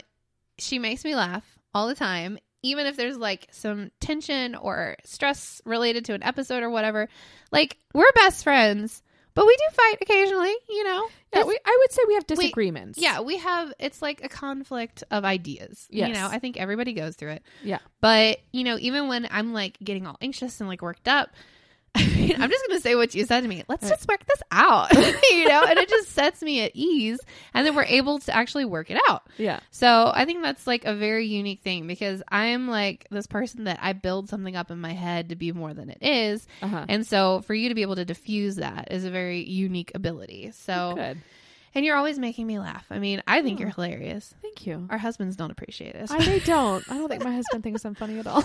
she 0.57 0.77
makes 0.79 1.05
me 1.05 1.15
laugh 1.15 1.45
all 1.73 1.87
the 1.87 1.95
time, 1.95 2.37
even 2.61 2.85
if 2.87 2.97
there's 2.97 3.17
like 3.17 3.47
some 3.51 3.91
tension 3.99 4.55
or 4.55 4.95
stress 5.05 5.61
related 5.65 6.05
to 6.05 6.13
an 6.13 6.23
episode 6.23 6.63
or 6.63 6.69
whatever. 6.69 7.07
Like 7.51 7.77
we're 7.93 8.11
best 8.15 8.43
friends, 8.43 9.01
but 9.33 9.45
we 9.45 9.55
do 9.55 9.63
fight 9.75 9.97
occasionally. 10.01 10.53
You 10.69 10.83
know, 10.83 11.07
Yeah, 11.33 11.43
we, 11.45 11.57
I 11.65 11.77
would 11.79 11.91
say 11.91 12.01
we 12.07 12.13
have 12.15 12.25
we- 12.29 12.35
disagreements. 12.35 12.99
yeah, 12.99 13.21
we 13.21 13.37
have. 13.37 13.73
It's 13.79 14.01
like 14.01 14.23
a 14.23 14.29
conflict 14.29 15.03
of 15.11 15.23
ideas. 15.25 15.87
You 15.89 16.09
know, 16.09 16.27
I 16.29 16.39
think 16.39 16.57
everybody 16.57 16.93
goes 16.93 17.15
through 17.15 17.31
it. 17.31 17.43
Yeah. 17.63 17.79
But, 18.01 18.39
you 18.51 18.63
know, 18.63 18.77
even 18.79 19.07
when 19.07 19.27
I'm 19.31 19.53
like 19.53 19.77
getting 19.79 20.05
all 20.07 20.17
anxious 20.21 20.59
and 20.59 20.67
like 20.69 20.81
worked 20.81 21.07
up, 21.07 21.29
I 21.95 22.05
mean, 22.05 22.35
I'm 22.39 22.49
just 22.49 22.67
going 22.67 22.77
to 22.77 22.81
say 22.81 22.95
what 22.95 23.15
you 23.15 23.25
said 23.25 23.41
to 23.41 23.47
me. 23.47 23.63
Let's 23.67 23.89
just 23.89 24.07
work 24.07 24.25
this 24.25 24.41
out, 24.51 24.93
you 25.31 25.47
know, 25.47 25.63
and 25.67 25.79
it 25.79 25.89
just 25.89 26.09
sets 26.09 26.41
me 26.41 26.61
at 26.61 26.71
ease. 26.75 27.19
And 27.53 27.65
then 27.65 27.75
we're 27.75 27.83
able 27.83 28.19
to 28.19 28.35
actually 28.35 28.65
work 28.65 28.91
it 28.91 28.99
out. 29.09 29.23
Yeah. 29.37 29.59
So 29.71 30.11
I 30.13 30.25
think 30.25 30.43
that's 30.43 30.67
like 30.67 30.85
a 30.85 30.93
very 30.93 31.25
unique 31.27 31.61
thing 31.61 31.87
because 31.87 32.21
I 32.29 32.47
am 32.47 32.67
like 32.67 33.07
this 33.09 33.27
person 33.27 33.63
that 33.63 33.79
I 33.81 33.93
build 33.93 34.29
something 34.29 34.55
up 34.55 34.69
in 34.71 34.79
my 34.79 34.93
head 34.93 35.29
to 35.29 35.35
be 35.35 35.51
more 35.51 35.73
than 35.73 35.89
it 35.89 35.99
is. 36.01 36.45
Uh-huh. 36.61 36.85
And 36.87 37.05
so 37.05 37.41
for 37.41 37.53
you 37.53 37.69
to 37.69 37.75
be 37.75 37.81
able 37.81 37.95
to 37.95 38.05
diffuse 38.05 38.57
that 38.57 38.91
is 38.91 39.05
a 39.05 39.09
very 39.11 39.43
unique 39.43 39.91
ability. 39.95 40.51
So, 40.51 40.93
Good. 40.95 41.17
and 41.73 41.85
you're 41.85 41.97
always 41.97 42.19
making 42.19 42.45
me 42.45 42.59
laugh. 42.59 42.85
I 42.89 42.99
mean, 42.99 43.23
I 43.25 43.41
think 43.41 43.59
you're 43.59 43.69
hilarious. 43.69 44.33
Thank 44.41 44.67
you. 44.67 44.87
Our 44.89 44.97
husbands 44.97 45.35
don't 45.35 45.51
appreciate 45.51 45.95
it. 45.95 46.11
I 46.11 46.23
they 46.23 46.39
don't. 46.39 46.83
I 46.89 46.97
don't 46.97 47.09
think 47.09 47.23
my 47.25 47.33
husband 47.33 47.63
thinks 47.63 47.83
I'm 47.83 47.95
funny 47.95 48.19
at 48.19 48.27
all. 48.27 48.43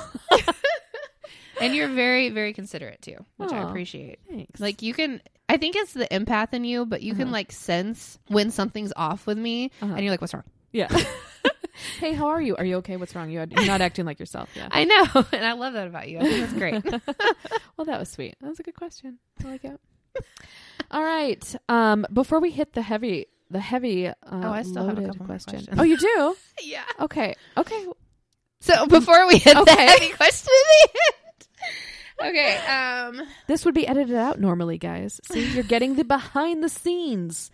And 1.61 1.74
you're 1.74 1.88
very 1.88 2.28
very 2.30 2.52
considerate 2.52 3.00
too 3.02 3.16
which 3.36 3.52
i 3.52 3.62
appreciate 3.68 4.18
thanks. 4.28 4.61
like 4.61 4.82
you 4.82 4.92
can 4.94 5.20
i 5.48 5.57
think 5.57 5.76
it's 5.76 5.92
the 5.92 6.07
empath 6.09 6.52
in 6.55 6.64
you 6.64 6.84
but 6.86 7.02
you 7.02 7.14
can 7.14 7.24
Uh-huh. 7.24 7.32
like 7.32 7.52
sense 7.52 8.18
when 8.28 8.50
something's 8.50 8.92
off 8.96 9.26
with 9.26 9.38
me 9.38 9.70
Uh-huh. 9.82 9.92
and 9.94 10.02
you're 10.05 10.11
like 10.12 10.20
what's 10.20 10.34
wrong 10.34 10.44
Yeah. 10.72 10.88
hey, 12.00 12.12
how 12.12 12.28
are 12.28 12.40
you? 12.42 12.55
Are 12.57 12.64
you 12.64 12.76
okay? 12.76 12.96
What's 12.96 13.14
wrong? 13.16 13.30
You 13.30 13.44
you're 13.50 13.66
not 13.66 13.80
acting 13.80 14.05
like 14.07 14.18
yourself. 14.20 14.48
Yeah. 14.57 14.68
i 14.70 14.84
know 14.84 15.05
and 15.32 15.44
i 15.44 15.52
love 15.52 15.72
that 15.74 15.86
about 15.86 16.09
you 16.09 16.18
i 16.18 16.22
think 16.22 16.40
that's 16.40 16.52
great 16.52 16.84
well, 17.76 17.84
that 17.86 17.98
was 17.98 18.09
sweet. 18.09 18.36
That 18.40 18.48
was 18.48 18.61
a 18.61 18.62
good 18.62 18.74
question. 18.76 19.18
I 19.44 19.48
like 19.48 19.64
it. 19.64 19.78
All 20.90 21.02
right. 21.02 21.57
Um, 21.68 22.07
before 22.12 22.38
we 22.40 22.50
hit 22.50 22.72
the 22.72 22.82
heavy, 22.82 23.26
the 23.50 23.59
heavy, 23.61 24.07
uh, 24.09 24.12
Oh, 24.30 24.52
I 24.52 24.62
still 24.62 24.86
have 24.86 24.98
a 24.98 25.02
couple 25.02 25.18
more 25.20 25.26
question. 25.26 25.55
questions. 25.55 25.78
Oh, 25.78 25.82
you 25.82 25.96
do? 25.96 26.36
yeah 26.62 26.84
Okay. 27.00 27.34
Okay. 27.57 27.86
so 28.61 28.86
before 28.86 29.26
we 29.26 29.38
hit 29.38 29.55
the 29.55 29.61
Okay. 29.62 29.86
heavy 29.86 30.11
question 30.11 30.52
at 30.52 30.92
the 30.92 30.98
end 30.98 31.23
okay 32.24 32.56
um 32.66 33.22
This 33.46 33.64
would 33.64 33.74
be 33.74 33.86
edited 33.86 34.16
out 34.16 34.40
normally, 34.40 34.78
guys. 34.78 35.20
See, 35.24 35.52
you're 35.52 35.64
getting 35.64 35.96
the 35.96 36.04
behind 36.04 36.62
the 36.62 36.68
scenes 36.68 37.50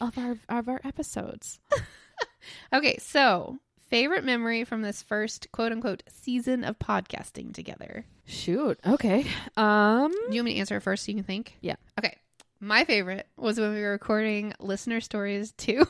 of 0.00 0.16
our 0.18 0.36
of 0.48 0.68
our 0.68 0.80
episodes. 0.84 1.58
okay 2.72 2.96
so 2.98 3.58
favorite 3.88 4.24
memory 4.24 4.64
from 4.64 4.82
this 4.82 5.02
first 5.02 5.50
quote 5.52 5.72
unquote 5.72 6.02
season 6.08 6.64
of 6.64 6.78
podcasting 6.78 7.52
together 7.54 8.04
Shoot. 8.26 8.80
Okay. 8.84 9.24
Um. 9.56 10.10
Do 10.10 10.34
you 10.34 10.40
want 10.40 10.46
me 10.46 10.54
to 10.54 10.60
answer 10.60 10.76
it 10.76 10.82
first 10.82 11.04
so 11.04 11.12
you 11.12 11.16
can 11.18 11.24
think? 11.24 11.56
Yeah. 11.60 11.76
Okay. 11.98 12.16
My 12.58 12.84
favorite 12.84 13.28
was 13.36 13.60
when 13.60 13.72
we 13.72 13.80
were 13.82 13.92
recording 13.92 14.52
listener 14.58 15.00
stories 15.00 15.52
too. 15.52 15.86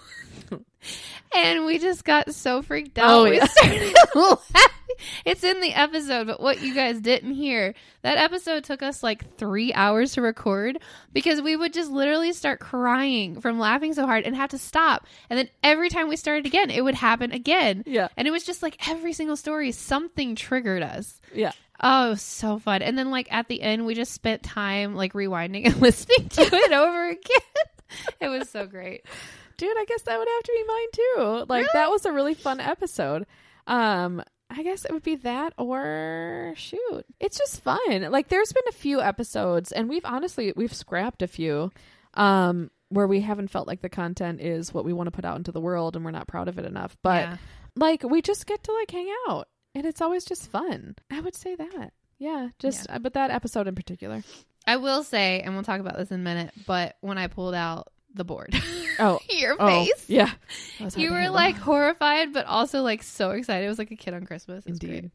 and 1.34 1.64
we 1.64 1.78
just 1.78 2.04
got 2.04 2.34
so 2.34 2.60
freaked 2.60 2.98
out. 2.98 3.10
Oh, 3.10 3.24
we 3.24 3.36
yeah. 3.36 3.46
started 3.46 3.94
laughing. 4.14 4.72
It's 5.24 5.44
in 5.44 5.60
the 5.60 5.72
episode, 5.72 6.26
but 6.26 6.40
what 6.40 6.60
you 6.62 6.74
guys 6.74 7.00
didn't 7.00 7.34
hear, 7.34 7.74
that 8.02 8.18
episode 8.18 8.64
took 8.64 8.82
us 8.82 9.02
like 9.02 9.36
three 9.36 9.72
hours 9.72 10.14
to 10.14 10.22
record 10.22 10.78
because 11.12 11.40
we 11.42 11.56
would 11.56 11.72
just 11.72 11.90
literally 11.90 12.32
start 12.32 12.60
crying 12.60 13.40
from 13.40 13.58
laughing 13.58 13.94
so 13.94 14.06
hard 14.06 14.24
and 14.24 14.34
have 14.36 14.50
to 14.50 14.58
stop. 14.58 15.06
And 15.30 15.38
then 15.38 15.48
every 15.62 15.88
time 15.88 16.08
we 16.08 16.16
started 16.16 16.46
again, 16.46 16.70
it 16.70 16.82
would 16.82 16.94
happen 16.94 17.32
again. 17.32 17.82
Yeah. 17.86 18.08
And 18.16 18.26
it 18.28 18.30
was 18.30 18.44
just 18.44 18.62
like 18.62 18.88
every 18.88 19.12
single 19.12 19.36
story, 19.36 19.72
something 19.72 20.34
triggered 20.36 20.82
us. 20.82 21.20
Yeah. 21.34 21.52
Oh, 21.80 22.14
so 22.14 22.58
fun. 22.58 22.82
And 22.82 22.96
then 22.96 23.10
like 23.10 23.32
at 23.32 23.48
the 23.48 23.60
end 23.60 23.86
we 23.86 23.94
just 23.94 24.12
spent 24.12 24.42
time 24.42 24.94
like 24.94 25.12
rewinding 25.12 25.66
and 25.66 25.76
listening 25.80 26.28
to 26.30 26.42
it 26.42 26.72
over 26.72 27.10
again. 27.10 27.66
it 28.20 28.28
was 28.28 28.48
so 28.48 28.66
great. 28.66 29.04
Dude, 29.56 29.76
I 29.76 29.84
guess 29.86 30.02
that 30.02 30.18
would 30.18 30.28
have 30.28 30.42
to 30.42 30.52
be 30.52 30.64
mine 30.66 30.86
too. 30.92 31.44
Like 31.48 31.66
that 31.72 31.90
was 31.90 32.04
a 32.04 32.12
really 32.12 32.34
fun 32.34 32.60
episode. 32.60 33.26
Um 33.66 34.22
I 34.48 34.62
guess 34.62 34.84
it 34.84 34.92
would 34.92 35.02
be 35.02 35.16
that 35.16 35.52
or 35.58 36.54
shoot. 36.56 37.04
It's 37.20 37.36
just 37.38 37.60
fun. 37.62 38.02
Like 38.10 38.28
there's 38.28 38.52
been 38.52 38.68
a 38.68 38.72
few 38.72 39.00
episodes 39.00 39.72
and 39.72 39.88
we've 39.88 40.04
honestly 40.04 40.52
we've 40.56 40.72
scrapped 40.74 41.22
a 41.22 41.26
few 41.26 41.72
um 42.14 42.70
where 42.88 43.06
we 43.08 43.20
haven't 43.20 43.48
felt 43.50 43.66
like 43.66 43.82
the 43.82 43.88
content 43.88 44.40
is 44.40 44.72
what 44.72 44.84
we 44.84 44.92
want 44.92 45.08
to 45.08 45.10
put 45.10 45.24
out 45.24 45.36
into 45.36 45.50
the 45.50 45.60
world 45.60 45.96
and 45.96 46.04
we're 46.04 46.12
not 46.12 46.28
proud 46.28 46.46
of 46.48 46.58
it 46.58 46.64
enough. 46.64 46.96
But 47.02 47.22
Yeah. 47.24 47.36
like 47.74 48.02
we 48.04 48.22
just 48.22 48.46
get 48.46 48.62
to 48.64 48.72
like 48.72 48.90
hang 48.90 49.12
out 49.28 49.48
and 49.74 49.84
it's 49.84 50.00
always 50.00 50.24
just 50.24 50.48
fun. 50.48 50.94
I 51.10 51.20
would 51.20 51.34
say 51.34 51.56
that. 51.56 51.92
Yeah, 52.18 52.48
just 52.58 52.86
uh, 52.88 52.98
but 53.00 53.12
that 53.14 53.30
episode 53.30 53.66
in 53.68 53.74
particular. 53.74 54.22
I 54.66 54.76
will 54.78 55.04
say, 55.04 55.40
and 55.42 55.54
we'll 55.54 55.64
talk 55.64 55.80
about 55.80 55.96
this 55.98 56.10
in 56.10 56.20
a 56.20 56.22
minute, 56.22 56.52
but 56.66 56.96
when 57.00 57.18
I 57.18 57.26
pulled 57.26 57.54
out 57.54 57.88
the 58.16 58.24
board, 58.24 58.54
Oh, 58.98 59.18
your 59.28 59.56
oh, 59.58 59.66
face, 59.66 60.04
yeah. 60.08 60.32
That 60.78 60.84
was 60.84 60.94
hard 60.94 61.04
you 61.04 61.12
were 61.12 61.28
like 61.28 61.56
horrified, 61.56 62.32
but 62.32 62.46
also 62.46 62.82
like 62.82 63.02
so 63.02 63.30
excited. 63.30 63.64
It 63.64 63.68
was 63.68 63.78
like 63.78 63.90
a 63.90 63.96
kid 63.96 64.14
on 64.14 64.24
Christmas. 64.24 64.64
It 64.66 64.70
was 64.70 64.78
great. 64.78 64.94
Indeed. 64.94 65.10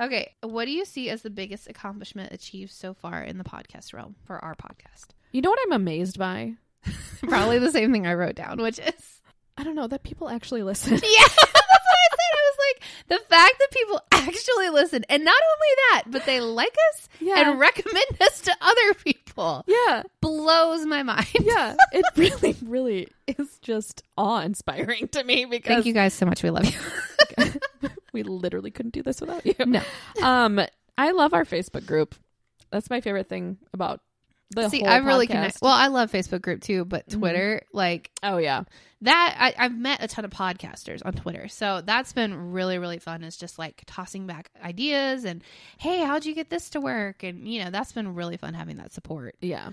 Okay, 0.00 0.34
what 0.42 0.64
do 0.64 0.72
you 0.72 0.84
see 0.84 1.08
as 1.08 1.22
the 1.22 1.30
biggest 1.30 1.68
accomplishment 1.68 2.32
achieved 2.32 2.72
so 2.72 2.94
far 2.94 3.22
in 3.22 3.38
the 3.38 3.44
podcast 3.44 3.94
realm 3.94 4.16
for 4.24 4.44
our 4.44 4.56
podcast? 4.56 5.06
You 5.30 5.42
know 5.42 5.50
what 5.50 5.60
I'm 5.64 5.72
amazed 5.72 6.18
by? 6.18 6.54
Probably 7.22 7.58
the 7.58 7.70
same 7.70 7.92
thing 7.92 8.06
I 8.06 8.14
wrote 8.14 8.34
down, 8.34 8.60
which 8.60 8.78
is 8.78 9.20
I 9.56 9.62
don't 9.62 9.76
know 9.76 9.86
that 9.86 10.02
people 10.02 10.28
actually 10.28 10.62
listen. 10.62 10.92
yeah, 10.94 10.98
that's 11.00 11.36
what 11.36 11.48
I 11.48 12.08
said. 12.10 12.32
I 12.32 12.50
was 12.50 12.58
like, 12.58 12.73
the 13.08 13.18
fact 13.28 13.54
that 13.58 13.68
people 13.70 14.00
actually 14.12 14.70
listen, 14.70 15.04
and 15.08 15.24
not 15.24 15.34
only 15.34 15.74
that, 15.92 16.02
but 16.08 16.24
they 16.26 16.40
like 16.40 16.74
us 16.94 17.08
Yeah. 17.20 17.50
and 17.50 17.58
recommend 17.60 18.04
us 18.20 18.40
to 18.42 18.56
other 18.60 18.94
people, 19.04 19.64
Yeah. 19.66 20.02
blows 20.20 20.86
my 20.86 21.02
mind. 21.02 21.26
Yeah. 21.40 21.76
It 21.92 22.04
really, 22.16 22.56
really 22.64 23.08
is 23.26 23.58
just 23.60 24.02
awe 24.16 24.40
inspiring 24.40 25.08
to 25.08 25.22
me 25.24 25.44
because 25.44 25.68
Thank 25.74 25.86
you 25.86 25.92
guys 25.92 26.12
so 26.14 26.26
much. 26.26 26.42
We 26.42 26.50
love 26.50 26.66
you. 26.66 27.50
we 28.12 28.22
literally 28.22 28.70
couldn't 28.70 28.94
do 28.94 29.02
this 29.02 29.20
without 29.20 29.44
you. 29.46 29.54
No. 29.66 29.82
Um, 30.22 30.60
I 30.96 31.10
love 31.12 31.34
our 31.34 31.44
Facebook 31.44 31.86
group. 31.86 32.14
That's 32.70 32.90
my 32.90 33.00
favorite 33.00 33.28
thing 33.28 33.58
about 33.72 34.00
the 34.50 34.68
See, 34.68 34.80
whole 34.80 34.88
I 34.88 34.96
really 34.98 35.26
podcast. 35.26 35.30
connect. 35.32 35.58
Well, 35.62 35.72
I 35.72 35.86
love 35.88 36.10
Facebook 36.12 36.42
group 36.42 36.60
too, 36.60 36.84
but 36.84 37.08
Twitter, 37.08 37.62
like 37.72 38.10
Oh 38.22 38.36
yeah. 38.38 38.64
That, 39.04 39.36
I, 39.38 39.64
I've 39.64 39.76
met 39.78 40.02
a 40.02 40.08
ton 40.08 40.24
of 40.24 40.30
podcasters 40.32 41.00
on 41.04 41.12
Twitter, 41.14 41.48
so 41.48 41.80
that's 41.84 42.12
been 42.12 42.52
really, 42.52 42.78
really 42.78 42.98
fun. 42.98 43.22
It's 43.24 43.36
just 43.36 43.58
like 43.58 43.82
tossing 43.86 44.26
back 44.26 44.50
ideas 44.62 45.24
and, 45.24 45.42
hey, 45.78 46.00
how'd 46.04 46.24
you 46.26 46.34
get 46.34 46.50
this 46.50 46.70
to 46.70 46.80
work? 46.80 47.22
And 47.22 47.46
you 47.48 47.64
know, 47.64 47.70
that's 47.70 47.92
been 47.92 48.14
really 48.14 48.36
fun 48.36 48.54
having 48.54 48.76
that 48.76 48.92
support. 48.92 49.36
Yeah. 49.40 49.70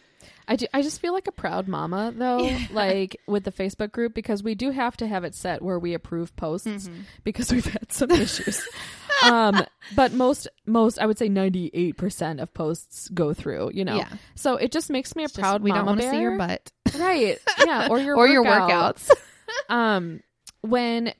I, 0.47 0.55
do, 0.55 0.67
I 0.73 0.81
just 0.83 1.01
feel 1.01 1.13
like 1.13 1.27
a 1.27 1.31
proud 1.31 1.67
mama 1.67 2.13
though, 2.15 2.47
like 2.71 3.17
with 3.27 3.43
the 3.43 3.51
Facebook 3.51 3.91
group 3.91 4.13
because 4.13 4.43
we 4.43 4.53
do 4.53 4.69
have 4.69 4.95
to 4.97 5.07
have 5.07 5.23
it 5.23 5.33
set 5.33 5.61
where 5.63 5.79
we 5.79 5.93
approve 5.95 6.35
posts 6.35 6.67
Mm-hmm. 6.67 7.01
because 7.23 7.51
we've 7.51 7.65
had 7.65 7.91
some 7.91 8.11
issues. 8.11 8.63
um, 9.23 9.65
but 9.95 10.13
most 10.13 10.47
most 10.65 10.99
I 10.99 11.05
would 11.07 11.17
say 11.17 11.27
ninety 11.29 11.71
eight 11.73 11.97
percent 11.97 12.39
of 12.39 12.53
posts 12.53 13.09
go 13.09 13.33
through. 13.33 13.71
You 13.73 13.83
know, 13.85 13.95
Yeah. 13.97 14.09
so 14.35 14.57
it 14.57 14.71
just 14.71 14.89
makes 14.91 15.15
me 15.15 15.23
a 15.23 15.25
It's 15.25 15.33
just, 15.33 15.41
proud. 15.41 15.63
we 15.63 15.71
don't 15.71 15.85
want 15.85 16.01
to 16.01 16.09
see 16.09 16.19
your 16.21 16.37
butt 16.37 16.71
right? 16.95 17.37
Yeah, 17.65 17.87
or 17.89 17.99
your 17.99 18.15
or 18.17 18.27
your 18.27 18.43
workouts. 18.43 19.09
um 19.69 20.21
when 20.61 21.13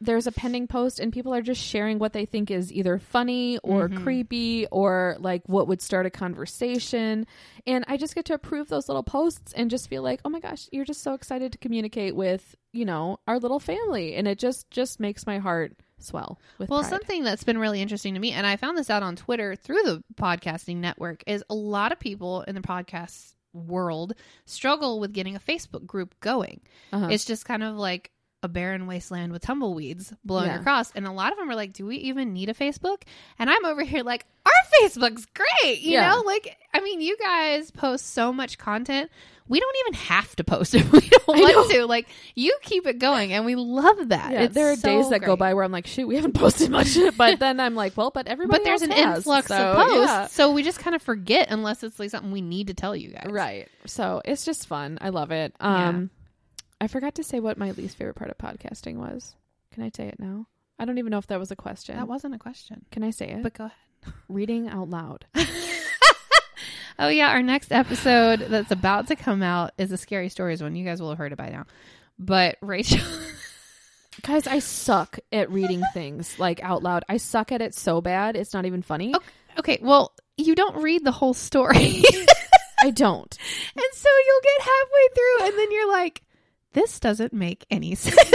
there's 0.00 0.26
a 0.26 0.32
pending 0.32 0.66
post 0.66 1.00
and 1.00 1.10
people 1.12 1.34
are 1.34 1.40
just 1.40 1.62
sharing 1.62 1.98
what 1.98 2.12
they 2.12 2.26
think 2.26 2.50
is 2.50 2.70
either 2.72 2.98
funny 2.98 3.58
or 3.62 3.88
Mm-hmm. 3.88 4.02
creepy 4.02 4.66
or 4.70 5.16
like 5.20 5.42
what 5.46 5.68
would 5.68 5.80
start 5.80 6.04
a 6.06 6.10
conversation 6.10 7.26
and 7.66 7.84
i 7.88 7.96
just 7.96 8.14
get 8.14 8.26
to 8.26 8.34
approve 8.34 8.68
those 8.68 8.88
little 8.88 9.02
posts 9.02 9.52
and 9.54 9.70
just 9.70 9.88
feel 9.88 10.02
like 10.02 10.20
oh 10.24 10.28
my 10.28 10.40
gosh 10.40 10.68
you're 10.70 10.84
just 10.84 11.02
so 11.02 11.14
excited 11.14 11.52
to 11.52 11.58
communicate 11.58 12.14
with 12.14 12.54
you 12.72 12.84
know 12.84 13.18
our 13.26 13.38
little 13.38 13.58
family 13.60 14.14
and 14.16 14.28
it 14.28 14.38
just 14.38 14.70
just 14.70 15.00
makes 15.00 15.26
my 15.26 15.38
heart 15.38 15.72
swell 15.98 16.38
with 16.58 16.68
Well, 16.68 16.80
pride. 16.80 16.90
something 16.90 17.24
that's 17.24 17.44
been 17.44 17.56
really 17.56 17.80
interesting 17.80 18.12
to 18.14 18.20
me, 18.20 18.32
and 18.32 18.46
I 18.46 18.56
found 18.56 18.76
this 18.76 18.90
out 18.90 19.02
on 19.02 19.16
Twitter 19.16 19.56
through 19.56 19.82
the 19.82 20.04
podcasting 20.16 20.76
network, 20.76 21.24
is 21.26 21.42
a 21.48 21.54
lot 21.54 21.90
of 21.90 21.98
people 21.98 22.42
in 22.42 22.54
the 22.54 22.60
podcast 22.60 23.32
world 23.56 24.14
struggle 24.44 25.00
with 25.00 25.12
getting 25.12 25.34
a 25.36 25.40
Facebook 25.40 25.86
group 25.86 26.14
going. 26.20 26.60
Uh-huh. 26.92 27.08
It's 27.10 27.24
just 27.24 27.44
kind 27.44 27.62
of 27.62 27.76
like 27.76 28.10
a 28.42 28.48
barren 28.48 28.86
wasteland 28.86 29.32
with 29.32 29.42
tumbleweeds 29.42 30.12
blowing 30.24 30.46
Yeah. 30.50 30.60
across. 30.60 30.92
And 30.92 31.06
a 31.06 31.10
lot 31.12 31.32
of 31.32 31.38
them 31.38 31.50
are 31.50 31.54
like, 31.56 31.72
do 31.72 31.86
we 31.86 31.96
even 31.96 32.32
need 32.32 32.48
a 32.48 32.54
Facebook? 32.54 33.02
And 33.38 33.48
I'm 33.50 33.64
over 33.64 33.82
here 33.82 34.02
like, 34.02 34.24
our 34.44 34.52
Facebook's 34.80 35.26
great. 35.34 35.80
You 35.80 35.92
Yeah. 35.92 36.10
know, 36.10 36.20
like, 36.20 36.56
I 36.74 36.80
mean, 36.80 37.00
you 37.00 37.16
guys 37.16 37.70
post 37.70 38.12
so 38.12 38.32
much 38.32 38.58
content. 38.58 39.10
We 39.48 39.60
don't 39.60 39.76
even 39.86 40.00
have 40.00 40.34
to 40.36 40.44
post 40.44 40.74
if 40.74 40.90
we 40.90 41.00
don't 41.00 41.28
I 41.28 41.40
want 41.40 41.54
know. 41.54 41.68
to. 41.80 41.86
Like, 41.86 42.08
you 42.34 42.56
keep 42.62 42.86
it 42.86 42.98
going, 42.98 43.32
and 43.32 43.44
we 43.44 43.54
love 43.54 44.08
that. 44.08 44.32
yeah, 44.32 44.46
there 44.48 44.72
are 44.72 44.76
so 44.76 44.88
days 44.88 45.10
that 45.10 45.20
go 45.20 45.36
by 45.36 45.54
where 45.54 45.62
I'm 45.62 45.72
like, 45.72 45.86
shoot, 45.86 46.06
we 46.06 46.16
haven't 46.16 46.32
posted 46.34 46.70
much, 46.70 46.96
but 47.16 47.38
then 47.38 47.60
I'm 47.60 47.74
like, 47.74 47.96
well, 47.96 48.10
but 48.10 48.26
everybody. 48.26 48.58
but 48.58 48.64
there's 48.64 48.82
an 48.82 48.90
has, 48.90 49.18
influx 49.18 49.48
so, 49.48 49.56
of 49.56 49.76
posts, 49.76 50.06
yeah. 50.06 50.26
so 50.26 50.52
we 50.52 50.62
just 50.62 50.78
kind 50.78 50.96
of 50.96 51.02
forget 51.02 51.48
unless 51.50 51.82
it's 51.82 51.98
like 51.98 52.10
something 52.10 52.32
we 52.32 52.40
need 52.40 52.66
to 52.68 52.74
tell 52.74 52.96
you 52.96 53.10
guys. 53.10 53.28
Right. 53.30 53.68
So 53.86 54.20
it's 54.24 54.44
just 54.44 54.66
fun. 54.66 54.98
I 55.00 55.10
love 55.10 55.30
it. 55.30 55.54
Yeah. 55.60 55.88
Um 55.88 56.10
I 56.80 56.88
forgot 56.88 57.14
to 57.14 57.24
say 57.24 57.40
what 57.40 57.56
my 57.56 57.70
least 57.70 57.96
favorite 57.96 58.16
part 58.16 58.30
of 58.30 58.38
podcasting 58.38 58.96
was. 58.96 59.34
Can 59.72 59.82
I 59.82 59.90
say 59.94 60.08
it 60.08 60.18
now? 60.18 60.46
I 60.78 60.84
don't 60.84 60.98
even 60.98 61.10
know 61.10 61.18
if 61.18 61.26
that 61.28 61.38
was 61.38 61.50
a 61.50 61.56
question. 61.56 61.96
That 61.96 62.08
wasn't 62.08 62.34
a 62.34 62.38
question, 62.38 62.84
Can 62.90 63.02
I 63.02 63.10
say 63.10 63.28
it? 63.28 63.42
but 63.42 63.54
go 63.54 63.64
ahead. 63.66 64.14
Reading 64.28 64.68
out 64.68 64.90
loud. 64.90 65.24
Oh 66.98 67.08
yeah, 67.08 67.30
our 67.30 67.42
next 67.42 67.72
episode 67.72 68.40
that's 68.40 68.70
about 68.70 69.08
to 69.08 69.16
come 69.16 69.42
out 69.42 69.72
is 69.76 69.92
a 69.92 69.96
scary 69.96 70.28
stories 70.28 70.62
one. 70.62 70.76
You 70.76 70.84
guys 70.84 71.00
will 71.00 71.10
have 71.10 71.18
heard 71.18 71.32
it 71.32 71.38
by 71.38 71.50
now. 71.50 71.66
But 72.18 72.56
Rachel, 72.62 73.04
Guys, 74.22 74.46
I 74.46 74.60
suck 74.60 75.18
at 75.32 75.50
reading 75.50 75.82
things 75.92 76.38
like 76.38 76.62
out 76.62 76.82
loud. 76.82 77.04
I 77.08 77.18
suck 77.18 77.52
at 77.52 77.60
it 77.60 77.74
so 77.74 78.00
bad. 78.00 78.36
It's 78.36 78.54
not 78.54 78.64
even 78.64 78.82
funny. 78.82 79.14
okay, 79.58 79.78
well, 79.82 80.14
you 80.36 80.54
don't 80.54 80.82
read 80.82 81.04
the 81.04 81.12
whole 81.12 81.34
story, 81.34 82.02
I 82.82 82.90
don't. 82.90 83.38
and 83.76 83.84
so 83.92 84.08
you'll 84.26 84.40
get 84.42 84.66
halfway 84.66 85.08
through, 85.14 85.46
and 85.48 85.58
then 85.58 85.72
you're 85.72 85.92
like, 85.92 86.22
"This 86.76 87.00
doesn't 87.00 87.32
make 87.32 87.64
any 87.70 87.94
sense." 87.96 88.30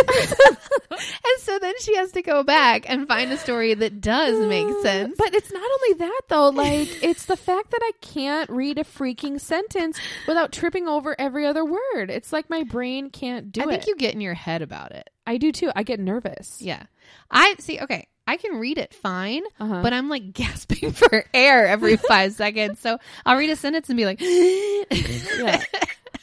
and 0.92 1.40
so 1.40 1.58
then 1.60 1.74
she 1.82 1.96
has 1.96 2.12
to 2.14 2.22
go 2.22 2.44
back 2.44 2.90
and 2.90 3.08
find 3.08 3.32
a 3.32 3.38
story 3.38 3.74
that 3.76 4.02
does 4.02 4.38
make 4.48 4.68
sense. 4.82 5.16
But 5.18 5.34
it's 5.34 5.52
not 5.54 5.64
only 5.64 5.94
that 6.00 6.22
though, 6.28 6.50
like 6.50 7.04
it's 7.04 7.26
the 7.28 7.38
fact 7.38 7.72
that 7.72 7.82
I 7.82 7.92
can't 8.02 8.50
read 8.50 8.78
a 8.78 8.84
freaking 8.84 9.40
sentence 9.40 10.00
without 10.28 10.52
tripping 10.52 10.88
over 10.88 11.16
every 11.20 11.46
other 11.46 11.64
word. 11.64 12.10
It's 12.10 12.34
like 12.34 12.50
my 12.50 12.64
brain 12.64 13.10
can't 13.12 13.52
do 13.52 13.62
I 13.62 13.64
it. 13.64 13.68
I 13.68 13.72
think 13.72 13.88
you 13.88 13.96
get 13.96 14.14
in 14.16 14.22
your 14.22 14.34
head 14.34 14.62
about 14.62 14.92
it. 14.92 15.10
I 15.26 15.38
do 15.38 15.52
too. 15.52 15.72
I 15.76 15.84
get 15.84 16.00
nervous. 16.00 16.58
Yeah. 16.62 16.84
I 17.30 17.56
see. 17.60 17.80
Okay. 17.80 18.08
I 18.28 18.38
can 18.38 18.60
read 18.60 18.78
it 18.78 18.94
fine, 18.94 19.44
Uh-huh. 19.60 19.82
but 19.82 19.94
I'm 19.94 20.08
like 20.10 20.32
gasping 20.34 20.92
for 20.92 21.26
air 21.34 21.68
every 21.68 21.98
five 21.98 22.34
seconds. 22.34 22.80
So 22.80 22.98
I'll 23.26 23.38
read 23.38 23.50
a 23.50 23.56
sentence 23.56 23.90
and 23.90 23.98
be 23.98 24.06
like, 24.06 24.20
yeah. 24.22 25.64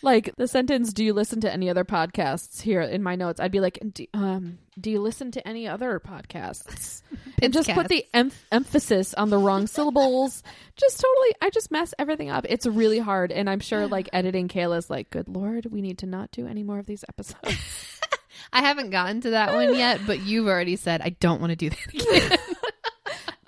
Like 0.02 0.34
the 0.36 0.46
sentence, 0.46 0.92
"Do 0.92 1.04
you 1.04 1.12
listen 1.12 1.40
to 1.40 1.52
any 1.52 1.68
other 1.68 1.84
podcasts?" 1.84 2.60
Here 2.60 2.80
in 2.80 3.02
my 3.02 3.16
notes, 3.16 3.40
I'd 3.40 3.50
be 3.50 3.60
like, 3.60 3.78
"Do, 3.92 4.06
um, 4.14 4.58
do 4.80 4.90
you 4.90 5.00
listen 5.00 5.30
to 5.32 5.46
any 5.48 5.66
other 5.66 5.98
podcasts?" 6.00 7.02
and 7.42 7.52
just 7.52 7.68
put 7.70 7.88
the 7.88 8.04
em- 8.14 8.30
emphasis 8.52 9.12
on 9.14 9.30
the 9.30 9.38
wrong 9.38 9.66
syllables. 9.66 10.42
Just 10.76 11.00
totally, 11.00 11.34
I 11.42 11.50
just 11.50 11.70
mess 11.72 11.94
everything 11.98 12.30
up. 12.30 12.46
It's 12.48 12.64
really 12.66 13.00
hard, 13.00 13.32
and 13.32 13.50
I'm 13.50 13.60
sure 13.60 13.86
like 13.88 14.08
editing 14.12 14.46
Kayla's 14.48 14.88
like, 14.88 15.10
"Good 15.10 15.28
lord, 15.28 15.66
we 15.66 15.82
need 15.82 15.98
to 15.98 16.06
not 16.06 16.30
do 16.30 16.46
any 16.46 16.62
more 16.62 16.78
of 16.78 16.86
these 16.86 17.04
episodes." 17.08 17.56
I 18.52 18.60
haven't 18.62 18.90
gotten 18.90 19.20
to 19.22 19.30
that 19.30 19.52
one 19.52 19.74
yet, 19.74 20.00
but 20.06 20.20
you've 20.20 20.46
already 20.46 20.76
said 20.76 21.00
I 21.02 21.10
don't 21.10 21.40
want 21.40 21.50
to 21.50 21.56
do 21.56 21.70
that 21.70 21.94
again. 22.28 22.38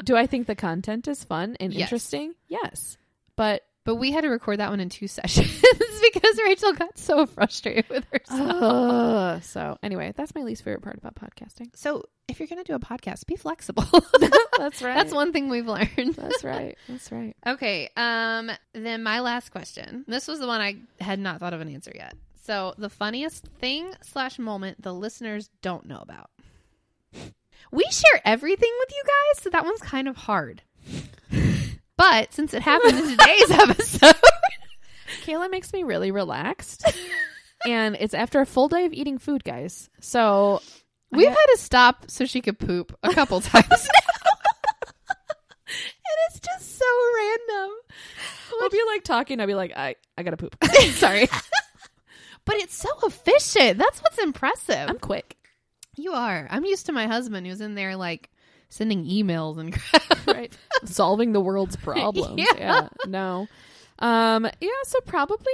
do 0.05 0.17
I 0.17 0.27
think 0.27 0.47
the 0.49 0.57
content 0.57 1.07
is 1.07 1.23
fun 1.23 1.57
and 1.61 1.73
Yes. 1.73 1.83
interesting? 1.83 2.35
Yes, 2.49 2.99
but 3.37 3.63
but 3.85 3.97
we 3.97 4.11
had 4.12 4.22
to 4.22 4.28
record 4.28 4.59
that 4.61 4.70
one 4.70 4.81
in 4.81 4.89
two 4.89 5.09
sessions 5.09 5.62
because 6.03 6.39
Rachel 6.47 6.72
got 6.72 6.99
so 6.99 7.26
frustrated 7.26 7.89
with 7.89 8.07
herself. 8.12 8.62
uh, 8.62 9.41
so 9.41 9.78
anyway, 9.83 10.12
that's 10.16 10.35
my 10.35 10.43
least 10.43 10.62
favorite 10.64 10.83
part 10.83 10.97
about 10.99 11.14
podcasting. 11.14 11.68
so 11.74 12.05
if 12.28 12.39
you're 12.39 12.47
going 12.47 12.62
to 12.62 12.64
do 12.64 12.74
a 12.76 12.78
podcast, 12.78 13.26
be 13.26 13.35
flexible. 13.35 13.83
That's 14.59 14.83
right. 14.83 14.95
That's 14.95 15.12
one 15.12 15.33
thing 15.33 15.49
we've 15.49 15.66
learned. 15.66 16.14
That's 16.14 16.45
right. 16.45 16.78
That's 16.89 17.11
right. 17.11 17.35
Okay. 17.45 17.89
Um. 17.97 18.53
Then 18.72 19.03
my 19.03 19.18
last 19.18 19.51
question. 19.51 20.05
This 20.07 20.28
was 20.28 20.39
the 20.39 20.47
one 20.47 20.61
I 20.61 20.76
had 21.03 21.18
not 21.18 21.41
thought 21.41 21.55
of 21.55 21.61
an 21.61 21.68
answer 21.68 21.91
yet. 21.93 22.14
So 22.45 22.74
the 22.78 22.89
funniest 22.89 23.47
thing 23.59 23.93
slash 24.03 24.39
moment 24.39 24.81
the 24.81 24.95
listeners 24.95 25.51
don't 25.61 25.87
know 25.87 25.99
about. 25.99 26.31
We 27.72 27.85
share 27.91 28.20
everything 28.24 28.72
with 28.78 28.91
you 28.93 29.03
guys, 29.05 29.43
so 29.43 29.51
that 29.51 29.64
one's 29.64 29.81
kind 29.81 30.07
of 30.07 30.16
hard. 30.16 30.62
But 32.01 32.33
since 32.33 32.55
it 32.55 32.63
happened 32.63 32.99
in 32.99 33.11
today's 33.11 33.51
episode, 33.51 34.15
Kayla 35.23 35.51
makes 35.51 35.71
me 35.71 35.83
really 35.83 36.11
relaxed. 36.11 36.83
and 37.67 37.95
it's 38.01 38.15
after 38.15 38.41
a 38.41 38.47
full 38.47 38.69
day 38.69 38.87
of 38.87 38.95
eating 38.95 39.19
food, 39.19 39.45
guys. 39.45 39.91
So 40.01 40.63
we've 41.13 41.29
had 41.29 41.47
to 41.53 41.59
stop 41.59 42.11
so 42.11 42.25
she 42.25 42.41
could 42.41 42.59
poop 42.59 42.97
a 43.03 43.13
couple 43.13 43.39
times 43.43 43.69
now. 43.69 44.33
and 45.69 46.19
it's 46.31 46.41
just 46.41 46.79
so 46.79 46.87
random. 47.19 47.77
I'll 48.63 48.71
be 48.71 48.81
like 48.87 49.05
talking, 49.05 49.39
I'll 49.39 49.47
be 49.47 49.53
like, 49.53 49.77
I, 49.77 49.97
I 50.17 50.23
gotta 50.23 50.39
poop. 50.39 50.57
Sorry. 50.93 51.29
but 52.47 52.55
it's 52.57 52.77
so 52.77 52.89
efficient. 53.03 53.77
That's 53.77 54.01
what's 54.01 54.17
impressive. 54.17 54.89
I'm 54.89 54.99
quick. 54.99 55.37
You 55.99 56.13
are. 56.13 56.49
I'm 56.51 56.65
used 56.65 56.87
to 56.87 56.93
my 56.93 57.07
husband 57.07 57.47
who's 57.47 57.61
in 57.61 57.75
there 57.75 57.95
like 57.95 58.31
sending 58.71 59.05
emails 59.05 59.59
and 59.59 59.73
crap. 59.73 60.27
right. 60.27 60.57
Solving 60.85 61.33
the 61.33 61.41
world's 61.41 61.77
problems. 61.89 62.39
Yeah. 62.39 62.55
yeah. 62.57 62.89
No. 63.07 63.47
Um, 63.99 64.49
yeah, 64.61 64.68
so 64.85 65.01
probably 65.03 65.53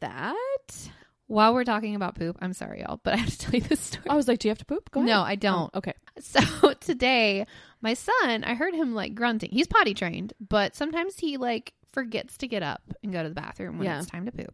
that. 0.00 0.90
While 1.26 1.52
we're 1.52 1.64
talking 1.64 1.94
about 1.94 2.14
poop, 2.14 2.38
I'm 2.40 2.52
sorry, 2.54 2.80
y'all, 2.80 3.00
but 3.02 3.12
I 3.14 3.16
have 3.18 3.28
to 3.30 3.38
tell 3.38 3.54
you 3.54 3.60
this 3.60 3.80
story. 3.80 4.06
I 4.08 4.14
was 4.14 4.28
like, 4.28 4.38
Do 4.38 4.48
you 4.48 4.50
have 4.50 4.58
to 4.58 4.64
poop? 4.64 4.90
Go 4.92 5.00
ahead. 5.00 5.10
No, 5.10 5.20
I 5.20 5.34
don't. 5.34 5.70
Oh, 5.74 5.78
okay. 5.78 5.94
So 6.20 6.72
today, 6.80 7.46
my 7.80 7.94
son, 7.94 8.42
I 8.44 8.54
heard 8.54 8.74
him 8.74 8.92
like 8.94 9.14
grunting. 9.14 9.50
He's 9.50 9.66
potty 9.68 9.94
trained, 9.94 10.32
but 10.40 10.74
sometimes 10.74 11.16
he 11.18 11.36
like 11.36 11.74
forgets 11.92 12.38
to 12.38 12.48
get 12.48 12.62
up 12.62 12.82
and 13.04 13.12
go 13.12 13.22
to 13.22 13.28
the 13.28 13.34
bathroom 13.36 13.78
when 13.78 13.86
Yeah. 13.86 13.98
it's 13.98 14.10
time 14.10 14.24
to 14.26 14.32
poop. 14.32 14.52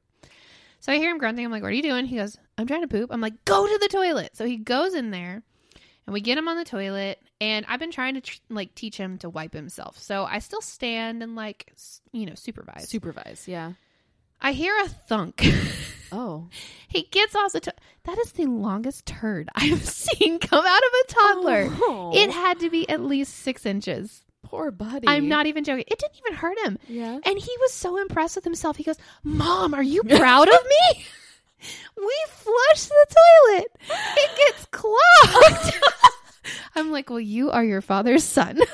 So 0.80 0.92
I 0.92 0.96
hear 0.98 1.10
him 1.10 1.16
grunting. 1.18 1.44
I'm 1.44 1.50
like, 1.50 1.62
"What 1.62 1.68
are 1.70 1.74
you 1.74 1.82
doing?" 1.82 2.04
He 2.04 2.16
goes, 2.16 2.36
"I'm 2.58 2.66
trying 2.66 2.82
to 2.82 2.88
poop." 2.88 3.10
I'm 3.12 3.20
like, 3.22 3.44
"Go 3.46 3.66
to 3.66 3.78
the 3.78 3.88
toilet." 3.88 4.36
So 4.36 4.44
he 4.44 4.58
goes 4.58 4.92
in 4.94 5.10
there, 5.10 5.42
and 6.06 6.12
we 6.14 6.20
get 6.20 6.38
him 6.38 6.48
on 6.48 6.56
the 6.56 6.64
toilet. 6.64 7.18
And 7.40 7.66
I've 7.68 7.80
been 7.80 7.90
trying 7.90 8.14
to 8.14 8.20
tr- 8.20 8.38
like 8.48 8.74
teach 8.74 8.96
him 8.96 9.18
to 9.18 9.28
wipe 9.28 9.52
himself. 9.52 9.98
So 9.98 10.24
I 10.24 10.38
still 10.38 10.60
stand 10.62 11.22
and 11.22 11.34
like 11.36 11.66
s- 11.74 12.00
you 12.12 12.26
know 12.26 12.34
supervise. 12.34 12.88
Supervise, 12.88 13.44
yeah. 13.46 13.72
I 14.40 14.52
hear 14.52 14.74
a 14.84 14.88
thunk. 14.88 15.44
Oh. 16.12 16.48
He 16.86 17.08
gets 17.10 17.34
off 17.34 17.52
the. 17.54 17.60
To- 17.60 17.74
that 18.04 18.16
is 18.18 18.30
the 18.32 18.46
longest 18.46 19.04
turd 19.04 19.48
I 19.56 19.64
have 19.64 19.84
seen 19.84 20.38
come 20.38 20.64
out 20.64 20.78
of 20.82 20.92
a 21.02 21.12
toddler. 21.12 21.68
Oh. 21.72 22.12
It 22.14 22.30
had 22.30 22.60
to 22.60 22.70
be 22.70 22.88
at 22.88 23.00
least 23.00 23.34
six 23.38 23.66
inches. 23.66 24.22
Poor 24.44 24.70
buddy. 24.70 25.08
I'm 25.08 25.28
not 25.28 25.46
even 25.46 25.64
joking. 25.64 25.84
It 25.88 25.98
didn't 25.98 26.16
even 26.24 26.36
hurt 26.38 26.56
him. 26.66 26.78
Yeah. 26.86 27.18
And 27.24 27.36
he 27.38 27.50
was 27.62 27.72
so 27.72 27.96
impressed 28.00 28.36
with 28.36 28.44
himself. 28.44 28.76
He 28.76 28.84
goes, 28.84 28.98
Mom, 29.24 29.74
are 29.74 29.82
you 29.82 30.04
proud 30.04 30.46
of 30.48 30.60
me? 30.94 31.04
We 31.96 32.24
flush 32.28 32.84
the 32.86 33.06
toilet. 33.08 33.66
It 34.16 34.30
gets 34.36 34.66
clogged. 34.66 35.74
I'm 36.74 36.90
like, 36.90 37.10
Well, 37.10 37.20
you 37.20 37.50
are 37.50 37.64
your 37.64 37.80
father's 37.82 38.24
son. 38.24 38.60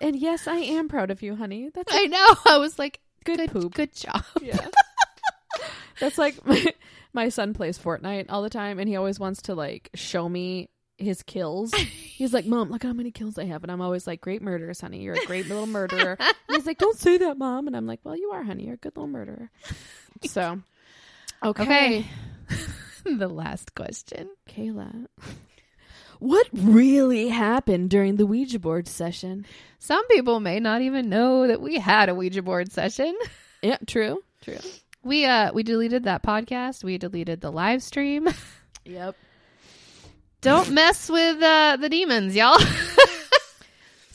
And 0.00 0.16
yes, 0.16 0.46
I 0.46 0.56
am 0.56 0.88
proud 0.88 1.10
of 1.10 1.22
you, 1.22 1.36
honey. 1.36 1.68
That's 1.74 1.92
I 1.94 2.06
know. 2.06 2.26
I 2.46 2.56
was 2.56 2.78
like, 2.78 3.00
good, 3.24 3.36
Good 3.36 3.50
poop. 3.50 3.74
Good 3.74 3.92
job. 3.94 4.24
Yeah. 4.40 4.68
That's 6.00 6.16
like 6.16 6.44
my, 6.46 6.64
my 7.12 7.28
son 7.28 7.52
plays 7.52 7.78
Fortnite 7.78 8.26
all 8.30 8.42
the 8.42 8.48
time 8.48 8.78
and 8.78 8.88
he 8.88 8.96
always 8.96 9.20
wants 9.20 9.42
to 9.42 9.54
like 9.54 9.90
show 9.94 10.26
me 10.26 10.70
his 10.96 11.22
kills. 11.22 11.74
He's 11.74 12.32
like, 12.32 12.46
Mom, 12.46 12.70
look 12.70 12.82
how 12.82 12.94
many 12.94 13.10
kills 13.10 13.38
I 13.38 13.44
have. 13.44 13.62
And 13.62 13.70
I'm 13.70 13.82
always 13.82 14.06
like, 14.06 14.22
Great 14.22 14.40
murderers, 14.40 14.80
honey. 14.80 15.02
You're 15.02 15.16
a 15.16 15.26
great 15.26 15.48
little 15.48 15.66
murderer. 15.66 16.16
And 16.18 16.56
he's 16.56 16.66
like, 16.66 16.78
Don't 16.78 16.98
say 16.98 17.18
that, 17.18 17.36
Mom. 17.36 17.66
And 17.66 17.76
I'm 17.76 17.86
like, 17.86 18.00
Well, 18.02 18.16
you 18.16 18.30
are, 18.30 18.42
honey. 18.42 18.64
You're 18.64 18.74
a 18.74 18.78
good 18.78 18.96
little 18.96 19.08
murderer. 19.08 19.50
So, 20.26 20.60
okay. 21.44 21.62
Okay. 21.62 22.06
the 23.04 23.28
last 23.28 23.74
question. 23.74 24.28
Kayla. 24.48 25.06
What 26.18 26.46
really 26.52 27.28
happened 27.28 27.88
during 27.88 28.16
the 28.16 28.26
Ouija 28.26 28.58
board 28.58 28.86
session? 28.86 29.46
Some 29.78 30.06
people 30.08 30.38
may 30.38 30.60
not 30.60 30.82
even 30.82 31.08
know 31.08 31.46
that 31.46 31.62
we 31.62 31.78
had 31.78 32.10
a 32.10 32.14
Ouija 32.14 32.42
board 32.42 32.72
session. 32.72 33.16
Yeah, 33.62 33.76
true. 33.86 34.22
True. 34.40 34.56
We 35.02 35.26
uh 35.26 35.52
we 35.52 35.62
deleted 35.62 36.04
that 36.04 36.22
podcast. 36.22 36.82
We 36.82 36.96
deleted 36.96 37.42
the 37.42 37.52
live 37.52 37.82
stream. 37.82 38.28
Yep. 38.86 39.14
Don't 40.40 40.70
mess 40.70 41.10
with 41.10 41.42
uh 41.42 41.76
the 41.78 41.90
demons, 41.90 42.34
y'all. 42.34 42.58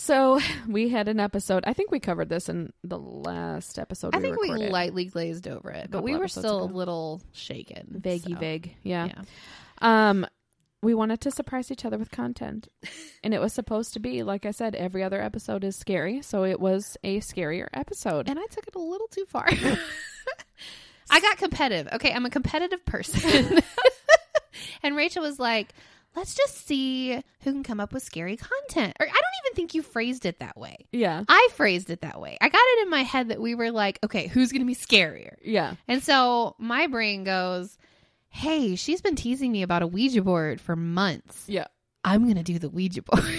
So 0.05 0.39
we 0.69 0.89
had 0.89 1.07
an 1.07 1.19
episode. 1.19 1.63
I 1.65 1.73
think 1.73 1.89
we 1.89 1.99
covered 1.99 2.29
this 2.29 2.47
in 2.47 2.71
the 2.83 2.99
last 2.99 3.79
episode. 3.79 4.15
I 4.15 4.19
think 4.19 4.39
we 4.39 4.51
lightly 4.51 5.05
glazed 5.05 5.47
over 5.47 5.71
it, 5.71 5.89
but 5.89 6.03
we 6.03 6.15
were 6.15 6.27
still 6.27 6.63
ago. 6.63 6.73
a 6.73 6.75
little 6.75 7.21
shaken. 7.33 8.01
vaguey 8.05 8.33
so, 8.33 8.39
vague. 8.39 8.75
Yeah. 8.83 9.07
Yeah. 9.07 9.21
Um, 9.81 10.27
we 10.83 10.93
wanted 10.93 11.21
to 11.21 11.31
surprise 11.31 11.71
each 11.71 11.85
other 11.85 11.97
with 11.97 12.11
content, 12.11 12.67
and 13.23 13.33
it 13.33 13.41
was 13.41 13.53
supposed 13.53 13.93
to 13.93 13.99
be 13.99 14.21
like 14.21 14.45
I 14.45 14.51
said. 14.51 14.75
Every 14.75 15.03
other 15.03 15.19
episode 15.19 15.63
is 15.63 15.75
scary, 15.75 16.21
so 16.21 16.43
it 16.43 16.59
was 16.59 16.97
a 17.03 17.19
scarier 17.21 17.67
episode. 17.73 18.29
And 18.29 18.37
I 18.37 18.45
took 18.45 18.67
it 18.67 18.75
a 18.75 18.79
little 18.79 19.07
too 19.07 19.25
far. 19.25 19.47
I 21.09 21.19
got 21.19 21.37
competitive. 21.37 21.93
Okay, 21.93 22.11
I'm 22.11 22.25
a 22.27 22.29
competitive 22.29 22.85
person. 22.85 23.59
and 24.83 24.95
Rachel 24.95 25.23
was 25.23 25.39
like, 25.39 25.73
let's 26.15 26.35
just 26.35 26.65
see 26.67 27.13
who 27.13 27.51
can 27.51 27.63
come 27.63 27.79
up 27.79 27.93
with 27.93 28.03
scary 28.03 28.37
content. 28.37 28.95
Or 28.99 29.05
I 29.05 29.09
don't 29.09 29.45
even 29.45 29.55
think 29.55 29.73
you 29.73 29.81
phrased 29.81 30.25
it 30.25 30.39
that 30.39 30.57
way. 30.57 30.87
yeah, 30.91 31.23
I 31.27 31.49
phrased 31.53 31.89
it 31.89 32.01
that 32.01 32.19
way. 32.19 32.37
I 32.41 32.49
got 32.49 32.61
it 32.61 32.83
in 32.83 32.89
my 32.89 33.03
head 33.03 33.29
that 33.29 33.41
we 33.41 33.55
were 33.55 33.71
like, 33.71 33.99
okay, 34.03 34.27
who's 34.27 34.51
going 34.51 34.61
to 34.61 34.65
be 34.65 34.75
scarier? 34.75 35.35
yeah, 35.43 35.75
And 35.87 36.01
so 36.03 36.55
my 36.57 36.87
brain 36.87 37.23
goes, 37.23 37.77
hey, 38.29 38.75
she's 38.75 39.01
been 39.01 39.15
teasing 39.15 39.51
me 39.51 39.61
about 39.61 39.81
a 39.81 39.87
Ouija 39.87 40.21
board 40.21 40.61
for 40.61 40.75
months. 40.75 41.45
yeah. 41.47 41.67
I'm 42.03 42.23
going 42.23 42.35
to 42.35 42.43
do 42.43 42.59
the 42.59 42.69
Ouija 42.69 43.01
board. 43.01 43.23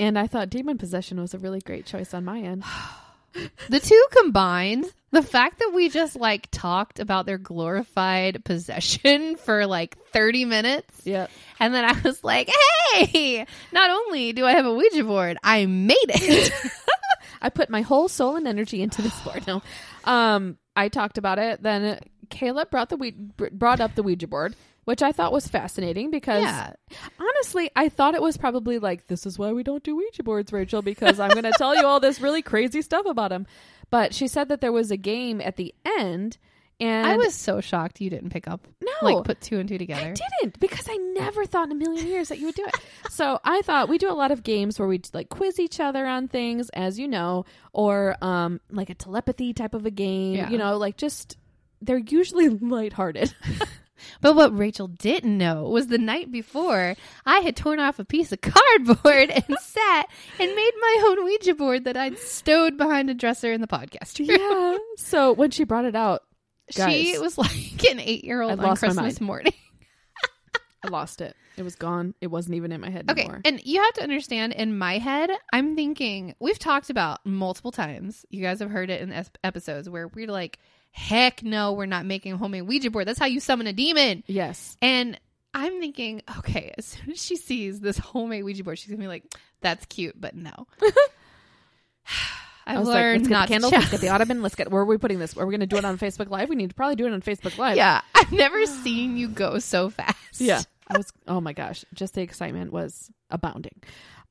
And 0.00 0.16
I 0.16 0.28
thought 0.28 0.48
demon 0.48 0.78
possession 0.78 1.20
was 1.20 1.34
a 1.34 1.38
really 1.38 1.60
great 1.60 1.84
choice 1.84 2.14
on 2.14 2.24
my 2.24 2.38
end. 2.38 2.62
the 3.68 3.80
two 3.80 4.04
combined, 4.12 4.86
the 5.10 5.22
fact 5.22 5.58
that 5.60 5.72
we 5.74 5.88
just 5.88 6.16
like 6.16 6.48
talked 6.50 7.00
about 7.00 7.26
their 7.26 7.38
glorified 7.38 8.44
possession 8.44 9.36
for 9.44 9.66
like 9.66 9.98
30 10.12 10.44
minutes. 10.44 11.02
Yeah. 11.04 11.28
And 11.58 11.74
then 11.74 11.84
I 11.84 11.98
was 12.02 12.22
like, 12.22 12.50
hey, 12.92 13.46
not 13.72 13.90
only 13.90 14.32
do 14.32 14.44
I 14.44 14.52
have 14.52 14.66
a 14.66 14.72
Ouija 14.72 15.04
board, 15.04 15.38
I 15.42 15.66
made 15.66 15.96
it. 16.08 16.52
I 17.40 17.50
put 17.50 17.70
my 17.70 17.82
whole 17.82 18.08
soul 18.08 18.36
and 18.36 18.48
energy 18.48 18.82
into 18.82 19.02
this 19.02 19.18
board. 19.20 19.46
No, 19.46 19.62
um, 20.04 20.58
I 20.74 20.88
talked 20.88 21.18
about 21.18 21.38
it. 21.38 21.62
Then 21.62 22.00
Caleb 22.30 22.70
brought 22.70 22.88
the 22.88 22.96
we- 22.96 23.12
brought 23.12 23.80
up 23.80 23.94
the 23.94 24.02
Ouija 24.02 24.26
board, 24.26 24.56
which 24.88 25.02
I 25.02 25.12
thought 25.12 25.32
was 25.32 25.46
fascinating 25.46 26.10
because 26.10 26.42
Yeah. 26.42 26.72
honestly, 27.20 27.70
I 27.76 27.90
thought 27.90 28.14
it 28.14 28.22
was 28.22 28.38
probably 28.38 28.78
like 28.78 29.06
this 29.06 29.26
is 29.26 29.38
why 29.38 29.52
we 29.52 29.62
don't 29.62 29.82
do 29.82 29.94
Ouija 29.94 30.22
boards, 30.22 30.50
Rachel, 30.50 30.80
because 30.80 31.20
I'm 31.20 31.28
going 31.30 31.42
to 31.44 31.52
tell 31.58 31.76
you 31.76 31.84
all 31.84 32.00
this 32.00 32.22
really 32.22 32.40
crazy 32.40 32.80
stuff 32.80 33.04
about 33.04 33.28
them. 33.28 33.46
But 33.90 34.14
she 34.14 34.28
said 34.28 34.48
that 34.48 34.62
there 34.62 34.72
was 34.72 34.90
a 34.90 34.96
game 34.96 35.42
at 35.42 35.56
the 35.56 35.74
end, 35.98 36.38
and 36.80 37.06
I 37.06 37.16
was 37.18 37.34
so 37.34 37.60
shocked 37.60 38.00
you 38.00 38.08
didn't 38.08 38.30
pick 38.30 38.48
up, 38.48 38.66
No. 38.82 38.92
like 39.02 39.24
put 39.24 39.42
two 39.42 39.58
and 39.58 39.68
two 39.68 39.76
together. 39.76 40.14
I 40.16 40.40
didn't 40.40 40.58
because 40.58 40.86
I 40.88 40.96
never 40.96 41.44
thought 41.44 41.66
in 41.66 41.72
a 41.72 41.74
million 41.74 42.06
years 42.06 42.28
that 42.30 42.38
you 42.38 42.46
would 42.46 42.54
do 42.54 42.64
it. 42.64 42.74
so 43.10 43.38
I 43.44 43.60
thought 43.62 43.90
we 43.90 43.98
do 43.98 44.10
a 44.10 44.14
lot 44.14 44.30
of 44.30 44.42
games 44.42 44.78
where 44.78 44.88
we 44.88 45.02
like 45.12 45.28
quiz 45.28 45.60
each 45.60 45.80
other 45.80 46.06
on 46.06 46.28
things, 46.28 46.70
as 46.70 46.98
you 46.98 47.08
know, 47.08 47.44
or 47.74 48.16
um 48.22 48.60
like 48.70 48.88
a 48.88 48.94
telepathy 48.94 49.52
type 49.52 49.74
of 49.74 49.84
a 49.84 49.90
game. 49.90 50.36
Yeah. 50.36 50.48
You 50.50 50.56
know, 50.56 50.78
like 50.78 50.96
just 50.96 51.36
they're 51.82 51.98
usually 51.98 52.48
lighthearted. 52.76 53.34
But 54.20 54.36
what 54.36 54.56
Rachel 54.56 54.88
didn't 54.88 55.36
know 55.36 55.64
was 55.64 55.88
the 55.88 55.98
night 55.98 56.30
before, 56.32 56.94
I 57.26 57.40
had 57.40 57.56
torn 57.56 57.80
off 57.80 57.98
a 57.98 58.04
piece 58.04 58.32
of 58.32 58.40
cardboard 58.40 59.30
and 59.30 59.56
sat 59.60 60.08
and 60.38 60.54
made 60.54 60.72
my 60.80 61.04
own 61.08 61.24
Ouija 61.24 61.54
board 61.54 61.84
that 61.84 61.96
I'd 61.96 62.18
stowed 62.18 62.76
behind 62.76 63.10
a 63.10 63.14
dresser 63.14 63.52
in 63.52 63.60
the 63.60 63.66
podcast 63.66 64.18
room. 64.18 64.28
yeah. 64.30 64.78
So 64.98 65.32
when 65.32 65.50
she 65.50 65.64
brought 65.64 65.84
it 65.84 65.94
out, 65.96 66.22
guys, 66.76 66.92
She 66.92 67.18
was 67.18 67.38
like 67.38 67.84
an 67.90 68.00
eight 68.00 68.24
year 68.24 68.42
old 68.42 68.58
on 68.60 68.76
Christmas 68.76 69.20
morning. 69.20 69.52
I 70.84 70.88
lost 70.88 71.20
it. 71.20 71.34
It 71.56 71.64
was 71.64 71.74
gone. 71.74 72.14
It 72.20 72.28
wasn't 72.28 72.54
even 72.54 72.70
in 72.70 72.80
my 72.80 72.88
head 72.88 73.10
Okay. 73.10 73.22
anymore. 73.22 73.40
And 73.44 73.60
you 73.64 73.82
have 73.82 73.94
to 73.94 74.02
understand, 74.04 74.52
in 74.52 74.78
my 74.78 74.98
head, 74.98 75.28
I'm 75.52 75.74
thinking, 75.74 76.36
we've 76.38 76.58
talked 76.58 76.88
about 76.88 77.26
multiple 77.26 77.72
times. 77.72 78.24
You 78.30 78.42
guys 78.42 78.60
have 78.60 78.70
heard 78.70 78.88
it 78.88 79.00
in 79.00 79.12
es- 79.12 79.30
episodes 79.42 79.90
where 79.90 80.06
we're 80.06 80.28
like, 80.28 80.60
heck 80.90 81.42
no, 81.42 81.72
we're 81.72 81.86
not 81.86 82.04
making 82.06 82.32
a 82.32 82.36
homemade 82.36 82.62
Ouija 82.62 82.90
board. 82.90 83.06
That's 83.08 83.18
how 83.18 83.26
you 83.26 83.40
summon 83.40 83.66
a 83.66 83.72
demon. 83.72 84.24
yes. 84.26 84.76
And 84.82 85.18
I'm 85.54 85.80
thinking, 85.80 86.22
okay, 86.38 86.72
as 86.78 86.84
soon 86.86 87.10
as 87.12 87.22
she 87.24 87.36
sees 87.36 87.80
this 87.80 87.98
homemade 87.98 88.44
Ouija 88.44 88.64
board, 88.64 88.78
she's 88.78 88.90
gonna 88.90 89.00
be 89.02 89.08
like, 89.08 89.24
"That's 89.60 89.84
cute," 89.86 90.20
but 90.20 90.34
no. 90.34 90.52
I 92.66 92.74
I've 92.74 92.80
was 92.80 92.88
like, 92.88 92.94
learned 92.96 93.22
let's 93.22 93.28
get 93.28 93.34
not 93.34 93.48
the 93.48 93.52
candles, 93.54 93.72
to. 93.72 93.78
let's 93.78 93.90
get 93.90 94.00
the 94.00 94.08
ottoman, 94.10 94.42
let's 94.42 94.54
get 94.54 94.70
where 94.70 94.82
are 94.82 94.84
we 94.84 94.98
putting 94.98 95.18
this? 95.18 95.36
Are 95.38 95.46
we 95.46 95.52
gonna 95.52 95.66
do 95.66 95.76
it 95.76 95.84
on 95.86 95.96
Facebook 95.98 96.28
Live? 96.28 96.48
We 96.50 96.56
need 96.56 96.68
to 96.68 96.74
probably 96.74 96.96
do 96.96 97.06
it 97.06 97.12
on 97.12 97.22
Facebook 97.22 97.56
Live. 97.56 97.76
yeah, 97.76 98.02
I've 98.14 98.30
never 98.32 98.66
seen 98.66 99.16
you 99.16 99.28
go 99.28 99.58
so 99.58 99.88
fast. 99.90 100.16
Yeah. 100.40 100.60
I 100.86 100.96
was 100.98 101.10
oh 101.26 101.40
my 101.40 101.52
gosh. 101.52 101.84
Just 101.94 102.14
the 102.14 102.22
excitement 102.22 102.72
was 102.72 103.10
abounding. 103.30 103.82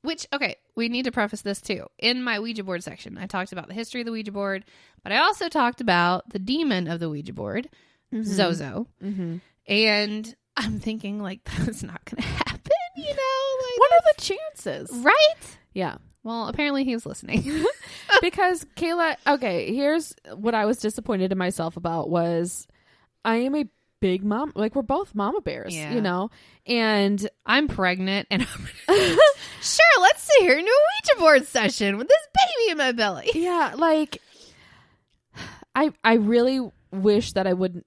Which, 0.02 0.26
okay, 0.32 0.56
we 0.76 0.88
need 0.88 1.04
to 1.04 1.12
preface 1.12 1.42
this 1.42 1.60
too. 1.60 1.86
In 1.98 2.22
my 2.22 2.38
Ouija 2.38 2.62
board 2.62 2.84
section, 2.84 3.18
I 3.18 3.26
talked 3.26 3.52
about 3.52 3.66
the 3.68 3.74
history 3.74 4.00
of 4.00 4.04
the 4.06 4.12
Ouija 4.12 4.30
board, 4.32 4.64
but 5.02 5.12
I 5.12 5.18
also 5.18 5.48
talked 5.48 5.80
about 5.80 6.28
the 6.30 6.38
demon 6.38 6.86
of 6.86 7.00
the 7.00 7.10
Ouija 7.10 7.32
board, 7.32 7.68
Zozo. 8.22 8.86
Mm-hmm. 9.02 9.38
And 9.66 10.36
I'm 10.56 10.78
thinking, 10.80 11.20
like, 11.20 11.42
that's 11.58 11.82
not 11.82 12.04
going 12.04 12.22
to 12.22 12.28
happen, 12.28 12.72
you 12.96 13.08
know? 13.08 13.12
Like, 13.62 13.78
What 13.78 13.92
are 13.92 14.00
the 14.16 14.22
chances? 14.22 14.90
right? 15.04 15.56
Yeah. 15.72 15.96
Well, 16.22 16.48
apparently 16.48 16.84
he 16.84 16.94
was 16.94 17.06
listening. 17.06 17.64
because 18.20 18.64
Kayla, 18.76 19.16
okay, 19.26 19.74
here's 19.74 20.14
what 20.34 20.54
I 20.54 20.64
was 20.64 20.78
disappointed 20.78 21.32
in 21.32 21.38
myself 21.38 21.76
about 21.76 22.10
was 22.10 22.66
I 23.24 23.36
am 23.36 23.54
a 23.54 23.64
big 24.00 24.24
mom. 24.24 24.52
Like 24.54 24.74
we're 24.74 24.82
both 24.82 25.14
mama 25.14 25.40
bears, 25.40 25.74
Yeah. 25.76 25.92
you 25.92 26.00
know, 26.00 26.30
and 26.66 27.28
I'm 27.46 27.68
pregnant 27.68 28.28
and 28.30 28.42
I'm 28.42 28.66
sure, 29.60 30.00
let's 30.00 30.22
sit 30.22 30.42
here 30.42 30.56
and 30.56 30.66
do 30.66 30.72
a 30.72 31.14
Ouija 31.14 31.20
board 31.20 31.46
session 31.46 31.96
with 31.98 32.08
this 32.08 32.26
baby 32.34 32.70
in 32.72 32.78
my 32.78 32.92
belly. 32.92 33.30
yeah, 33.34 33.74
like 33.76 34.20
I 35.74 35.92
I 36.02 36.14
really 36.14 36.68
wish 36.90 37.32
that 37.32 37.46
I 37.46 37.52
wouldn't 37.52 37.84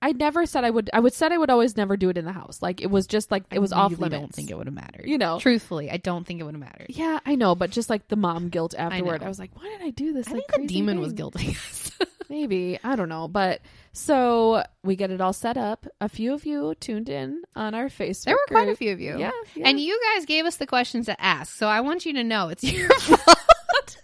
I 0.00 0.12
never 0.12 0.46
said 0.46 0.62
I 0.62 0.70
would. 0.70 0.90
I 0.92 1.00
would 1.00 1.12
said 1.12 1.32
I 1.32 1.38
would 1.38 1.50
always 1.50 1.76
never 1.76 1.96
do 1.96 2.08
it 2.08 2.16
in 2.16 2.24
the 2.24 2.30
house. 2.30 2.62
Like 2.62 2.80
it 2.80 2.86
was 2.88 3.08
just 3.08 3.32
like 3.32 3.42
it 3.50 3.58
was 3.58 3.72
off 3.72 3.90
really 3.90 4.02
limits. 4.02 4.20
don't 4.20 4.32
think 4.32 4.50
it 4.52 4.56
would 4.56 4.68
have 4.68 4.74
mattered. 4.74 5.06
You 5.06 5.18
know. 5.18 5.40
Truthfully, 5.40 5.90
I 5.90 5.96
don't 5.96 6.24
think 6.24 6.38
it 6.38 6.44
would 6.44 6.54
have 6.54 6.60
mattered. 6.60 6.86
Yeah, 6.90 7.18
I 7.26 7.34
know, 7.34 7.56
but 7.56 7.70
just 7.70 7.90
like 7.90 8.06
the 8.06 8.14
mom 8.14 8.48
guilt 8.48 8.76
afterward, 8.78 9.22
know. 9.22 9.26
I, 9.26 9.28
was 9.28 9.40
like, 9.40 9.50
why 9.56 9.64
did 9.76 9.84
I 9.84 9.90
do 9.90 10.12
this? 10.12 10.28
I 10.28 10.34
like, 10.34 10.46
think 10.46 10.68
the 10.68 10.72
demon 10.72 11.00
was 11.00 11.14
guilty. 11.14 11.56
Maybe 12.28 12.78
I 12.84 12.94
don't 12.94 13.08
know, 13.08 13.26
but 13.26 13.60
so 13.98 14.62
we 14.84 14.94
get 14.96 15.10
it 15.10 15.20
all 15.20 15.32
set 15.32 15.56
up. 15.56 15.86
A 16.00 16.08
few 16.08 16.32
of 16.32 16.46
you 16.46 16.74
tuned 16.80 17.08
in 17.08 17.42
on 17.56 17.74
our 17.74 17.86
Facebook. 17.88 18.24
there 18.24 18.34
were 18.34 18.46
quite 18.48 18.68
a 18.68 18.76
few 18.76 18.92
of 18.92 19.00
you. 19.00 19.18
Yeah, 19.18 19.30
yeah. 19.54 19.68
And 19.68 19.80
you 19.80 20.00
guys 20.14 20.24
gave 20.26 20.44
us 20.46 20.56
the 20.56 20.66
questions 20.66 21.06
to 21.06 21.20
ask. 21.20 21.54
So 21.56 21.66
I 21.66 21.80
want 21.80 22.06
you 22.06 22.12
to 22.14 22.24
know 22.24 22.48
it's 22.48 22.62
your 22.72 22.88
fault. 23.00 23.98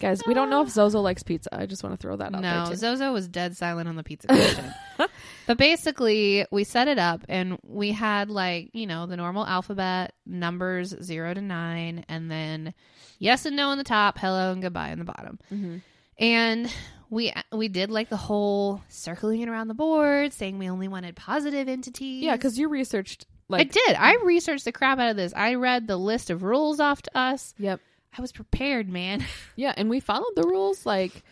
guys, 0.00 0.20
we 0.26 0.34
don't 0.34 0.50
know 0.50 0.62
if 0.62 0.68
Zozo 0.70 1.00
likes 1.00 1.22
pizza. 1.22 1.48
I 1.56 1.66
just 1.66 1.82
want 1.82 1.98
to 1.98 2.02
throw 2.02 2.16
that 2.16 2.34
out 2.34 2.42
No, 2.42 2.64
there. 2.64 2.72
Too. 2.72 2.76
Zozo 2.76 3.12
was 3.12 3.28
dead 3.28 3.56
silent 3.56 3.88
on 3.88 3.96
the 3.96 4.02
pizza 4.02 4.26
question. 4.28 4.74
but 5.46 5.56
basically, 5.56 6.44
we 6.50 6.64
set 6.64 6.88
it 6.88 6.98
up 6.98 7.24
and 7.28 7.58
we 7.64 7.92
had 7.92 8.30
like, 8.30 8.70
you 8.72 8.86
know, 8.86 9.06
the 9.06 9.16
normal 9.16 9.46
alphabet, 9.46 10.12
numbers 10.26 10.94
0 11.02 11.34
to 11.34 11.40
9, 11.40 12.04
and 12.08 12.30
then 12.30 12.74
yes 13.18 13.46
and 13.46 13.56
no 13.56 13.68
on 13.68 13.78
the 13.78 13.84
top, 13.84 14.18
hello 14.18 14.52
and 14.52 14.60
goodbye 14.60 14.90
on 14.92 14.98
the 14.98 15.04
bottom. 15.04 15.38
Mhm. 15.52 15.82
And 16.18 16.72
we 17.14 17.32
we 17.52 17.68
did 17.68 17.90
like 17.90 18.08
the 18.08 18.16
whole 18.16 18.82
circling 18.88 19.40
it 19.40 19.48
around 19.48 19.68
the 19.68 19.74
board, 19.74 20.32
saying 20.32 20.58
we 20.58 20.68
only 20.68 20.88
wanted 20.88 21.16
positive 21.16 21.68
entities. 21.68 22.22
Yeah, 22.24 22.36
because 22.36 22.58
you 22.58 22.68
researched 22.68 23.26
like 23.48 23.60
I 23.60 23.64
did. 23.64 23.96
I 23.96 24.16
researched 24.24 24.64
the 24.64 24.72
crap 24.72 24.98
out 24.98 25.10
of 25.10 25.16
this. 25.16 25.32
I 25.34 25.54
read 25.54 25.86
the 25.86 25.96
list 25.96 26.30
of 26.30 26.42
rules 26.42 26.80
off 26.80 27.02
to 27.02 27.16
us. 27.16 27.54
Yep. 27.58 27.80
I 28.16 28.20
was 28.20 28.32
prepared, 28.32 28.88
man. 28.88 29.24
Yeah, 29.56 29.72
and 29.76 29.88
we 29.88 30.00
followed 30.00 30.34
the 30.34 30.42
rules. 30.42 30.84
Like, 30.84 31.22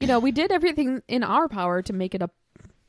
you 0.00 0.06
know, 0.06 0.18
we 0.18 0.32
did 0.32 0.50
everything 0.50 1.02
in 1.08 1.22
our 1.22 1.46
power 1.46 1.82
to 1.82 1.92
make 1.92 2.14
it 2.14 2.22
a 2.22 2.30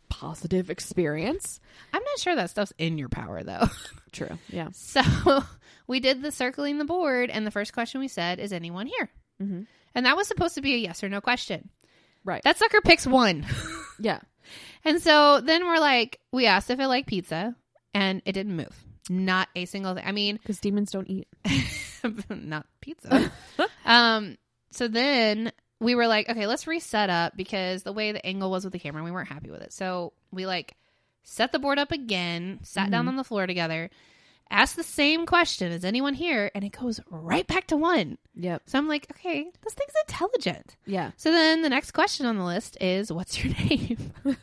positive 0.08 0.70
experience. 0.70 1.60
I'm 1.92 2.02
not 2.02 2.20
sure 2.20 2.36
that 2.38 2.50
stuff's 2.50 2.72
in 2.78 2.98
your 2.98 3.10
power 3.10 3.44
though. 3.44 3.68
True. 4.14 4.40
Yeah. 4.48 4.70
So 4.72 5.02
we 5.88 6.00
did 6.00 6.22
the 6.22 6.32
circling 6.32 6.78
the 6.78 6.86
board, 6.86 7.30
and 7.30 7.46
the 7.46 7.52
first 7.52 7.74
question 7.74 8.00
we 8.00 8.08
said 8.08 8.40
is 8.40 8.54
anyone 8.54 8.88
here? 8.88 9.10
Mm-hmm. 9.42 9.64
And 9.94 10.06
that 10.06 10.16
was 10.16 10.28
supposed 10.28 10.56
to 10.56 10.62
be 10.62 10.76
a 10.76 10.78
yes 10.78 11.04
or 11.04 11.10
no 11.10 11.22
question. 11.22 11.70
Right. 12.28 12.44
That 12.44 12.58
sucker 12.58 12.82
picks 12.82 13.08
one. 13.08 13.46
yeah. 14.00 14.20
And 14.86 15.02
so 15.02 15.40
then 15.42 15.66
we're 15.66 15.80
like, 15.80 16.20
we 16.32 16.46
asked 16.46 16.70
if 16.70 16.80
it 16.80 16.88
liked 16.88 17.08
pizza, 17.08 17.56
and 17.94 18.22
it 18.26 18.34
didn't 18.34 18.56
move. 18.56 18.76
Not 19.10 19.48
a 19.56 19.64
single 19.66 19.96
thing. 19.96 20.04
I 20.06 20.12
mean, 20.12 20.36
Because 20.44 20.60
demons 20.60 20.92
don't 20.92 21.10
eat. 21.10 21.28
not 22.30 22.66
pizza. 22.82 23.32
um. 23.86 24.38
So 24.72 24.88
then 24.90 25.52
we 25.80 25.96
were 25.96 26.08
like, 26.08 26.28
okay, 26.30 26.46
let's 26.48 26.68
reset 26.68 27.10
up 27.10 27.38
because 27.38 27.84
the 27.84 27.94
way 27.94 28.12
the 28.12 28.24
angle 28.26 28.52
was 28.52 28.64
with 28.66 28.74
the 28.74 28.80
camera, 28.80 29.04
we 29.04 29.12
weren't 29.12 29.30
happy 29.30 29.50
with 29.50 29.62
it. 29.62 29.72
So 29.72 30.12
we 30.32 30.46
like 30.46 30.76
set 31.24 31.52
the 31.54 31.60
board 31.60 31.80
up 31.80 31.92
again, 31.92 32.60
sat 32.64 32.92
down 32.92 33.06
Mhm. 33.06 33.10
on 33.10 33.16
the 33.16 33.24
floor 33.24 33.48
together, 33.48 33.90
asked 34.50 34.76
the 34.76 34.84
same 34.84 35.26
question: 35.26 35.72
as 35.72 35.84
anyone 35.86 36.14
here? 36.14 36.52
And 36.56 36.64
it 36.64 36.78
goes 36.78 37.00
right 37.10 37.46
back 37.48 37.68
to 37.68 37.78
one. 37.78 38.18
Yep. 38.36 38.64
So 38.68 38.78
I'm 38.78 38.88
like, 38.88 39.08
okay, 39.12 39.46
this 39.64 39.74
thing's 39.74 39.94
intelligent. 40.08 40.76
Yeah. 40.86 41.12
So 41.18 41.32
then 41.32 41.62
the 41.62 41.70
next 41.70 41.92
question 41.92 42.26
on 42.26 42.38
the 42.38 42.44
list 42.46 42.78
is, 42.82 43.12
what's 43.12 43.44
your 43.44 43.54
name? 43.70 44.14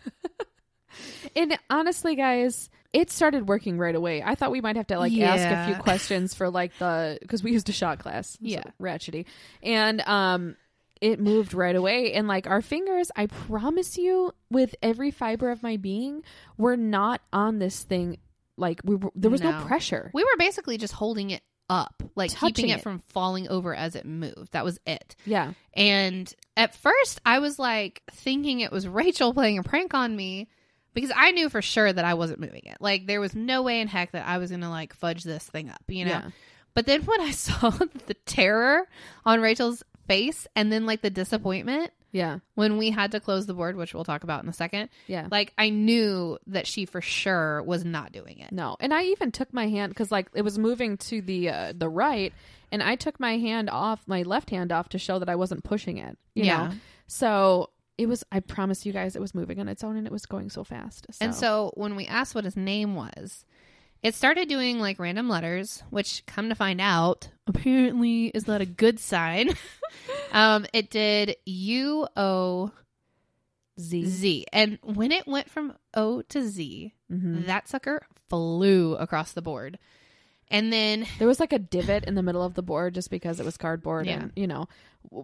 And 1.34 1.58
honestly, 1.68 2.14
guys, 2.14 2.70
it 2.92 3.10
started 3.10 3.48
working 3.48 3.78
right 3.78 3.94
away. 3.96 4.22
I 4.22 4.36
thought 4.36 4.52
we 4.52 4.60
might 4.60 4.76
have 4.76 4.86
to 4.88 4.98
like 5.00 5.12
ask 5.18 5.44
a 5.44 5.66
few 5.74 5.74
questions 5.82 6.34
for 6.34 6.48
like 6.50 6.70
the 6.78 7.18
because 7.20 7.42
we 7.42 7.50
used 7.50 7.68
a 7.68 7.72
shot 7.72 7.98
class. 7.98 8.30
so 8.34 8.38
Yeah. 8.40 8.62
ratchety, 8.80 9.26
and 9.60 10.00
um, 10.02 10.54
it 11.00 11.18
moved 11.18 11.52
right 11.52 11.74
away. 11.74 12.12
And 12.12 12.28
like 12.28 12.46
our 12.46 12.62
fingers, 12.62 13.10
I 13.16 13.26
promise 13.26 13.98
you, 13.98 14.30
with 14.50 14.76
every 14.82 15.10
fiber 15.10 15.50
of 15.50 15.64
my 15.64 15.76
being, 15.76 16.22
we're 16.56 16.76
not 16.76 17.20
on 17.32 17.58
this 17.58 17.82
thing. 17.82 18.18
Like 18.56 18.80
we 18.84 18.96
were, 18.96 19.10
there 19.14 19.30
was 19.30 19.40
no, 19.40 19.50
No. 19.58 19.64
pressure. 19.66 20.10
We 20.14 20.22
were 20.24 20.36
basically 20.38 20.78
just 20.78 20.92
holding 20.92 21.30
it 21.30 21.42
up, 21.70 22.02
like 22.14 22.34
keeping 22.36 22.68
it, 22.68 22.78
it. 22.78 22.82
from 22.82 23.00
falling 23.08 23.48
over 23.48 23.74
as 23.74 23.94
it 23.96 24.04
moved. 24.04 24.52
That 24.52 24.64
was 24.64 24.78
it. 24.86 25.16
yeah. 25.24 25.54
And 25.72 26.32
at 26.56 26.74
first, 26.74 27.20
I 27.24 27.38
was 27.38 27.58
like 27.58 28.02
thinking 28.12 28.60
it 28.60 28.70
was 28.70 28.86
Rachel 29.02 29.32
playing 29.34 29.58
a 29.58 29.62
prank 29.62 29.94
on 29.94 30.14
me 30.14 30.48
because 30.92 31.10
I 31.16 31.32
knew 31.32 31.48
for 31.48 31.62
sure 31.62 31.92
that 31.92 32.04
I 32.04 32.14
wasn't 32.14 32.38
moving 32.40 32.62
it. 32.66 32.76
Like, 32.80 33.06
there 33.06 33.20
was 33.20 33.34
no 33.34 33.62
way 33.62 33.80
in 33.80 33.88
heck 33.88 34.12
that 34.12 34.28
I 34.28 34.38
was 34.38 34.50
going 34.50 34.60
to 34.60 34.68
like 34.68 34.94
fudge 34.94 35.24
this 35.24 35.42
thing 35.44 35.68
up, 35.70 35.82
you 35.88 36.04
know? 36.04 36.10
Yeah. 36.10 36.30
But 36.74 36.86
then 36.86 37.02
when 37.06 37.20
I 37.20 37.30
saw 37.32 37.70
the 38.06 38.14
terror 38.26 38.86
on 39.24 39.40
Rachel's 39.40 39.82
face 40.06 40.46
and 40.54 40.70
then 40.70 40.84
like 40.86 41.00
the 41.02 41.10
disappointment 41.10 41.90
Yeah. 42.14 42.38
when 42.54 42.78
we 42.78 42.88
had 42.90 43.10
to 43.12 43.20
close 43.20 43.44
the 43.44 43.52
board, 43.52 43.76
which 43.76 43.92
we'll 43.92 44.04
talk 44.04 44.22
about 44.24 44.42
in 44.42 44.48
a 44.48 44.52
second, 44.54 44.88
Yeah. 45.06 45.28
like 45.30 45.52
I 45.58 45.68
knew 45.68 46.38
that 46.46 46.66
she 46.66 46.86
for 46.86 47.02
sure 47.02 47.62
was 47.64 47.84
not 47.84 48.12
doing 48.12 48.38
it. 48.38 48.50
No, 48.52 48.76
and 48.80 48.94
I 48.94 49.02
even 49.06 49.30
took 49.32 49.52
my 49.52 49.68
hand 49.68 49.90
because 49.90 50.10
like 50.10 50.28
it 50.34 50.42
was 50.42 50.58
moving 50.58 50.96
to 50.98 51.20
the 51.20 51.50
uh, 51.50 51.72
the 51.76 51.88
right, 51.90 52.32
and 52.72 52.82
I 52.82 52.96
took 52.96 53.20
my 53.20 53.36
hand 53.36 53.68
off, 53.68 54.00
my 54.06 54.22
left 54.22 54.48
hand 54.50 54.72
off 54.72 54.88
to 54.90 54.98
show 54.98 55.18
that 55.18 55.28
I 55.28 55.34
wasn't 55.34 55.64
pushing 55.64 55.98
it. 55.98 56.16
You 56.34 56.44
Yeah. 56.44 56.68
know, 56.68 56.74
so 57.08 57.70
it 57.98 58.06
was. 58.06 58.24
I 58.32 58.40
promise 58.40 58.84
you 58.86 58.92
guys, 58.92 59.14
it 59.14 59.20
was 59.20 59.34
moving 59.34 59.60
on 59.60 59.68
its 59.68 59.84
own, 59.84 59.96
and 59.96 60.06
it 60.06 60.12
was 60.12 60.26
going 60.26 60.50
so 60.50 60.64
fast. 60.64 61.06
So. 61.12 61.24
And 61.24 61.34
so 61.34 61.70
when 61.74 61.94
we 61.96 62.06
asked 62.06 62.34
what 62.34 62.44
his 62.44 62.56
name 62.56 62.94
was, 62.96 63.44
it 64.04 64.14
started 64.14 64.48
doing 64.48 64.78
like 64.78 65.00
random 65.00 65.28
letters, 65.28 65.82
which 65.90 66.24
come 66.26 66.48
to 66.50 66.54
find 66.54 66.80
out 66.80 67.30
apparently 67.48 68.26
is 68.28 68.46
not 68.46 68.60
a 68.60 68.66
good 68.66 69.00
sign. 69.00 69.50
um, 70.32 70.66
it 70.72 70.90
did 70.90 71.36
U 71.46 72.06
O 72.16 72.70
Z. 73.80 74.04
Z. 74.06 74.46
And 74.52 74.78
when 74.82 75.10
it 75.10 75.26
went 75.26 75.50
from 75.50 75.74
O 75.94 76.22
to 76.22 76.42
Z, 76.46 76.94
Mhm. 77.12 77.46
that 77.46 77.66
sucker 77.68 78.02
flew 78.28 78.94
across 78.94 79.32
the 79.32 79.42
board. 79.42 79.78
And 80.48 80.72
then 80.72 81.06
there 81.18 81.26
was 81.26 81.40
like 81.40 81.52
a 81.52 81.58
divot 81.58 82.04
in 82.04 82.14
the 82.14 82.22
middle 82.22 82.42
of 82.42 82.54
the 82.54 82.62
board 82.62 82.94
just 82.94 83.10
because 83.10 83.40
it 83.40 83.46
was 83.46 83.56
cardboard, 83.56 84.06
Yeah. 84.06 84.20
and 84.20 84.32
you 84.36 84.46
know 84.46 84.68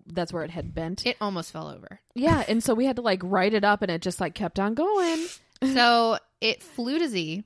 that's 0.07 0.33
where 0.33 0.43
it 0.45 0.51
had 0.51 0.74
bent. 0.74 1.07
it 1.07 1.16
almost 1.20 1.53
fell 1.53 1.68
over. 1.68 2.01
yeah, 2.14 2.45
and 2.49 2.62
so 2.64 2.74
we 2.74 2.87
had 2.87 2.97
to 2.97 3.03
like 3.03 3.20
write 3.22 3.55
it 3.55 3.62
up, 3.64 3.83
and 3.83 3.91
it 3.91 4.01
just 4.03 4.20
like 4.20 4.35
kept 4.35 4.59
on 4.59 4.74
going. 4.74 5.26
so 5.74 6.18
it 6.41 6.62
flew 6.62 6.99
to 6.99 7.09
Z, 7.09 7.45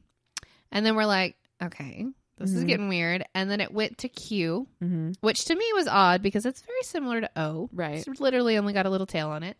and 0.75 0.85
then 0.85 0.95
we're 0.97 1.07
like, 1.07 1.37
okay, 1.63 2.05
this 2.37 2.53
is 2.53 2.65
Mhm. 2.65 2.69
getting 2.69 2.89
weird. 2.89 3.25
And 3.35 3.51
then 3.51 3.61
it 3.61 3.73
went 3.73 3.97
to 3.99 4.09
Q, 4.09 4.67
Mm-hmm. 4.83 5.13
which 5.23 5.45
to 5.47 5.55
me 5.55 5.65
was 5.75 5.87
odd 5.87 6.21
because 6.21 6.45
it's 6.45 6.61
very 6.63 6.83
similar 6.83 7.21
to 7.23 7.31
O. 7.37 7.71
Right. 7.73 8.05
It's 8.07 8.21
literally 8.21 8.59
only 8.59 8.73
got 8.75 8.85
a 8.87 8.91
little 8.91 9.07
tail 9.07 9.29
on 9.31 9.43
it. 9.43 9.57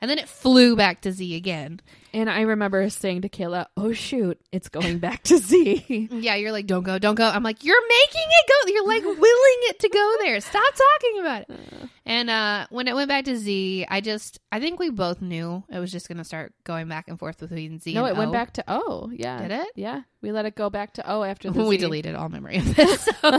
And 0.00 0.10
then 0.10 0.18
it 0.18 0.28
flew 0.28 0.74
back 0.76 1.00
to 1.02 1.12
Z 1.12 1.34
again. 1.36 1.80
And 2.14 2.28
I 2.28 2.42
remember 2.42 2.88
saying 2.90 3.22
to 3.22 3.28
Kayla, 3.28 3.66
"Oh 3.76 3.92
shoot, 3.92 4.38
it's 4.52 4.68
going 4.68 4.98
back 4.98 5.22
to 5.24 5.38
Z." 5.38 6.08
Yeah, 6.22 6.34
you're 6.36 6.52
like, 6.52 6.66
don't 6.66 6.82
go, 6.82 6.98
don't 6.98 7.14
go. 7.14 7.26
I'm 7.28 7.42
like, 7.42 7.64
you're 7.64 7.80
making 7.88 8.22
it 8.28 8.48
go. 8.48 8.72
You're 8.72 8.86
like 8.86 9.04
willing 9.04 9.58
it 9.70 9.78
to 9.80 9.88
go 9.88 10.14
there. 10.20 10.40
Stop 10.40 10.74
talking 10.74 11.20
about 11.20 11.42
it. 11.42 11.50
And 12.04 12.30
uh, 12.30 12.66
when 12.70 12.88
it 12.88 12.94
went 12.94 13.08
back 13.08 13.24
to 13.26 13.36
Z, 13.36 13.86
I 13.88 14.00
just, 14.00 14.40
I 14.50 14.58
think 14.60 14.78
we 14.80 14.90
both 14.90 15.22
knew 15.22 15.62
it 15.70 15.78
was 15.78 15.90
just 15.92 16.08
going 16.08 16.18
to 16.18 16.24
start 16.24 16.52
going 16.64 16.88
back 16.88 17.06
and 17.08 17.18
forth 17.18 17.38
between 17.38 17.78
Z 17.78 17.94
no, 17.94 18.06
it 18.06 18.16
went 18.16 18.32
back 18.32 18.52
to 18.54 18.64
O. 18.68 19.10
Yeah, 19.12 19.40
Did 19.42 19.50
it? 19.52 19.68
Yeah, 19.76 20.02
we 20.20 20.32
let 20.32 20.46
it 20.46 20.54
go 20.56 20.68
back 20.68 20.94
to 20.94 21.10
O 21.10 21.22
after 21.22 21.50
the 21.50 21.64
we 21.64 21.76
Z. 21.76 21.82
deleted 21.82 22.14
all 22.16 22.28
memory 22.28 22.58
of 22.58 22.74
this. 22.76 23.08
So, 23.22 23.38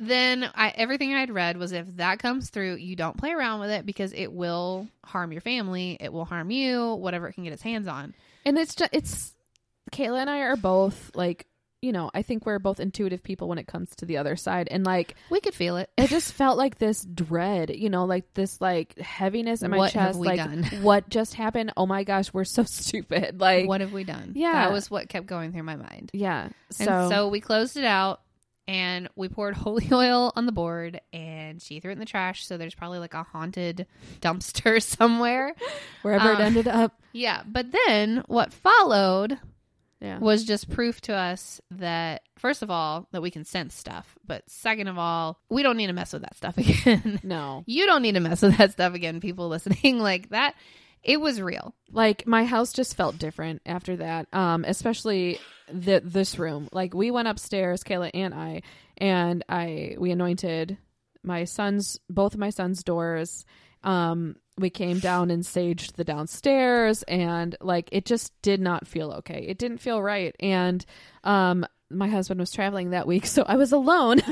then 0.00 0.48
I, 0.54 0.70
everything 0.70 1.14
I'd 1.14 1.30
read 1.30 1.56
was 1.56 1.72
if 1.72 1.86
that 1.96 2.18
comes 2.18 2.50
through, 2.50 2.76
you 2.76 2.96
don't 2.96 3.16
play 3.16 3.32
around 3.32 3.60
with 3.60 3.70
it 3.70 3.86
because 3.86 4.12
it 4.12 4.32
will 4.32 4.88
harm 5.04 5.32
your 5.32 5.40
family. 5.40 5.96
It 6.00 6.12
will 6.12 6.24
harm 6.24 6.50
you, 6.50 6.94
whatever 6.94 7.28
it 7.28 7.34
can 7.34 7.44
get 7.44 7.52
its 7.52 7.62
hands 7.62 7.77
on. 7.86 8.14
And 8.44 8.58
it's 8.58 8.74
just 8.74 8.90
it's 8.92 9.34
Kayla 9.92 10.20
and 10.22 10.30
I 10.30 10.40
are 10.40 10.56
both 10.56 11.10
like 11.14 11.46
you 11.80 11.92
know 11.92 12.10
I 12.12 12.22
think 12.22 12.44
we're 12.44 12.58
both 12.58 12.80
intuitive 12.80 13.22
people 13.22 13.48
when 13.48 13.58
it 13.58 13.68
comes 13.68 13.94
to 13.96 14.04
the 14.06 14.16
other 14.16 14.34
side, 14.34 14.66
and 14.70 14.84
like 14.84 15.14
We 15.30 15.40
could 15.40 15.54
feel 15.54 15.76
it. 15.76 15.90
it 15.96 16.08
just 16.10 16.32
felt 16.32 16.58
like 16.58 16.78
this 16.78 17.04
dread, 17.04 17.70
you 17.70 17.88
know, 17.88 18.04
like 18.04 18.34
this 18.34 18.60
like 18.60 18.98
heaviness 18.98 19.62
in 19.62 19.70
my 19.70 19.76
What 19.76 19.92
have 19.92 20.08
chest. 20.08 20.18
we 20.18 20.26
like 20.26 20.38
done? 20.38 20.64
what 20.82 21.08
just 21.08 21.34
happened? 21.34 21.72
Oh 21.76 21.86
my 21.86 22.02
gosh, 22.04 22.32
we're 22.32 22.44
so 22.44 22.62
stupid. 22.64 23.38
Like 23.40 23.68
what 23.68 23.80
have 23.80 23.92
we 23.92 24.02
done? 24.02 24.32
Yeah. 24.34 24.52
That 24.64 24.72
was 24.72 24.90
what 24.90 25.08
kept 25.08 25.26
going 25.26 25.52
through 25.52 25.62
my 25.62 25.76
mind. 25.76 26.10
yeah. 26.12 26.48
So, 26.70 26.84
and 26.90 27.08
so 27.10 27.28
we 27.28 27.40
closed 27.40 27.76
it 27.76 27.84
out 27.84 28.22
and 28.68 29.08
we 29.16 29.28
poured 29.28 29.54
holy 29.56 29.88
oil 29.90 30.32
on 30.36 30.46
the 30.46 30.52
board 30.52 31.00
and 31.12 31.60
she 31.60 31.80
threw 31.80 31.90
it 31.90 31.94
in 31.94 31.98
the 31.98 32.04
trash. 32.04 32.46
So 32.46 32.56
there's 32.56 32.74
probably 32.74 32.98
like 33.00 33.14
a 33.14 33.24
haunted 33.24 33.86
dumpster 34.20 34.80
somewhere. 34.96 35.54
wherever 36.02 36.30
it 36.32 36.38
uh, 36.40 36.44
ended 36.44 36.68
up, 36.68 37.00
Yeah. 37.12 37.42
But 37.46 37.72
then 37.72 38.22
what 38.28 38.52
followed 38.52 39.38
yeah, 40.00 40.18
was 40.20 40.44
just 40.44 40.70
proof 40.70 41.00
to 41.02 41.12
us 41.14 41.60
that, 41.72 42.22
first 42.38 42.62
of 42.62 42.70
all, 42.70 43.08
that 43.10 43.20
we 43.22 43.32
can 43.32 43.44
sense 43.44 43.74
stuff. 43.74 44.16
But 44.24 44.48
second 44.48 44.86
of 44.86 44.96
all, 44.96 45.40
we 45.48 45.64
don't 45.64 45.76
need 45.76 45.88
to 45.88 45.92
mess 45.92 46.12
with 46.12 46.22
that 46.22 46.36
stuff 46.36 46.56
again. 46.58 47.18
no, 47.24 47.64
you 47.66 47.84
don't 47.86 48.02
need 48.02 48.12
to 48.12 48.20
mess 48.20 48.42
with 48.42 48.56
that 48.58 48.70
stuff 48.70 48.94
again, 48.94 49.18
people 49.18 49.48
listening. 49.48 49.98
Like 49.98 50.28
that, 50.28 50.54
it 51.02 51.20
was 51.20 51.40
real. 51.40 51.74
like 51.90 52.26
my 52.28 52.44
house 52.44 52.72
just 52.72 52.96
felt 52.96 53.18
different 53.18 53.62
after 53.64 53.96
that 53.96 54.26
um 54.34 54.64
especially 54.64 55.38
the 55.72 56.00
this 56.04 56.38
room 56.38 56.68
like 56.72 56.94
we 56.94 57.10
went 57.10 57.28
upstairs 57.28 57.82
kayla 57.84 58.10
and 58.14 58.34
i 58.34 58.62
and 58.96 59.44
i 59.48 59.94
we 59.98 60.10
anointed 60.10 60.78
my 61.22 61.44
son's 61.44 61.98
both 62.08 62.34
of 62.34 62.40
my 62.40 62.50
son's 62.50 62.82
doors 62.82 63.44
Um, 63.84 64.36
we 64.56 64.70
came 64.70 64.98
down 64.98 65.30
and 65.30 65.44
saged 65.44 65.92
the 65.92 66.02
downstairs, 66.04 67.04
and 67.04 67.54
like 67.60 67.88
it 67.92 68.04
just 68.04 68.32
did 68.42 68.60
not 68.60 68.88
feel 68.88 69.12
okay. 69.18 69.46
It 69.48 69.56
didn't 69.56 69.78
feel 69.78 70.02
right, 70.02 70.34
and 70.40 70.84
um, 71.22 71.64
my 71.88 72.08
husband 72.08 72.40
was 72.40 72.50
traveling 72.50 72.90
that 72.90 73.06
week, 73.06 73.24
so 73.26 73.44
I 73.46 73.54
was 73.54 73.70
alone. 73.70 74.18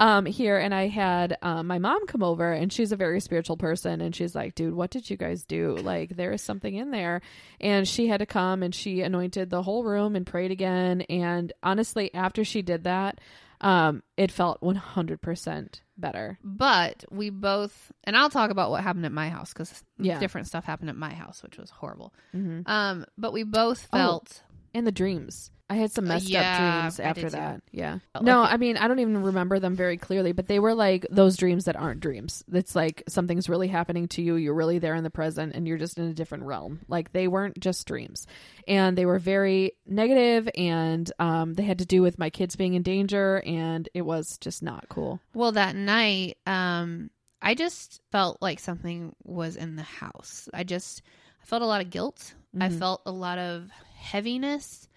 um 0.00 0.26
here 0.26 0.58
and 0.58 0.74
i 0.74 0.88
had 0.88 1.36
um, 1.42 1.66
my 1.68 1.78
mom 1.78 2.04
come 2.06 2.22
over 2.24 2.52
and 2.52 2.72
she's 2.72 2.90
a 2.90 2.96
very 2.96 3.20
spiritual 3.20 3.56
person 3.56 4.00
and 4.00 4.16
she's 4.16 4.34
like 4.34 4.54
dude 4.56 4.74
what 4.74 4.90
did 4.90 5.08
you 5.08 5.16
guys 5.16 5.44
do 5.44 5.76
like 5.76 6.16
there 6.16 6.32
is 6.32 6.42
something 6.42 6.74
in 6.74 6.90
there 6.90 7.20
and 7.60 7.86
she 7.86 8.08
had 8.08 8.18
to 8.18 8.26
come 8.26 8.62
and 8.64 8.74
she 8.74 9.02
anointed 9.02 9.50
the 9.50 9.62
whole 9.62 9.84
room 9.84 10.16
and 10.16 10.26
prayed 10.26 10.50
again 10.50 11.02
and 11.02 11.52
honestly 11.62 12.12
after 12.14 12.42
she 12.44 12.62
did 12.62 12.84
that 12.84 13.20
um 13.60 14.02
it 14.16 14.32
felt 14.32 14.60
100% 14.62 15.80
better 15.98 16.38
But 16.42 17.04
we 17.10 17.28
both, 17.30 17.92
and 18.04 18.16
I'll 18.16 18.30
talk 18.30 18.50
about 18.50 18.70
what 18.70 18.82
happened 18.82 19.04
at 19.04 19.12
my 19.12 19.28
house 19.28 19.52
because 19.52 19.84
Yeah. 19.98 20.18
different 20.18 20.46
stuff 20.46 20.64
happened 20.64 20.88
at 20.88 20.96
my 20.96 21.12
house, 21.12 21.42
which 21.42 21.58
was 21.58 21.68
horrible. 21.70 22.14
Mhm. 22.34 22.62
Um, 22.66 23.04
but 23.18 23.34
we 23.34 23.42
both 23.42 23.86
Oh, 23.92 23.96
felt 23.98 24.42
and 24.72 24.86
the 24.86 24.92
dreams 24.92 25.50
i 25.70 25.74
had 25.74 25.90
some 25.92 26.04
Uh, 26.04 26.08
messed 26.14 26.28
yeah, 26.28 26.40
up 26.40 26.56
dreams 26.58 27.00
after 27.00 27.30
that 27.30 27.62
yeah 27.72 27.98
no 28.20 28.40
like 28.42 28.52
i 28.52 28.56
mean 28.58 28.76
i 28.76 28.86
don't 28.88 28.98
even 28.98 29.22
remember 29.22 29.58
them 29.58 29.74
very 29.76 29.96
clearly 29.96 30.32
but 30.32 30.46
they 30.48 30.58
were 30.58 30.74
like 30.74 31.06
those 31.10 31.36
dreams 31.36 31.64
that 31.64 31.76
aren't 31.76 32.00
dreams 32.00 32.44
it's 32.52 32.74
like 32.74 33.02
something's 33.08 33.48
really 33.48 33.68
happening 33.68 34.08
to 34.08 34.20
you 34.20 34.34
you're 34.34 34.52
really 34.54 34.78
there 34.80 34.94
in 34.96 35.04
the 35.04 35.10
present 35.10 35.54
and 35.54 35.66
you're 35.68 35.78
just 35.78 35.96
in 35.96 36.04
a 36.08 36.12
different 36.12 36.44
realm 36.44 36.80
like 36.88 37.12
they 37.12 37.28
weren't 37.28 37.58
just 37.60 37.86
dreams 37.86 38.26
and 38.68 38.98
they 38.98 39.06
were 39.06 39.18
very 39.18 39.72
negative 39.86 40.48
and 40.56 41.10
um, 41.18 41.54
they 41.54 41.62
had 41.62 41.78
to 41.78 41.86
do 41.86 42.02
with 42.02 42.18
my 42.18 42.28
kids 42.30 42.56
being 42.56 42.74
in 42.74 42.82
danger 42.82 43.40
and 43.46 43.88
it 43.94 44.02
was 44.02 44.36
just 44.38 44.62
not 44.62 44.88
cool 44.88 45.20
well 45.34 45.52
that 45.52 45.74
night. 45.76 46.36
Um, 46.46 47.10
I 47.42 47.54
just 47.54 48.00
felt 48.12 48.36
like 48.42 48.58
something 48.60 49.14
was 49.24 49.56
in 49.56 49.76
the 49.76 49.82
house. 49.82 50.48
I 50.52 50.62
just 50.64 51.00
I 51.42 51.46
felt 51.46 51.62
a 51.62 51.66
lot 51.66 51.80
of 51.80 51.88
guilt. 51.88 52.34
I 52.60 52.68
Mhm. 52.68 52.78
felt 52.78 53.00
a 53.06 53.10
lot 53.12 53.38
of 53.38 53.70
heaviness. 53.94 54.88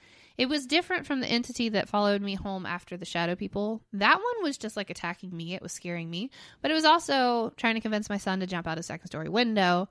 It 0.43 0.49
was 0.49 0.65
different 0.65 1.05
from 1.05 1.21
the 1.21 1.27
entity 1.27 1.69
that 1.69 1.87
followed 1.87 2.21
me 2.21 2.35
home 2.35 2.65
after 2.65 2.97
the 2.97 3.05
shadow 3.05 3.33
people. 3.33 3.81
That 3.93 4.17
one 4.17 4.43
was 4.43 4.57
just 4.57 4.75
like 4.75 4.89
attacking 4.89 5.33
me. 5.33 5.53
It 5.53 5.61
was 5.61 5.71
scaring 5.71 6.09
me, 6.09 6.31
but 6.61 6.69
it 6.69 6.73
was 6.73 6.83
also 6.83 7.53
trying 7.55 7.75
to 7.75 7.79
convince 7.79 8.09
my 8.09 8.17
son 8.17 8.41
to 8.41 8.45
jump 8.45 8.67
out 8.67 8.77
a 8.77 8.83
second 8.83 9.07
story 9.07 9.29
window. 9.29 9.87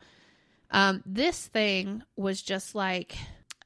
Um, 0.70 1.02
this 1.06 1.46
thing 1.46 2.02
was 2.16 2.42
just 2.42 2.74
like 2.74 3.16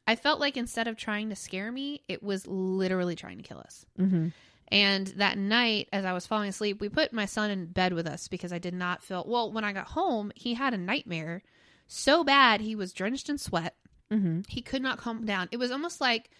I 0.06 0.14
felt 0.14 0.38
like 0.38 0.56
instead 0.56 0.86
of 0.86 0.96
trying 0.96 1.30
to 1.30 1.34
scare 1.34 1.72
me, 1.72 2.02
it 2.06 2.22
was 2.22 2.46
literally 2.46 3.16
trying 3.16 3.38
to 3.38 3.42
kill 3.42 3.58
us. 3.58 3.84
mm-hmm. 3.98 4.28
And 4.68 5.08
that 5.08 5.38
night, 5.38 5.88
as 5.92 6.04
I 6.04 6.12
was 6.12 6.24
falling 6.24 6.50
asleep, 6.50 6.80
we 6.80 6.88
put 6.88 7.12
my 7.12 7.26
son 7.26 7.50
in 7.50 7.66
bed 7.66 7.94
with 7.94 8.06
us 8.06 8.28
because 8.28 8.52
I 8.52 8.60
did 8.60 8.74
not 8.74 9.02
feel 9.02 9.24
well. 9.26 9.50
When 9.50 9.64
I 9.64 9.72
got 9.72 9.88
home, 9.88 10.30
he 10.36 10.54
had 10.54 10.72
a 10.72 10.78
nightmare 10.78 11.42
so 11.88 12.22
bad 12.22 12.60
he 12.60 12.76
was 12.76 12.92
drenched 12.92 13.28
in 13.28 13.38
sweat. 13.38 13.74
Mm-hmm. 14.12 14.42
He 14.46 14.62
could 14.62 14.82
not 14.82 14.98
calm 14.98 15.24
down. 15.24 15.48
It 15.50 15.56
was 15.56 15.72
almost 15.72 16.00
like 16.00 16.30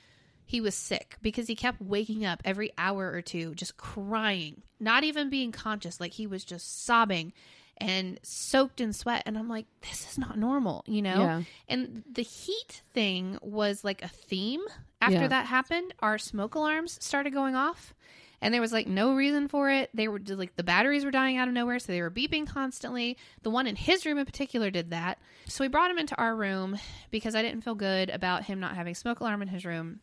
he 0.47 0.61
was 0.61 0.75
sick 0.75 1.17
because 1.21 1.49
he 1.49 1.55
kept 1.57 1.81
waking 1.83 2.25
up 2.25 2.41
every 2.45 2.71
hour 2.79 3.11
or 3.13 3.21
two, 3.21 3.55
just 3.55 3.77
crying, 3.77 4.63
not 4.81 5.03
even 5.05 5.29
being 5.29 5.51
conscious. 5.53 6.01
Like 6.01 6.13
he 6.13 6.27
was 6.27 6.45
just 6.45 6.85
sobbing 6.87 7.33
and 7.79 8.19
soaked 8.23 8.81
in 8.81 8.93
sweat. 8.93 9.25
And 9.27 9.37
I'm 9.37 9.49
like, 9.49 9.67
this 9.83 10.11
is 10.11 10.17
not 10.19 10.39
normal, 10.39 10.85
you 10.87 11.03
know? 11.03 11.21
Yeah. 11.21 11.43
And 11.69 12.05
the 12.11 12.23
heat 12.23 12.83
thing 12.95 13.39
was 13.43 13.85
like 13.85 14.03
a 14.03 14.09
theme 14.09 14.63
after 15.03 15.23
Yeah. 15.23 15.29
that 15.29 15.47
happened. 15.47 15.93
Our 16.01 16.17
smoke 16.17 16.55
alarms 16.55 16.97
started 17.05 17.35
going 17.35 17.55
off 17.57 17.93
and 18.41 18.55
there 18.55 18.61
was 18.61 18.73
like 18.73 18.87
no 18.87 19.15
reason 19.15 19.49
for 19.49 19.69
it. 19.71 19.91
They 19.95 20.09
were 20.09 20.21
like 20.25 20.57
the 20.57 20.63
batteries 20.63 21.05
were 21.05 21.11
dying 21.11 21.37
out 21.39 21.49
of 21.49 21.55
nowhere, 21.55 21.79
so 21.79 21.91
they 21.93 22.03
were 22.03 22.11
beeping 22.11 22.47
constantly. 22.47 23.17
The 23.43 23.51
one 23.51 23.67
in 23.67 23.77
his 23.77 24.07
room 24.07 24.19
in 24.19 24.27
particular 24.27 24.71
did 24.71 24.91
that. 24.91 25.19
So 25.47 25.65
we 25.65 25.69
brought 25.69 25.91
him 25.91 25.99
into 25.99 26.15
our 26.17 26.37
room 26.37 26.79
because 27.11 27.35
I 27.35 27.43
didn't 27.43 27.63
feel 27.63 27.75
good 27.75 28.11
about 28.11 28.45
him 28.45 28.61
not 28.61 28.77
having 28.77 28.95
smoke 28.95 29.21
alarm 29.21 29.43
in 29.43 29.49
his 29.49 29.65
room, 29.65 30.01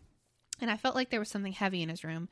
and 0.62 0.70
I 0.72 0.78
felt 0.78 0.96
like 0.96 1.10
there 1.10 1.20
was 1.20 1.30
something 1.30 1.54
heavy 1.54 1.82
in 1.82 1.90
his 1.90 2.04
room. 2.04 2.30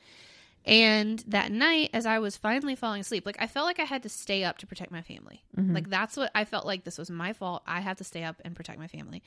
And 0.64 1.24
that 1.28 1.52
night, 1.52 1.90
as 1.92 2.06
I 2.06 2.20
was 2.20 2.38
finally 2.38 2.76
falling 2.76 3.02
asleep, 3.02 3.26
like 3.26 3.38
I 3.40 3.48
felt 3.48 3.66
like 3.66 3.80
I 3.80 3.84
had 3.84 4.04
to 4.04 4.10
stay 4.10 4.44
up 4.44 4.60
to 4.60 4.68
protect 4.68 4.92
my 4.92 5.02
family. 5.02 5.44
Mhm. 5.58 5.74
Like 5.74 5.90
that's 5.90 6.16
what 6.16 6.30
I 6.36 6.46
felt 6.46 6.66
like 6.68 6.84
this 6.84 6.98
was 7.00 7.10
my 7.10 7.34
fault. 7.34 7.64
I 7.66 7.80
had 7.80 7.98
to 7.98 8.04
stay 8.04 8.24
up 8.24 8.40
and 8.46 8.56
protect 8.56 8.78
my 8.78 8.88
family. 8.88 9.24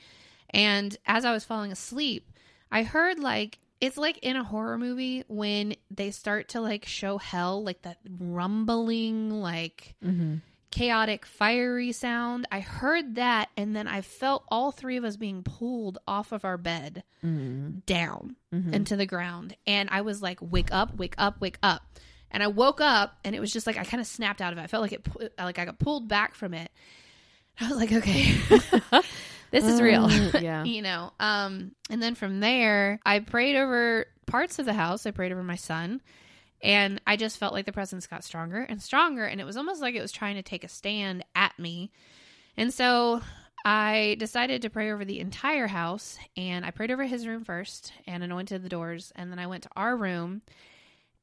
And 0.51 0.95
as 1.05 1.25
I 1.25 1.33
was 1.33 1.43
falling 1.43 1.71
asleep, 1.73 2.31
I 2.71 2.83
heard 2.83 3.19
like 3.19 3.59
it's 3.81 3.97
like 3.97 4.17
in 4.19 4.37
a 4.37 4.43
horror 4.45 4.77
movie 4.77 5.25
when 5.27 5.75
they 5.91 6.09
start 6.11 6.47
to 6.49 6.61
like 6.61 6.85
show 6.85 7.17
hell, 7.17 7.61
like 7.61 7.81
that 7.81 7.97
rumbling, 8.19 9.29
like 9.29 9.95
Mm-hmm. 10.03 10.35
Chaotic, 10.75 11.25
fiery 11.25 11.91
sound. 11.91 12.47
I 12.51 12.59
heard 12.59 13.15
that, 13.15 13.49
and 13.55 13.75
then 13.75 13.87
I 13.87 14.01
felt 14.01 14.43
all 14.49 14.71
three 14.71 14.97
of 14.97 15.03
us 15.03 15.15
being 15.15 15.41
pulled 15.43 15.97
off 16.07 16.31
of 16.31 16.43
our 16.45 16.57
bed 16.57 17.03
Mm-hmm. 17.23 17.79
down 17.87 18.35
Mhm. 18.53 18.73
into 18.73 18.95
the 18.95 19.05
ground. 19.05 19.55
And 19.65 19.89
I 19.91 20.01
was 20.01 20.21
like, 20.21 20.37
wake 20.41 20.69
up, 20.71 20.95
wake 20.95 21.15
up, 21.17 21.41
wake 21.41 21.57
up. 21.63 21.81
And 22.29 22.43
I 22.43 22.47
woke 22.47 22.81
up, 22.81 23.17
and 23.23 23.33
it 23.35 23.39
was 23.39 23.51
just 23.53 23.65
like 23.65 23.77
I 23.77 23.83
kind 23.85 24.01
of 24.01 24.07
snapped 24.07 24.41
out 24.41 24.51
of 24.53 24.59
it. 24.59 24.63
I 24.63 24.67
felt 24.67 24.81
like 24.81 24.91
it, 24.93 25.07
like 25.39 25.57
I 25.57 25.65
got 25.65 25.79
pulled 25.79 26.07
back 26.07 26.35
from 26.35 26.53
it. 26.53 26.69
I 27.59 27.67
was 27.69 27.77
like, 27.77 27.91
okay, 27.93 28.35
this 29.51 29.63
is 29.63 29.81
real. 29.81 30.05
Uh, 30.05 30.31
yeah. 30.41 30.63
you 30.65 30.81
know. 30.81 31.13
Um, 31.19 31.71
and 31.89 32.01
then 32.03 32.13
from 32.15 32.41
there, 32.41 32.99
I 33.05 33.19
prayed 33.19 33.55
over 33.55 34.05
parts 34.25 34.59
of 34.59 34.65
the 34.65 34.73
house. 34.73 35.05
I 35.05 35.11
prayed 35.11 35.31
over 35.31 35.43
my 35.43 35.55
son, 35.55 36.01
and 36.65 36.99
I 37.05 37.15
just 37.15 37.37
felt 37.37 37.53
like 37.53 37.67
the 37.67 37.71
presence 37.71 38.07
got 38.07 38.23
stronger 38.23 38.61
and 38.61 38.81
stronger, 38.81 39.23
and 39.23 39.39
it 39.39 39.43
was 39.43 39.55
almost 39.55 39.81
like 39.81 39.93
it 39.93 40.01
was 40.01 40.11
trying 40.11 40.35
to 40.35 40.41
take 40.41 40.63
a 40.63 40.67
stand 40.67 41.23
at 41.35 41.57
me. 41.59 41.91
And 42.57 42.73
so 42.73 43.21
I 43.63 44.15
decided 44.19 44.63
to 44.63 44.71
pray 44.71 44.91
over 44.91 45.05
the 45.05 45.19
entire 45.19 45.67
house, 45.67 46.17
and 46.35 46.65
I 46.65 46.71
prayed 46.71 46.89
over 46.89 47.03
his 47.03 47.27
room 47.27 47.43
first 47.43 47.93
and 48.07 48.23
anointed 48.23 48.63
the 48.63 48.69
doors, 48.69 49.13
and 49.15 49.31
then 49.31 49.37
I 49.37 49.45
went 49.45 49.61
to 49.63 49.69
our 49.75 49.95
room. 49.95 50.41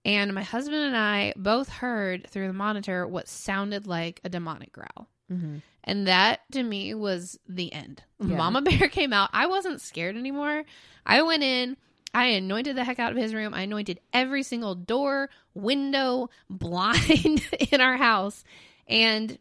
And 0.04 0.32
my 0.32 0.42
husband 0.42 0.82
and 0.82 0.96
I 0.96 1.32
both 1.36 1.68
heard 1.68 2.28
through 2.30 2.46
the 2.46 2.52
monitor 2.52 3.06
what 3.06 3.28
sounded 3.28 3.88
like 3.88 4.20
a 4.24 4.28
demonic 4.28 4.72
growl. 4.72 5.08
Mm-hmm. 5.30 5.58
And 5.84 6.06
that 6.06 6.40
to 6.52 6.62
me 6.62 6.94
was 6.94 7.38
the 7.48 7.72
end. 7.72 8.04
Yeah. 8.24 8.36
Mama 8.36 8.62
Bear 8.62 8.88
came 8.88 9.12
out. 9.12 9.30
I 9.32 9.46
wasn't 9.46 9.80
scared 9.80 10.16
anymore. 10.16 10.62
I 11.04 11.22
went 11.22 11.42
in. 11.42 11.76
I 12.14 12.26
anointed 12.26 12.76
the 12.76 12.84
heck 12.84 12.98
out 12.98 13.12
of 13.12 13.18
his 13.18 13.34
room. 13.34 13.54
I 13.54 13.62
anointed 13.62 14.00
every 14.12 14.42
single 14.42 14.74
door, 14.74 15.30
window, 15.54 16.28
blind 16.50 17.42
in 17.70 17.80
our 17.80 17.96
house. 17.96 18.44
And 18.86 19.38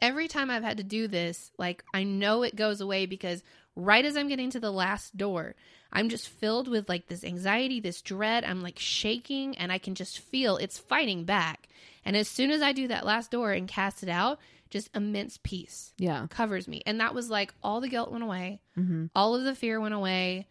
every 0.00 0.28
time 0.28 0.50
I've 0.50 0.62
had 0.62 0.78
to 0.78 0.84
do 0.84 1.08
this, 1.08 1.50
like 1.58 1.84
I 1.92 2.04
know 2.04 2.42
it 2.42 2.56
goes 2.56 2.80
away 2.80 3.06
because 3.06 3.42
right 3.76 4.04
as 4.04 4.16
I'm 4.16 4.28
getting 4.28 4.50
to 4.50 4.60
the 4.60 4.70
last 4.72 5.16
door, 5.16 5.54
I'm 5.92 6.08
just 6.08 6.28
filled 6.28 6.68
with 6.68 6.88
like 6.88 7.08
this 7.08 7.24
anxiety, 7.24 7.80
this 7.80 8.00
dread. 8.00 8.44
I'm 8.44 8.62
like 8.62 8.78
shaking 8.78 9.58
and 9.58 9.70
I 9.72 9.78
can 9.78 9.94
just 9.94 10.20
feel 10.20 10.56
it's 10.56 10.78
fighting 10.78 11.24
back. 11.24 11.68
And 12.04 12.16
as 12.16 12.28
soon 12.28 12.50
as 12.50 12.62
I 12.62 12.72
do 12.72 12.88
that 12.88 13.04
last 13.04 13.30
door 13.30 13.52
and 13.52 13.68
cast 13.68 14.02
it 14.02 14.08
out, 14.08 14.38
just 14.70 14.88
immense 14.94 15.38
peace 15.42 15.92
Yeah. 15.98 16.26
covers 16.30 16.66
me. 16.68 16.80
And 16.86 17.00
that 17.00 17.12
was 17.14 17.28
like 17.28 17.52
all 17.62 17.80
the 17.80 17.88
guilt 17.88 18.10
went 18.10 18.24
away, 18.24 18.60
Mm-hmm. 18.78 19.06
all 19.14 19.34
of 19.34 19.42
the 19.44 19.54
fear 19.54 19.80
went 19.80 19.94
away. 19.94 20.46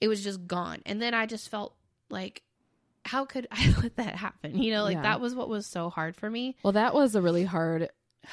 It 0.00 0.08
was 0.08 0.22
just 0.22 0.46
gone. 0.46 0.80
And 0.86 1.00
then 1.00 1.14
I 1.14 1.26
just 1.26 1.48
felt 1.50 1.74
like, 2.10 2.42
how 3.04 3.24
could 3.24 3.46
I 3.52 3.74
let 3.82 3.96
that 3.96 4.16
happen? 4.16 4.62
You 4.62 4.72
know, 4.72 4.82
like 4.84 4.94
Yeah. 4.96 5.02
that 5.02 5.20
was 5.20 5.34
what 5.34 5.48
was 5.48 5.66
so 5.66 5.90
hard 5.90 6.16
for 6.16 6.28
me. 6.30 6.56
Well, 6.62 6.72
that 6.74 6.94
was 6.94 7.14
a 7.14 7.22
really 7.22 7.44
hard. 7.44 7.88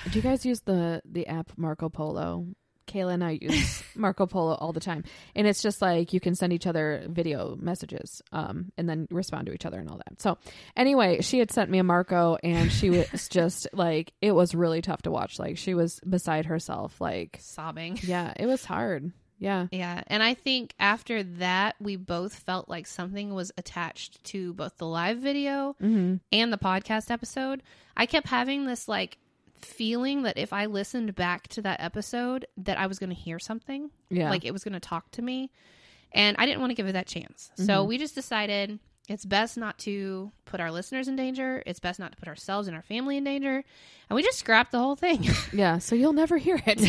Do 0.09 0.18
you 0.18 0.22
guys 0.22 0.45
use 0.45 0.62
the 0.62 1.01
the 1.05 1.28
app 1.28 1.51
Marco 1.57 1.89
Polo? 1.89 2.47
Kayla 2.88 3.14
and 3.14 3.24
I 3.24 3.38
use 3.39 3.84
Marco 3.95 4.26
Polo 4.26 4.55
all 4.55 4.74
the 4.74 4.82
time, 4.82 5.05
and 5.34 5.47
it's 5.47 5.62
just 5.62 5.82
like 5.82 6.12
you 6.12 6.20
can 6.20 6.36
send 6.36 6.51
each 6.51 6.68
other 6.68 7.05
video 7.07 7.55
messages, 7.57 8.22
um, 8.34 8.72
and 8.78 8.89
then 8.89 9.07
respond 9.12 9.45
to 9.45 9.53
each 9.53 9.66
other 9.66 9.80
and 9.80 9.88
all 9.89 9.97
that. 9.97 10.20
So, 10.22 10.38
anyway, 10.76 11.22
she 11.22 11.39
had 11.39 11.51
sent 11.51 11.70
me 11.70 11.78
a 11.78 11.84
Marco, 11.86 12.38
and 12.43 12.70
she 12.70 12.89
was 12.89 13.28
just 13.30 13.68
like, 13.72 14.12
it 14.22 14.34
was 14.34 14.53
really 14.53 14.82
tough 14.82 15.03
to 15.03 15.12
watch. 15.12 15.39
Like 15.39 15.57
she 15.57 15.74
was 15.74 16.01
beside 16.01 16.47
herself. 16.47 16.99
Like, 16.99 17.38
Sobbing. 17.41 17.97
yeah, 18.01 18.34
it 18.36 18.45
was 18.45 18.66
hard. 18.66 19.14
Yeah, 19.42 19.66
Yeah. 19.72 20.04
And 20.06 20.22
I 20.22 20.36
think 20.36 20.74
after 20.80 21.24
that, 21.24 21.76
we 21.80 21.96
both 21.96 22.36
felt 22.36 22.70
like 22.70 22.86
something 22.86 23.34
was 23.34 23.52
attached 23.58 24.24
to 24.26 24.54
both 24.54 24.78
the 24.78 24.86
live 24.86 25.18
video 25.18 25.76
mm-hmm. 25.82 26.18
and 26.32 26.54
the 26.54 26.58
podcast 26.60 27.10
episode. 27.10 27.64
I 27.98 28.06
kept 28.06 28.28
having 28.28 28.66
this 28.66 28.88
like 28.88 29.18
feeling 29.60 30.24
that 30.24 30.38
if 30.38 30.54
I 30.54 30.68
listened 30.68 31.16
back 31.16 31.48
to 31.50 31.62
that 31.64 31.82
episode, 31.82 32.46
that 32.58 32.78
I 32.78 32.86
was 32.86 33.00
going 33.00 33.10
to 33.10 33.16
hear 33.16 33.39
something. 33.39 33.89
yeah, 34.12 34.30
Like 34.30 34.46
it 34.46 34.52
was 34.54 34.64
going 34.64 34.74
to 34.74 34.80
talk 34.80 35.10
to 35.12 35.22
me. 35.24 35.50
And 36.14 36.36
I 36.39 36.46
didn't 36.46 36.60
want 36.60 36.70
to 36.72 36.76
give 36.76 36.88
it 36.88 36.94
that 36.94 37.08
chance. 37.08 37.52
So 37.56 37.84
Mhm. 37.84 37.88
we 37.88 37.98
just 37.98 38.14
decided 38.16 38.80
it's 39.10 39.26
best 39.26 39.58
not 39.58 39.80
to 39.80 40.32
put 40.52 40.60
our 40.60 40.72
listeners 40.72 41.08
in 41.08 41.16
danger. 41.16 41.64
It's 41.66 41.80
best 41.80 41.99
not 41.99 42.12
to 42.12 42.18
put 42.18 42.28
ourselves 42.28 42.68
and 42.68 42.76
our 42.76 42.84
family 42.84 43.18
in 43.18 43.24
danger. 43.24 43.64
And 44.10 44.16
we 44.16 44.24
just 44.24 44.39
scrapped 44.39 44.74
the 44.74 44.80
whole 44.80 44.97
thing. 44.97 45.30
yeah. 45.54 45.78
So 45.78 45.95
you'll 45.95 46.12
never 46.12 46.38
hear 46.38 46.62
it, 46.66 46.82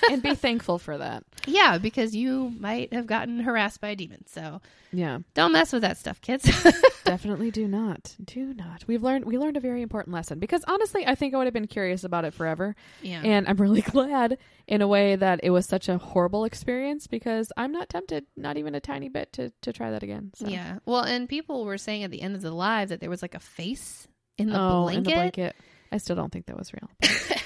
and 0.10 0.22
be 0.22 0.34
thankful 0.34 0.78
for 0.78 0.96
that. 0.96 1.24
yeah, 1.46 1.76
because 1.76 2.16
you 2.16 2.54
might 2.58 2.92
have 2.94 3.06
gotten 3.06 3.40
harassed 3.40 3.82
by 3.82 3.88
a 3.90 3.96
demon. 3.96 4.24
So 4.26 4.62
Yeah, 4.90 5.18
don't 5.34 5.52
mess 5.52 5.72
with 5.74 5.82
that 5.82 5.98
stuff, 5.98 6.22
kids. 6.22 6.44
Definitely 7.04 7.50
do 7.50 7.68
not. 7.68 8.16
Do 8.24 8.54
not. 8.54 8.84
We've 8.86 9.02
learned 9.02 9.26
we 9.26 9.36
learned 9.36 9.58
a 9.58 9.60
very 9.60 9.82
important 9.82 10.14
lesson 10.14 10.38
because 10.38 10.64
honestly, 10.66 11.06
I 11.06 11.14
think 11.14 11.34
I 11.34 11.36
would 11.36 11.46
have 11.46 11.52
been 11.54 11.66
curious 11.66 12.02
about 12.02 12.24
it 12.24 12.32
forever. 12.32 12.74
Yeah. 13.02 13.20
And 13.22 13.46
I'm 13.46 13.56
really 13.58 13.82
glad 13.82 14.38
in 14.66 14.80
a 14.80 14.88
way 14.88 15.16
that 15.16 15.40
it 15.42 15.50
was 15.50 15.66
such 15.66 15.88
a 15.90 15.98
horrible 15.98 16.44
experience 16.44 17.06
because 17.06 17.52
I'm 17.58 17.72
not 17.72 17.90
tempted, 17.90 18.24
not 18.36 18.56
even 18.56 18.74
a 18.74 18.80
tiny 18.80 19.10
bit 19.10 19.34
to 19.34 19.50
to 19.60 19.72
try 19.72 19.90
that 19.90 20.02
again. 20.02 20.30
So. 20.34 20.48
Yeah. 20.48 20.78
Well, 20.86 21.02
and 21.02 21.28
people 21.28 21.66
were 21.66 21.78
saying 21.78 22.04
at 22.04 22.10
the 22.10 22.22
end 22.22 22.36
of 22.36 22.40
the 22.40 22.52
live 22.52 22.88
that 22.88 23.00
there 23.10 23.12
was 23.12 23.22
like 23.22 23.34
a 23.34 23.40
face 23.40 24.06
in 24.38 24.50
the 24.50 24.54
oh, 24.60 24.82
blanket. 24.82 24.98
in 24.98 25.02
the 25.02 25.10
blanket. 25.10 25.56
I 25.90 25.98
still 25.98 26.14
don't 26.14 26.30
think 26.32 26.46
that 26.46 26.56
was 26.56 26.72
real. 26.72 26.88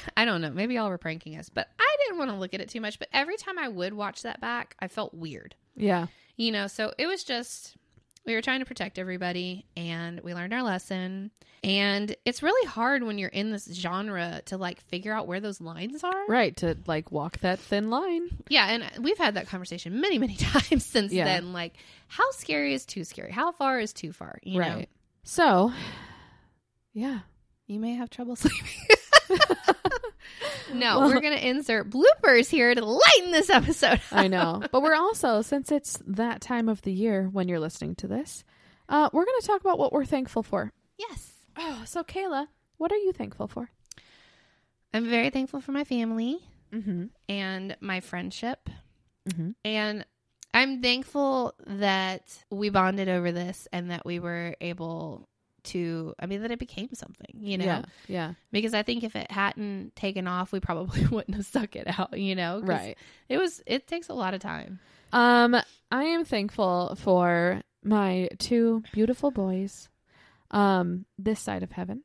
I 0.17 0.27
don't 0.27 0.43
know. 0.43 0.51
Maybe 0.51 0.75
y'all 0.75 0.91
were 0.91 0.99
pranking 0.99 1.39
us, 1.39 1.49
but 1.49 1.69
I 1.81 1.97
didn't 2.03 2.19
want 2.19 2.31
to 2.33 2.37
look 2.37 2.53
at 2.53 2.61
it 2.61 2.69
too 2.69 2.83
much. 2.83 2.99
But 2.99 3.09
every 3.15 3.39
time 3.39 3.59
I 3.59 3.69
would 3.69 3.95
watch 3.95 4.21
that 4.23 4.43
back, 4.43 4.77
I 4.79 4.89
felt 4.89 5.15
weird. 5.15 5.55
Yeah. 5.75 6.09
You 6.37 6.53
know, 6.53 6.67
so 6.67 6.93
it 6.99 7.07
was 7.07 7.25
just 7.25 7.79
we 8.27 8.35
were 8.35 8.43
trying 8.43 8.61
to 8.61 8.67
protect 8.67 8.99
everybody 8.99 9.65
and 9.75 10.21
we 10.21 10.35
learned 10.35 10.53
our 10.53 10.63
lesson. 10.63 11.31
And 11.63 12.15
it's 12.27 12.43
really 12.43 12.67
hard 12.69 13.03
when 13.03 13.17
you're 13.17 13.31
in 13.31 13.51
this 13.51 13.73
genre 13.73 14.43
to 14.47 14.59
like 14.59 14.83
figure 14.83 15.15
out 15.15 15.27
where 15.27 15.41
those 15.41 15.63
lines 15.63 16.05
are. 16.05 16.27
Right, 16.29 16.55
to 16.59 16.77
like 16.87 17.11
walk 17.11 17.39
that 17.39 17.59
thin 17.59 17.89
line. 17.89 18.29
Yeah, 18.51 18.67
and 18.67 18.83
uh, 18.83 18.89
we've 19.01 19.17
had 19.17 19.35
that 19.35 19.47
conversation 19.49 19.99
many, 20.01 20.19
many 20.19 20.37
times 20.39 20.85
since 20.85 21.11
Yeah. 21.13 21.25
then. 21.25 21.55
Like, 21.55 21.75
how 22.09 22.31
scary 22.33 22.75
is 22.75 22.85
too 22.85 23.05
scary? 23.05 23.33
How 23.33 23.53
far 23.53 23.81
is 23.81 23.95
too 23.95 24.13
far? 24.13 24.39
You 24.43 24.61
know, 24.61 24.69
right. 24.77 24.89
So, 25.25 25.73
yeah. 26.93 27.21
you 27.67 27.81
may 27.81 27.95
have 27.95 28.11
trouble 28.11 28.37
sleeping. 28.37 28.69
no, 30.75 31.01
we're 31.01 31.21
gonna 31.21 31.37
insert 31.37 31.91
bloopers 31.91 32.49
here 32.51 32.75
to 32.75 32.85
lighten 32.85 33.31
this 33.33 33.51
episode. 33.51 34.01
I 34.13 34.29
know. 34.29 34.63
But 34.71 34.83
we're 34.83 34.95
also, 34.95 35.43
since 35.43 35.73
it's 35.73 36.01
that 36.07 36.41
time 36.41 36.69
of 36.69 36.83
the 36.83 36.93
year 36.93 37.29
when 37.33 37.49
you're 37.49 37.61
listening 37.61 37.95
to 37.97 38.07
this, 38.07 38.45
uh, 38.89 39.09
we're 39.13 39.25
going 39.25 39.41
to 39.41 39.47
talk 39.47 39.61
about 39.63 39.79
what 39.79 39.93
we're 39.93 40.05
thankful 40.05 40.43
for. 40.43 40.73
Yes. 40.99 41.33
Oh, 41.57 41.83
so 41.87 42.05
Kayla, 42.05 42.47
what 42.77 42.93
are 42.93 42.97
you 42.99 43.13
thankful 43.13 43.49
for? 43.49 43.71
I'm 44.93 45.09
very 45.09 45.31
thankful 45.31 45.61
for 45.61 45.73
my 45.73 45.85
family 45.85 46.39
Mm-hmm. 46.73 47.05
and 47.29 47.77
my 47.81 48.01
friendship. 48.01 48.69
Mm-hmm. 49.29 49.51
And 49.65 50.05
I'm 50.55 50.81
thankful 50.81 51.55
that 51.67 52.23
we 52.49 52.71
bonded 52.71 53.09
over 53.09 53.33
this 53.33 53.67
and 53.73 53.91
that 53.91 54.07
we 54.07 54.21
were 54.21 54.55
able 54.61 55.29
to, 55.65 56.15
I 56.19 56.27
mean, 56.27 56.43
that 56.43 56.51
it 56.53 56.59
became 56.59 56.91
something, 56.95 57.35
you 57.41 57.59
know? 57.59 57.65
Yeah. 57.65 57.83
Yeah. 58.07 58.33
Because 58.53 58.73
I 58.73 58.83
think 58.85 59.03
if 59.03 59.17
it 59.17 59.31
hadn't 59.31 59.97
taken 59.97 60.29
off, 60.29 60.53
we 60.53 60.61
probably 60.61 61.07
wouldn't 61.11 61.37
have 61.37 61.47
stuck 61.47 61.75
it 61.75 61.99
out, 61.99 62.19
you 62.19 62.35
know. 62.37 62.61
Right. 62.63 62.97
It 63.29 63.39
was, 63.39 63.63
it 63.67 63.89
takes 63.89 64.09
a 64.09 64.15
lot 64.15 64.35
of 64.35 64.41
time. 64.41 64.79
Um, 65.13 65.57
I 65.91 66.05
am 66.05 66.25
thankful 66.25 66.97
for 66.97 67.63
my 67.83 68.29
two 68.39 68.83
beautiful 68.93 69.31
boys. 69.31 69.89
Um, 70.51 71.07
this 71.19 71.41
side 71.41 71.65
of 71.65 71.73
heaven. 71.73 72.05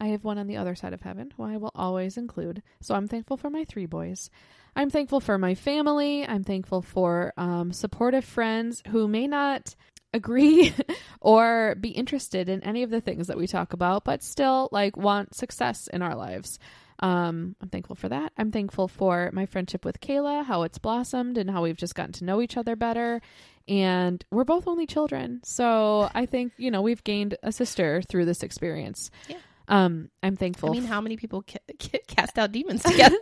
I 0.00 0.08
have 0.08 0.24
one 0.24 0.38
on 0.38 0.48
the 0.48 0.56
other 0.56 0.74
side 0.74 0.92
of 0.92 1.02
heaven 1.02 1.32
who 1.36 1.44
I 1.44 1.56
will 1.56 1.70
always 1.74 2.16
include. 2.16 2.62
So 2.80 2.94
I'm 2.94 3.06
thankful 3.06 3.36
for 3.36 3.50
my 3.50 3.64
three 3.64 3.86
boys. 3.86 4.30
I'm 4.76 4.90
thankful 4.90 5.20
for 5.20 5.38
my 5.38 5.54
family. 5.54 6.26
I'm 6.26 6.44
thankful 6.44 6.82
for 6.82 7.32
um, 7.36 7.72
supportive 7.72 8.24
friends 8.24 8.82
who 8.88 9.06
may 9.08 9.26
not 9.26 9.74
agree 10.12 10.72
or 11.20 11.76
be 11.80 11.90
interested 11.90 12.48
in 12.48 12.62
any 12.62 12.82
of 12.82 12.90
the 12.90 13.00
things 13.00 13.26
that 13.26 13.36
we 13.36 13.46
talk 13.46 13.72
about, 13.72 14.04
but 14.04 14.22
still 14.22 14.68
like 14.72 14.96
want 14.96 15.34
success 15.34 15.88
in 15.88 16.02
our 16.02 16.14
lives. 16.14 16.58
Um, 17.00 17.56
I'm 17.60 17.68
thankful 17.68 17.96
for 17.96 18.08
that. 18.08 18.32
I'm 18.38 18.52
thankful 18.52 18.88
for 18.88 19.30
my 19.32 19.46
friendship 19.46 19.84
with 19.84 20.00
Kayla, 20.00 20.44
how 20.44 20.62
it's 20.62 20.78
blossomed 20.78 21.38
and 21.38 21.50
how 21.50 21.62
we've 21.62 21.76
just 21.76 21.94
gotten 21.94 22.12
to 22.14 22.24
know 22.24 22.40
each 22.40 22.56
other 22.56 22.76
better. 22.76 23.20
And 23.66 24.24
we're 24.30 24.44
both 24.44 24.68
only 24.68 24.86
children. 24.86 25.40
So 25.44 26.08
I 26.14 26.26
think, 26.26 26.52
you 26.56 26.70
know, 26.70 26.82
we've 26.82 27.02
gained 27.02 27.36
a 27.42 27.50
sister 27.50 28.02
through 28.02 28.26
this 28.26 28.42
experience. 28.42 29.10
Yeah. 29.28 29.38
Um, 29.66 30.10
I'm 30.22 30.36
thankful. 30.36 30.68
I 30.70 30.72
mean, 30.72 30.84
how 30.84 31.00
many 31.00 31.16
people 31.16 31.42
ca- 31.42 31.58
ca- 31.80 32.02
cast 32.06 32.38
out 32.38 32.52
demons 32.52 32.82
together? 32.84 33.16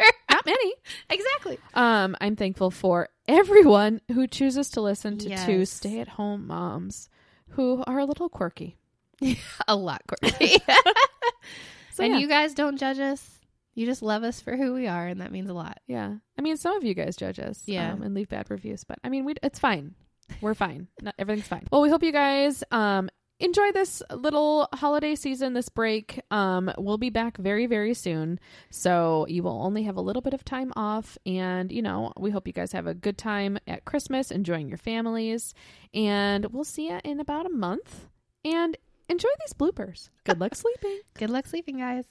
Not 0.47 0.53
many. 0.55 0.75
exactly. 1.11 1.59
Um, 1.75 2.17
I'm 2.21 2.37
thankful 2.37 2.71
for 2.71 3.09
everyone 3.29 4.01
who 4.13 4.27
chooses 4.27 4.71
to 4.71 4.81
listen 4.81 5.19
to 5.19 5.37
two 5.47 5.65
stay 5.65 6.01
at 6.01 6.09
home 6.09 6.47
moms 6.47 7.09
who 7.51 7.83
are 7.87 7.99
a 7.99 8.05
little 8.05 8.29
quirky. 8.29 8.77
a 9.69 9.77
lot 9.77 10.03
quirky. 10.07 10.57
So, 11.95 12.03
and 12.05 12.15
yeah. 12.15 12.21
you 12.21 12.29
guys 12.29 12.55
don't 12.55 12.79
judge 12.79 12.99
us. 12.99 13.39
You 13.75 13.85
just 13.85 14.01
love 14.01 14.23
us 14.23 14.41
for 14.41 14.57
who 14.57 14.73
we 14.73 14.87
are, 14.87 15.07
and 15.07 15.21
that 15.21 15.31
means 15.31 15.51
a 15.51 15.53
lot. 15.53 15.79
Yeah. 15.87 16.15
I 16.39 16.41
mean, 16.43 16.57
some 16.57 16.75
of 16.75 16.85
you 16.85 16.95
guys 16.95 17.17
judge 17.17 17.39
us 17.39 17.63
Yeah. 17.67 17.93
um, 17.93 18.01
and 18.03 18.15
leave 18.15 18.31
bad 18.31 18.51
reviews, 18.51 18.83
but 18.85 18.99
I 19.05 19.11
mean, 19.11 19.27
we 19.27 19.35
it's 19.43 19.59
fine. 19.59 19.95
We're 20.41 20.55
fine. 20.55 20.89
Not, 21.03 21.15
everything's 21.19 21.49
fine. 21.49 21.67
Well, 21.71 21.83
we 21.83 21.91
hope 21.91 22.03
you 22.03 22.13
guys 22.13 22.65
um, 22.71 23.11
enjoy 23.43 23.73
this 23.73 24.03
little 24.15 24.69
holiday 24.73 25.17
season, 25.17 25.53
this 25.53 25.69
break. 25.69 26.21
Um, 26.31 26.73
we'll 26.79 26.97
be 26.97 27.11
back 27.11 27.37
very, 27.37 27.67
very 27.67 27.93
soon. 27.93 28.39
So 28.71 29.27
you 29.29 29.43
will 29.43 29.61
only 29.61 29.83
have 29.83 29.97
a 29.97 30.01
little 30.01 30.23
bit 30.23 30.33
of 30.33 30.45
time 30.45 30.73
off. 30.77 31.19
And, 31.27 31.73
you 31.73 31.83
know, 31.83 32.13
we 32.17 32.31
hope 32.31 32.47
you 32.47 32.53
guys 32.53 32.73
have 32.73 32.87
a 32.87 32.95
good 32.95 33.19
time 33.19 33.59
at 33.67 33.85
Christmas, 33.85 34.31
enjoying 34.31 34.69
your 34.69 34.79
families. 34.79 35.55
And 35.93 36.47
we'll 36.47 36.65
see 36.65 36.89
you 36.89 37.01
in 37.05 37.19
about 37.19 37.45
a 37.45 37.51
month. 37.51 38.07
And 38.45 38.77
enjoy 39.09 39.29
these 39.41 39.53
bloopers. 39.53 40.09
Good 40.25 40.41
luck 40.41 40.55
sleeping. 40.55 41.01
Good 41.15 41.31
luck 41.31 41.47
sleeping, 41.47 41.79
guys. 41.79 42.07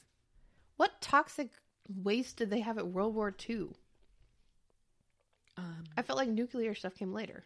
What 0.77 1.01
toxic 1.01 1.49
waste 1.87 2.37
did 2.37 2.49
they 2.49 2.59
have 2.59 2.77
at 2.77 2.87
World 2.87 3.15
War 3.15 3.33
II? 3.49 3.69
Um, 5.57 5.83
I 5.97 6.01
felt 6.01 6.17
like 6.17 6.29
nuclear 6.29 6.75
stuff 6.75 6.95
came 6.95 7.13
later. 7.13 7.45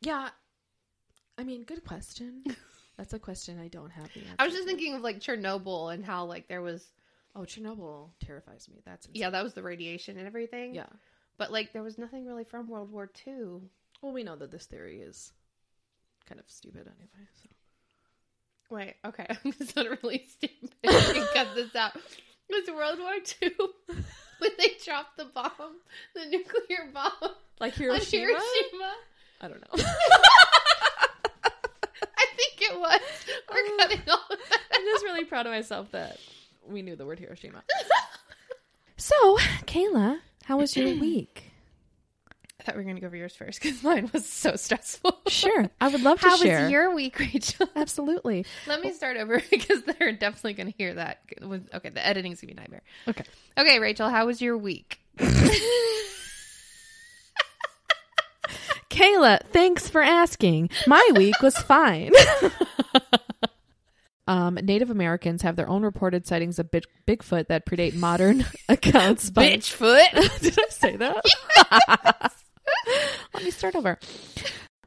yeah. 0.00 0.30
I 1.38 1.44
mean, 1.44 1.64
good 1.64 1.82
question. 1.82 2.44
That's 2.96 3.12
a 3.14 3.18
question 3.18 3.58
I 3.58 3.68
don't 3.68 3.90
have 3.90 4.12
the 4.12 4.20
answer. 4.20 4.34
I 4.38 4.44
was 4.44 4.54
just 4.54 4.66
thinking 4.66 4.94
of 4.94 5.00
like 5.02 5.18
Chernobyl 5.20 5.92
and 5.94 6.04
how 6.04 6.24
like 6.24 6.48
there 6.48 6.62
was 6.62 6.86
Oh, 7.34 7.40
Chernobyl 7.40 8.10
terrifies 8.24 8.68
me. 8.68 8.82
That's 8.84 9.08
yeah 9.12 9.30
that 9.30 9.42
was 9.42 9.54
the 9.54 9.62
radiation 9.62 10.18
and 10.18 10.26
everything. 10.26 10.74
yeah. 10.74 10.86
but 11.38 11.50
like 11.50 11.72
there 11.72 11.82
was 11.82 11.96
nothing 11.98 12.26
really 12.26 12.44
from 12.44 12.68
World 12.68 12.90
War 12.92 13.10
II. 13.26 13.60
Well, 14.02 14.12
we 14.12 14.22
know 14.22 14.36
that 14.36 14.50
this 14.50 14.66
theory 14.66 15.00
is 15.00 15.32
kind 16.26 16.38
of 16.40 16.50
stupid 16.50 16.86
anyway. 16.88 17.28
So 17.42 17.48
Wait, 18.70 18.94
okay, 19.04 19.26
I'm 19.44 19.52
gonna 19.74 19.98
really 20.02 20.24
stupid. 20.28 20.72
Cut 21.34 21.48
this 21.54 21.74
out. 21.76 21.94
It 22.48 22.66
was 22.68 22.74
World 22.74 22.98
War 22.98 23.12
II 23.42 23.50
when 24.38 24.50
they 24.58 24.72
dropped 24.84 25.16
the 25.16 25.26
bomb, 25.26 25.78
the 26.14 26.26
nuclear 26.26 26.90
bomb 26.92 27.32
like 27.60 27.74
Hiroshima. 27.74 28.26
Hiroshima. 28.26 28.92
I 29.40 29.48
don't 29.48 29.60
know. 29.60 29.84
It 32.72 32.80
was. 32.80 33.00
We're 33.50 33.74
uh, 33.74 33.78
cutting 33.78 34.00
all. 34.08 34.20
I'm 34.30 34.84
just 34.84 35.04
really 35.04 35.24
proud 35.24 35.46
of 35.46 35.52
myself 35.52 35.90
that 35.92 36.18
we 36.66 36.82
knew 36.82 36.96
the 36.96 37.06
word 37.06 37.18
Hiroshima. 37.18 37.62
so, 38.96 39.36
Kayla, 39.66 40.18
how 40.44 40.58
was 40.58 40.76
your 40.76 40.98
week? 40.98 41.52
I 42.62 42.64
thought 42.64 42.76
we 42.76 42.80
were 42.80 42.84
going 42.84 42.94
to 42.94 43.00
go 43.00 43.08
over 43.08 43.16
yours 43.16 43.34
first 43.34 43.60
because 43.60 43.82
mine 43.82 44.08
was 44.12 44.24
so 44.24 44.54
stressful. 44.54 45.18
Sure, 45.26 45.68
I 45.80 45.88
would 45.88 46.02
love 46.02 46.20
to 46.20 46.28
How 46.28 46.36
share. 46.36 46.62
was 46.62 46.70
your 46.70 46.94
week, 46.94 47.18
Rachel? 47.18 47.68
Absolutely. 47.74 48.46
Let 48.68 48.80
me 48.80 48.92
start 48.92 49.16
over 49.16 49.42
because 49.50 49.82
they're 49.82 50.12
definitely 50.12 50.54
going 50.54 50.70
to 50.70 50.78
hear 50.78 50.94
that. 50.94 51.22
Okay, 51.74 51.88
the 51.88 52.06
editing's 52.06 52.40
going 52.40 52.50
to 52.50 52.54
be 52.54 52.58
a 52.58 52.60
nightmare. 52.60 52.82
Okay. 53.08 53.24
Okay, 53.58 53.80
Rachel, 53.80 54.08
how 54.08 54.26
was 54.26 54.40
your 54.40 54.56
week? 54.56 55.00
Kayla, 59.02 59.40
thanks 59.50 59.88
for 59.88 60.00
asking. 60.00 60.70
My 60.86 61.04
week 61.16 61.42
was 61.42 61.56
fine. 61.58 62.12
um, 64.28 64.54
Native 64.62 64.90
Americans 64.90 65.42
have 65.42 65.56
their 65.56 65.68
own 65.68 65.82
reported 65.82 66.24
sightings 66.24 66.60
of 66.60 66.70
Big- 66.70 66.84
Bigfoot 67.04 67.48
that 67.48 67.66
predate 67.66 67.94
modern 67.94 68.44
accounts. 68.68 69.28
By- 69.28 69.56
Bitchfoot. 69.56 70.40
Did 70.40 70.56
I 70.56 70.68
say 70.68 70.96
that? 70.96 72.32
Let 73.34 73.42
me 73.42 73.50
start 73.50 73.74
over. 73.74 73.98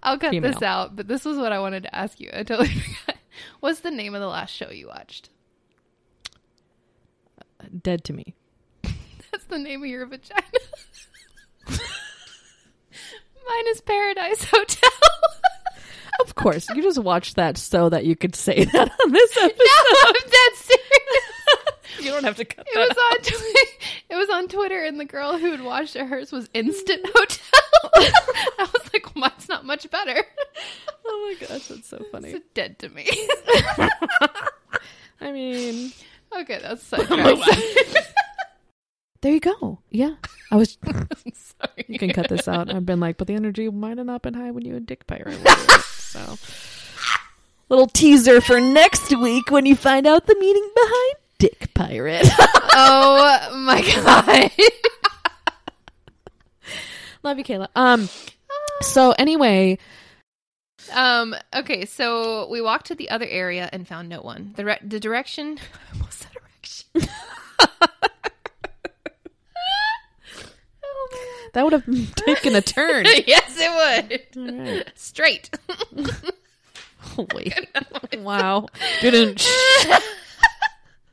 I'll 0.01 0.17
cut 0.17 0.29
Female. 0.31 0.53
this 0.53 0.61
out, 0.61 0.95
but 0.95 1.09
this 1.09 1.25
was 1.25 1.37
what 1.37 1.51
I 1.51 1.59
wanted 1.59 1.83
to 1.83 1.93
ask 1.93 2.17
you. 2.21 2.29
I 2.33 2.43
totally 2.43 2.69
forgot. 2.69 3.17
What's 3.59 3.81
the 3.81 3.91
name 3.91 4.15
of 4.15 4.21
the 4.21 4.27
last 4.27 4.51
show 4.53 4.69
you 4.69 4.87
watched? 4.87 5.29
Dead 7.81 8.05
to 8.05 8.13
me. 8.13 8.33
That's 9.31 9.45
the 9.49 9.57
name 9.59 9.83
of 9.83 9.89
your 9.89 10.05
vagina. 10.05 10.41
Mine 13.47 13.67
is 13.69 13.81
Paradise 13.81 14.43
Hotel. 14.51 14.89
Of 16.21 16.35
course, 16.35 16.67
you 16.73 16.81
just 16.81 16.99
watched 16.99 17.35
that 17.35 17.57
so 17.57 17.89
that 17.89 18.05
you 18.05 18.15
could 18.15 18.35
say 18.35 18.63
that 18.73 18.91
on 19.05 19.11
this 19.11 19.37
episode. 19.37 19.57
no, 19.57 19.97
I'm 20.07 20.13
dead 20.29 20.53
serious. 20.55 21.99
You 21.99 22.11
don't 22.11 22.23
have 22.23 22.37
to 22.37 22.45
cut 22.45 22.65
It 22.73 22.77
was 22.77 22.97
on 22.97 23.21
Twitter. 23.21 23.69
It 24.09 24.15
was 24.15 24.29
on 24.29 24.47
Twitter, 24.47 24.83
and 24.83 24.99
the 24.99 25.05
girl 25.05 25.37
who 25.37 25.51
had 25.51 25.61
watched 25.63 25.95
it 25.95 26.05
hers 26.05 26.31
was 26.31 26.47
Instant 26.53 27.01
Hotel. 27.05 28.11
I 28.59 28.69
was 28.71 28.93
like, 28.93 29.05
well, 29.15 29.29
mine's 29.29 29.49
not 29.49 29.65
much 29.65 29.89
better. 29.89 30.23
Oh 31.05 31.35
my 31.39 31.47
gosh, 31.47 31.67
that's 31.67 31.87
so 31.87 32.03
funny. 32.11 32.29
It's 32.29 32.45
dead 32.53 32.79
to 32.79 32.89
me. 32.89 33.07
I 35.19 35.31
mean, 35.31 35.91
okay, 36.39 36.59
that's 36.61 36.83
sidetracked. 36.83 37.41
There 39.25 39.33
you 39.33 39.39
go. 39.39 39.79
Yeah, 39.89 40.13
I 40.51 40.55
was. 40.55 40.77
Sorry. 41.33 41.85
You 41.87 41.97
can 41.97 42.11
cut 42.11 42.29
this 42.29 42.47
out. 42.47 42.71
I've 42.71 42.85
been 42.85 42.99
like, 42.99 43.17
but 43.17 43.25
the 43.25 43.33
energy 43.33 43.67
might 43.71 43.97
have 43.97 44.05
not 44.05 44.21
been 44.21 44.35
high 44.35 44.51
when 44.51 44.63
you 44.63 44.75
had 44.75 44.85
dick 44.85 45.07
pirate. 45.07 45.39
so, 45.81 46.37
Little 47.67 47.87
teaser 47.87 48.39
for 48.39 48.61
next 48.61 49.09
week 49.17 49.49
when 49.49 49.65
you 49.65 49.75
find 49.75 50.05
out 50.05 50.27
the 50.27 50.35
meaning 50.35 50.69
behind 50.75 51.15
Dick 51.39 51.73
Pirate. 51.73 52.21
oh 52.73 53.63
my 53.65 53.81
god. 53.81 54.51
Love 57.23 57.39
you, 57.39 57.43
Kayla. 57.43 57.69
Um. 57.75 58.07
So 58.81 59.13
anyway, 59.13 59.79
Um. 60.93 61.35
Okay. 61.55 61.85
So 61.85 62.47
we 62.51 62.61
walked 62.61 62.85
to 62.87 62.95
the 62.95 63.09
other 63.09 63.25
area 63.25 63.67
and 63.73 63.87
found 63.87 64.07
no 64.07 64.21
one. 64.21 64.53
The 64.55 64.65
re- 64.65 64.79
the 64.83 64.99
direction. 64.99 65.57
I 65.57 65.93
almost 65.97 66.19
said 66.19 66.29
direction. 66.33 67.09
oh 70.83 71.44
that 71.55 71.63
would 71.63 71.73
have 71.73 71.85
taken 72.15 72.53
a 72.55 72.61
turn. 72.61 73.05
yes, 73.27 73.57
it 73.57 74.29
would. 74.35 74.59
Right. 74.59 74.91
Straight. 74.95 75.49
Oh, 77.17 77.27
Holy. 77.31 77.53
wow. 78.17 78.65
Didn't. 78.99 79.47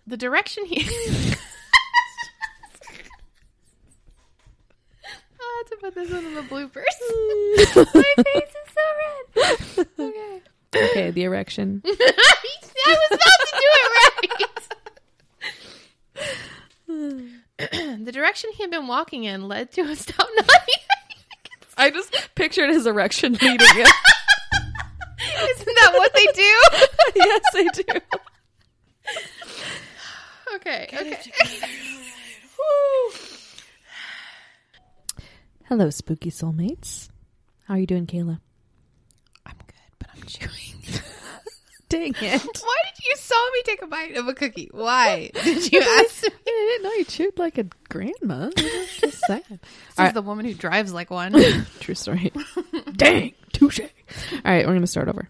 the 0.07 0.17
direction 0.17 0.65
here. 0.65 0.89
I'll 5.39 5.59
have 5.59 5.69
to 5.69 5.77
put 5.81 5.95
this 5.95 6.11
one 6.11 6.25
in 6.25 6.35
the 6.35 6.41
bloopers. 6.41 6.97
my 7.95 8.15
face 8.25 8.55
is 8.57 8.69
so 8.73 8.81
red. 9.77 9.87
Okay. 9.99 10.41
Okay, 10.75 11.11
the 11.11 11.25
erection. 11.25 11.83
I 11.85 11.91
was 11.91 13.07
about 13.11 13.41
to 13.47 13.53
do 13.53 13.69
it 16.89 17.09
right. 17.29 17.29
the 18.05 18.13
direction 18.13 18.51
he 18.55 18.63
had 18.63 18.71
been 18.71 18.87
walking 18.87 19.25
in 19.25 19.47
led 19.49 19.71
to 19.73 19.83
a 19.83 19.97
stop 19.97 20.29
nodding. 20.37 20.83
I 21.77 21.91
just 21.91 22.15
pictured 22.35 22.71
his 22.71 22.87
erection 22.87 23.33
leading 23.43 23.59
it. 23.61 23.89
Isn't 25.51 25.77
that 25.77 25.93
what 25.95 26.13
they 26.15 26.27
do? 26.35 26.55
yes, 27.17 27.43
they 27.53 27.65
do. 27.83 28.01
Okay. 30.57 30.87
Okay. 30.93 31.17
Hello, 35.65 35.89
spooky 35.89 36.31
soulmates. 36.31 37.09
How 37.65 37.75
are 37.75 37.79
you 37.79 37.87
doing, 37.87 38.07
Kayla? 38.07 38.39
I'm 39.47 39.57
good, 39.67 39.97
but 39.99 40.11
I'm 40.15 40.23
chewing. 40.25 40.82
Dang 41.93 42.15
it. 42.15 42.43
Why 42.43 42.77
did 42.87 43.05
you 43.07 43.15
saw 43.17 43.51
me 43.53 43.63
take 43.65 43.83
a 43.83 43.87
bite 43.87 44.17
of 44.17 44.27
a 44.29 44.35
cookie? 44.35 44.71
Why 44.73 45.31
did 45.35 45.71
you 45.71 45.81
ask 45.81 46.23
me? 46.23 46.31
I 46.47 46.79
didn't 46.79 46.83
know 46.85 46.93
you 46.93 47.05
chewed 47.05 47.39
like 47.39 47.59
a 47.59 47.65
grandma. 47.89 48.51
Just 48.57 49.21
saying. 49.27 49.43
This 49.51 49.99
All 49.99 50.05
is 50.05 50.09
right. 50.09 50.15
the 50.15 50.23
woman 50.23 50.47
who 50.47 50.55
drives 50.55 50.93
like 50.93 51.11
one. 51.11 51.33
True 51.81 51.95
story. 51.95 52.33
Dang. 52.97 53.35
Touche. 53.53 53.81
All 53.81 53.89
right, 54.45 54.65
we're 54.67 54.73
going 54.73 54.81
to 54.81 54.87
start 54.87 55.09
over. 55.09 55.29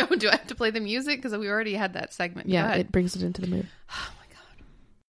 oh, 0.00 0.14
do 0.16 0.28
I 0.28 0.32
have 0.32 0.46
to 0.48 0.54
play 0.54 0.70
the 0.70 0.80
music? 0.80 1.22
Because 1.22 1.36
we 1.38 1.48
already 1.48 1.74
had 1.74 1.94
that 1.94 2.12
segment. 2.12 2.48
Yeah, 2.48 2.74
it 2.74 2.92
brings 2.92 3.16
it 3.16 3.22
into 3.22 3.40
the 3.40 3.46
mood. 3.48 3.68
Oh 3.90 4.10
my 4.18 4.26
God. 4.34 4.66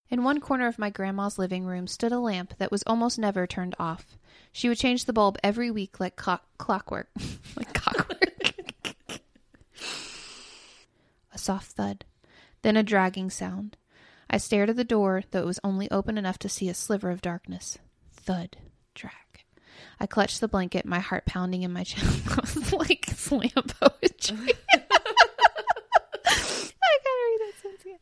In 0.09 0.24
one 0.24 0.39
corner 0.39 0.67
of 0.67 0.80
my 0.80 0.89
grandma's 0.89 1.38
living 1.38 1.65
room 1.65 1.88
stood 1.88 2.11
a 2.13 2.19
lamp 2.19 2.53
that 2.59 2.71
was 2.71 2.84
almost 2.88 3.19
never 3.19 3.45
turned 3.45 3.76
off. 3.80 4.05
She 4.53 4.69
would 4.69 4.78
change 4.78 5.05
the 5.05 5.13
bulb 5.13 5.38
every 5.43 5.69
week 5.71 5.99
like 5.99 6.15
clock- 6.15 6.45
clockwork. 6.57 7.09
like 7.57 7.74
clockwork. 7.74 8.22
A 11.34 11.38
soft 11.38 11.71
thud, 11.71 12.05
then 12.61 12.77
a 12.77 12.84
dragging 12.84 13.29
sound. 13.29 13.77
I 14.29 14.38
stared 14.38 14.69
at 14.69 14.75
the 14.75 14.84
door, 14.84 15.23
though 15.31 15.41
it 15.41 15.45
was 15.45 15.59
only 15.63 15.89
open 15.91 16.17
enough 16.17 16.39
to 16.39 16.49
see 16.49 16.69
a 16.69 16.73
sliver 16.73 17.11
of 17.11 17.21
darkness. 17.21 17.77
Thud, 18.11 18.57
drag. 18.95 19.13
I 19.99 20.05
clutched 20.07 20.41
the 20.41 20.47
blanket, 20.47 20.86
my 20.86 20.99
heart 20.99 21.25
pounding 21.25 21.63
in 21.63 21.73
my 21.73 21.84
chest. 21.86 22.73
Like 22.73 23.05
slam 23.07 23.49
poetry. 23.51 24.53
I 26.25 26.99
gotta 27.03 27.23
read 27.27 27.39
that 27.39 27.53
sentence 27.61 27.81
again. 27.86 27.99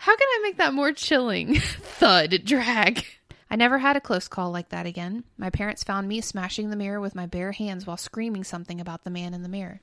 How 0.00 0.16
can 0.16 0.26
I 0.28 0.40
make 0.42 0.58
that 0.58 0.74
more 0.74 0.92
chilling? 0.92 1.60
Thud, 1.60 2.42
drag. 2.44 3.04
I 3.50 3.56
never 3.56 3.78
had 3.78 3.96
a 3.96 4.00
close 4.00 4.28
call 4.28 4.50
like 4.50 4.70
that 4.70 4.86
again. 4.86 5.24
My 5.36 5.50
parents 5.50 5.84
found 5.84 6.08
me 6.08 6.20
smashing 6.20 6.70
the 6.70 6.76
mirror 6.76 7.00
with 7.00 7.14
my 7.14 7.26
bare 7.26 7.52
hands 7.52 7.86
while 7.86 7.96
screaming 7.96 8.44
something 8.44 8.80
about 8.80 9.04
the 9.04 9.10
man 9.10 9.34
in 9.34 9.42
the 9.42 9.48
mirror. 9.48 9.80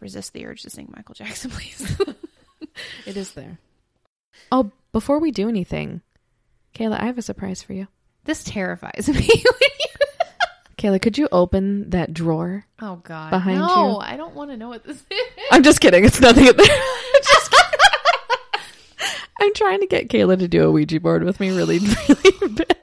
Resist 0.00 0.32
the 0.32 0.46
urge 0.46 0.62
to 0.62 0.70
sing 0.70 0.92
Michael 0.94 1.14
Jackson, 1.14 1.50
please. 1.54 1.96
It 3.06 3.16
is 3.16 3.32
there. 3.32 3.58
Oh, 4.52 4.70
before 4.92 5.18
we 5.18 5.30
do 5.32 5.48
anything, 5.48 6.02
Kayla, 6.74 7.00
I 7.00 7.06
have 7.06 7.18
a 7.18 7.22
surprise 7.22 7.62
for 7.62 7.72
you. 7.72 7.88
this 8.24 8.44
terrifies 8.44 9.08
me. 9.08 9.28
Kayla, 10.78 11.02
could 11.02 11.18
you 11.18 11.28
open 11.32 11.90
that 11.90 12.14
drawer? 12.14 12.64
oh 12.80 12.96
God! 13.02 13.30
Behind 13.30 13.58
no, 13.58 13.66
you. 13.66 13.96
I 13.98 14.16
don't 14.16 14.36
want 14.36 14.50
to 14.52 14.56
know 14.56 14.68
what 14.68 14.84
this 14.84 14.98
is. 14.98 15.04
I'm 15.50 15.64
just 15.64 15.80
kidding. 15.80 16.04
It's 16.04 16.20
nothing 16.20 16.44
there. 16.44 16.52
Just 17.22 17.50
kidding. 17.50 17.80
I'm 19.40 19.54
trying 19.54 19.80
to 19.80 19.86
get 19.86 20.08
Kayla 20.08 20.38
to 20.38 20.46
do 20.46 20.64
a 20.68 20.70
Ouija 20.70 21.00
board 21.00 21.24
with 21.24 21.40
me 21.40 21.50
really, 21.50 21.78
really 21.80 22.48
badly. 22.48 22.76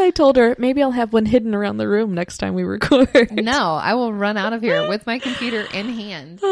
And 0.00 0.06
I 0.06 0.10
told 0.10 0.36
her 0.36 0.56
maybe 0.58 0.82
I'll 0.82 0.92
have 0.92 1.12
one 1.12 1.26
hidden 1.26 1.54
around 1.54 1.76
the 1.76 1.86
room 1.86 2.14
next 2.14 2.38
time 2.38 2.54
we 2.54 2.62
record. 2.62 3.30
no, 3.32 3.74
I 3.74 3.92
will 3.92 4.14
run 4.14 4.38
out 4.38 4.54
of 4.54 4.62
here 4.62 4.88
with 4.88 5.06
my 5.06 5.18
computer 5.18 5.66
in 5.74 5.90
hand. 5.90 6.40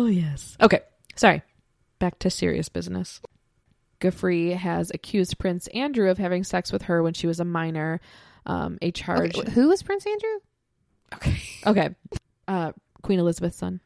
Oh, 0.00 0.06
yes. 0.06 0.56
Okay. 0.60 0.80
Sorry. 1.16 1.42
Back 1.98 2.18
to 2.20 2.30
serious 2.30 2.68
business. 2.68 3.20
Giuffre 4.00 4.56
has 4.56 4.90
accused 4.94 5.38
Prince 5.38 5.66
Andrew 5.68 6.08
of 6.10 6.18
having 6.18 6.44
sex 6.44 6.72
with 6.72 6.82
her 6.82 7.02
when 7.02 7.14
she 7.14 7.26
was 7.26 7.40
a 7.40 7.44
minor. 7.44 8.00
Um, 8.46 8.78
a 8.80 8.90
charge. 8.90 9.36
Okay, 9.36 9.50
who 9.50 9.70
is 9.70 9.82
Prince 9.82 10.06
Andrew? 10.06 10.38
Okay. 11.14 11.36
Okay. 11.66 11.94
Uh, 12.46 12.72
Queen 13.02 13.18
Elizabeth's 13.18 13.58
son. 13.58 13.80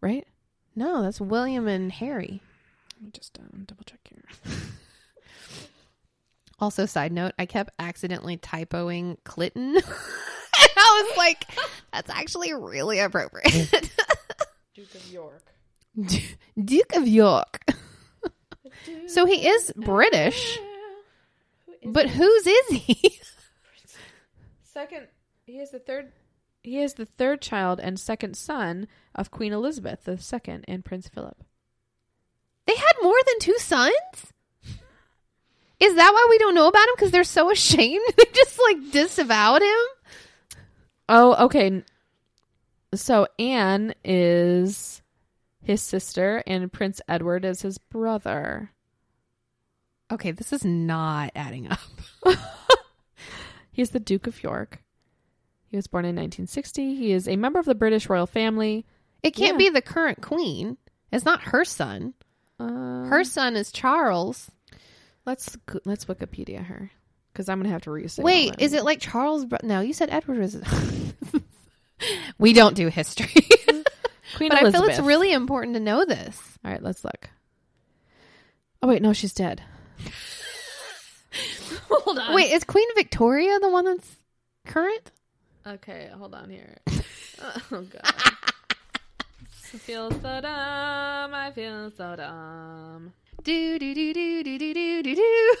Right? 0.00 0.26
No, 0.74 1.02
that's 1.02 1.20
William 1.20 1.66
and 1.68 1.92
Harry. 1.92 2.40
Let 2.96 3.04
me 3.04 3.10
just 3.12 3.38
um, 3.38 3.64
double 3.66 3.84
check 3.84 4.00
here. 4.08 4.24
Also, 6.58 6.86
side 6.86 7.12
note, 7.12 7.32
I 7.38 7.46
kept 7.46 7.70
accidentally 7.78 8.38
typoing 8.38 9.18
Clinton. 9.24 9.76
and 9.76 9.84
I 10.76 11.04
was 11.08 11.16
like, 11.16 11.44
that's 11.92 12.10
actually 12.10 12.54
really 12.54 12.98
appropriate. 12.98 13.52
Duke 14.74 14.94
of 14.94 15.10
York. 15.10 15.52
Duke 16.62 16.94
of 16.94 17.06
York. 17.06 17.60
Duke 18.84 19.08
so 19.08 19.26
he 19.26 19.46
is 19.46 19.72
British. 19.76 20.58
But 21.84 22.10
whose 22.10 22.46
is 22.46 22.68
he? 22.68 23.20
Second, 24.62 25.06
he 25.44 25.58
is 25.58 25.70
the 25.70 25.78
third. 25.78 26.12
He 26.62 26.80
is 26.80 26.94
the 26.94 27.06
third 27.06 27.40
child 27.40 27.78
and 27.80 27.98
second 27.98 28.36
son 28.36 28.88
of 29.14 29.30
Queen 29.30 29.52
Elizabeth 29.52 30.08
II 30.08 30.60
and 30.66 30.84
Prince 30.84 31.08
Philip. 31.08 31.44
They 32.66 32.74
had 32.74 33.02
more 33.02 33.16
than 33.26 33.38
two 33.38 33.56
sons? 33.58 34.32
Is 35.80 35.94
that 35.94 36.10
why 36.12 36.26
we 36.30 36.38
don't 36.38 36.54
know 36.54 36.68
about 36.68 36.88
him? 36.88 36.94
Because 36.96 37.10
they're 37.10 37.24
so 37.24 37.50
ashamed? 37.52 38.04
They 38.16 38.24
just 38.34 38.58
like 38.60 38.90
disavowed 38.92 39.62
him? 39.62 39.78
Oh, 41.08 41.44
okay. 41.46 41.82
So 42.94 43.26
Anne 43.38 43.94
is 44.04 45.02
his 45.62 45.82
sister, 45.82 46.42
and 46.46 46.72
Prince 46.72 47.00
Edward 47.08 47.44
is 47.44 47.62
his 47.62 47.78
brother. 47.78 48.70
Okay, 50.10 50.30
this 50.30 50.52
is 50.52 50.64
not 50.64 51.30
adding 51.34 51.68
up. 51.70 51.80
He's 53.72 53.90
the 53.90 54.00
Duke 54.00 54.26
of 54.26 54.42
York. 54.42 54.82
He 55.68 55.76
was 55.76 55.86
born 55.88 56.04
in 56.04 56.14
1960. 56.16 56.94
He 56.94 57.12
is 57.12 57.28
a 57.28 57.36
member 57.36 57.58
of 57.58 57.66
the 57.66 57.74
British 57.74 58.08
royal 58.08 58.26
family. 58.26 58.86
It 59.22 59.32
can't 59.32 59.54
Yeah. 59.54 59.58
be 59.58 59.68
the 59.68 59.82
current 59.82 60.22
queen. 60.22 60.78
It's 61.12 61.24
not 61.24 61.42
her 61.42 61.64
son. 61.64 62.14
Uh, 62.58 63.04
Her 63.04 63.24
son 63.24 63.56
is 63.56 63.70
Charles. 63.72 64.50
Let's 65.26 65.56
let's 65.84 66.04
Wikipedia 66.06 66.64
her 66.64 66.90
because 67.32 67.48
I'm 67.48 67.58
gonna 67.58 67.70
have 67.70 67.82
to 67.82 67.90
re-say. 67.90 68.22
all 68.22 68.26
Wait, 68.26 68.52
that. 68.52 68.62
is 68.62 68.72
it 68.72 68.84
like 68.84 69.00
Charles? 69.00 69.44
Bro- 69.44 69.58
no, 69.62 69.80
you 69.80 69.92
said 69.92 70.08
Edward 70.10 70.38
was. 70.38 70.56
we 72.38 72.52
don't 72.52 72.74
do 72.74 72.88
history, 72.88 73.26
Queen 74.36 74.50
but 74.50 74.64
I 74.64 74.70
feel 74.70 74.84
it's 74.84 75.00
really 75.00 75.32
important 75.32 75.74
to 75.74 75.80
know 75.80 76.04
this. 76.04 76.40
All 76.64 76.70
right, 76.70 76.82
let's 76.82 77.04
look. 77.04 77.28
Oh 78.82 78.88
wait, 78.88 79.02
no, 79.02 79.12
she's 79.12 79.34
dead. 79.34 79.62
hold 81.88 82.18
on. 82.18 82.34
Wait, 82.34 82.52
is 82.52 82.64
Queen 82.64 82.88
Victoria 82.94 83.58
the 83.60 83.68
one 83.68 83.84
that's 83.84 84.16
current? 84.64 85.10
Okay, 85.66 86.08
hold 86.16 86.34
on 86.34 86.48
here. 86.48 86.76
oh 87.72 87.82
god. 87.90 88.02
I 89.74 89.78
feel 89.78 90.10
so 90.10 90.40
dumb. 90.40 91.34
I 91.34 91.50
feel 91.54 91.90
so 91.90 92.16
dumb 92.16 93.12
do 93.46 93.78
do 93.78 93.94
do 93.94 94.12
do 94.12 94.42
do 94.42 94.58
do 94.58 95.02
do 95.04 95.14
do. 95.14 95.56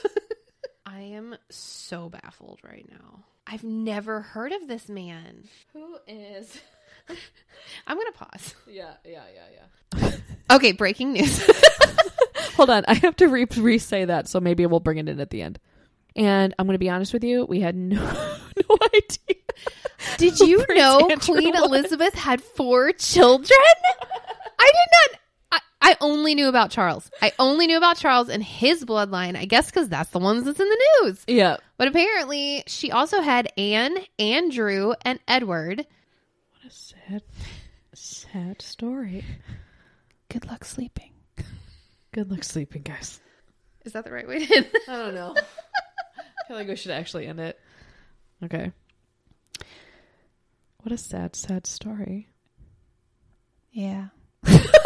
I 0.84 1.02
am 1.02 1.36
so 1.50 2.08
baffled 2.08 2.58
right 2.64 2.84
now. 2.90 3.22
I've 3.46 3.62
never 3.62 4.22
heard 4.22 4.50
of 4.50 4.66
this 4.66 4.88
man. 4.88 5.44
Who 5.72 5.96
is? 6.08 6.60
I'm 7.86 7.96
gonna 7.96 8.10
pause. 8.10 8.56
Yeah, 8.66 8.94
yeah, 9.04 9.22
yeah, 9.32 10.08
yeah. 10.10 10.16
okay, 10.50 10.72
breaking 10.72 11.12
news. 11.12 11.48
Hold 12.56 12.70
on, 12.70 12.84
I 12.88 12.94
have 12.94 13.14
to 13.16 13.28
re 13.28 13.46
re 13.56 13.78
say 13.78 14.04
that, 14.06 14.26
so 14.26 14.40
maybe 14.40 14.66
we'll 14.66 14.80
bring 14.80 14.98
it 14.98 15.08
in 15.08 15.20
at 15.20 15.30
the 15.30 15.42
end. 15.42 15.60
And 16.16 16.56
I'm 16.58 16.66
gonna 16.66 16.78
be 16.78 16.90
honest 16.90 17.12
with 17.12 17.22
you, 17.22 17.44
we 17.44 17.60
had 17.60 17.76
no 17.76 18.00
no 18.00 18.78
idea. 18.96 19.42
Did 20.16 20.40
you 20.40 20.64
know 20.70 21.08
Queen 21.20 21.54
Elizabeth 21.54 22.14
had 22.14 22.42
four 22.42 22.90
children? 22.94 23.60
I 24.58 24.72
did 24.72 25.12
not 25.12 25.20
I, 25.86 25.96
only 26.00 26.34
knew 26.34 26.48
about 26.48 26.70
Charles. 26.70 27.10
I 27.22 27.32
only 27.38 27.66
knew 27.66 27.76
about 27.76 27.96
Charles 27.96 28.28
and 28.28 28.42
his 28.42 28.84
bloodline. 28.84 29.36
I 29.36 29.44
guess 29.44 29.66
because 29.66 29.88
that's 29.88 30.10
the 30.10 30.18
ones 30.18 30.44
that's 30.44 30.58
in 30.58 30.68
the 30.68 30.86
news. 31.02 31.24
Yeah. 31.26 31.56
But 31.78 31.88
apparently, 31.88 32.64
she 32.66 32.90
also 32.90 33.20
had 33.20 33.48
Anne, 33.56 33.96
Andrew, 34.18 34.94
and 35.02 35.20
Edward. 35.28 35.78
What 35.78 36.72
a 36.72 36.74
sad, 36.74 37.22
sad 37.94 38.62
story. 38.62 39.24
Good 40.28 40.46
luck 40.46 40.64
sleeping. 40.64 41.12
Good 42.12 42.30
luck 42.30 42.44
sleeping, 42.44 42.82
guys. 42.82 43.20
Is 43.84 43.92
that 43.92 44.04
the 44.04 44.12
right 44.12 44.26
way 44.26 44.44
to 44.44 44.56
end? 44.56 44.66
I 44.88 44.96
don't 44.96 45.14
know. 45.14 45.34
I 45.38 46.48
feel 46.48 46.56
like 46.56 46.68
we 46.68 46.76
should 46.76 46.90
actually 46.90 47.26
end 47.26 47.40
it. 47.40 47.58
Okay. 48.42 48.72
What 50.82 50.92
a 50.92 50.98
sad, 50.98 51.36
sad 51.36 51.66
story. 51.66 52.28
Yeah. 53.70 54.08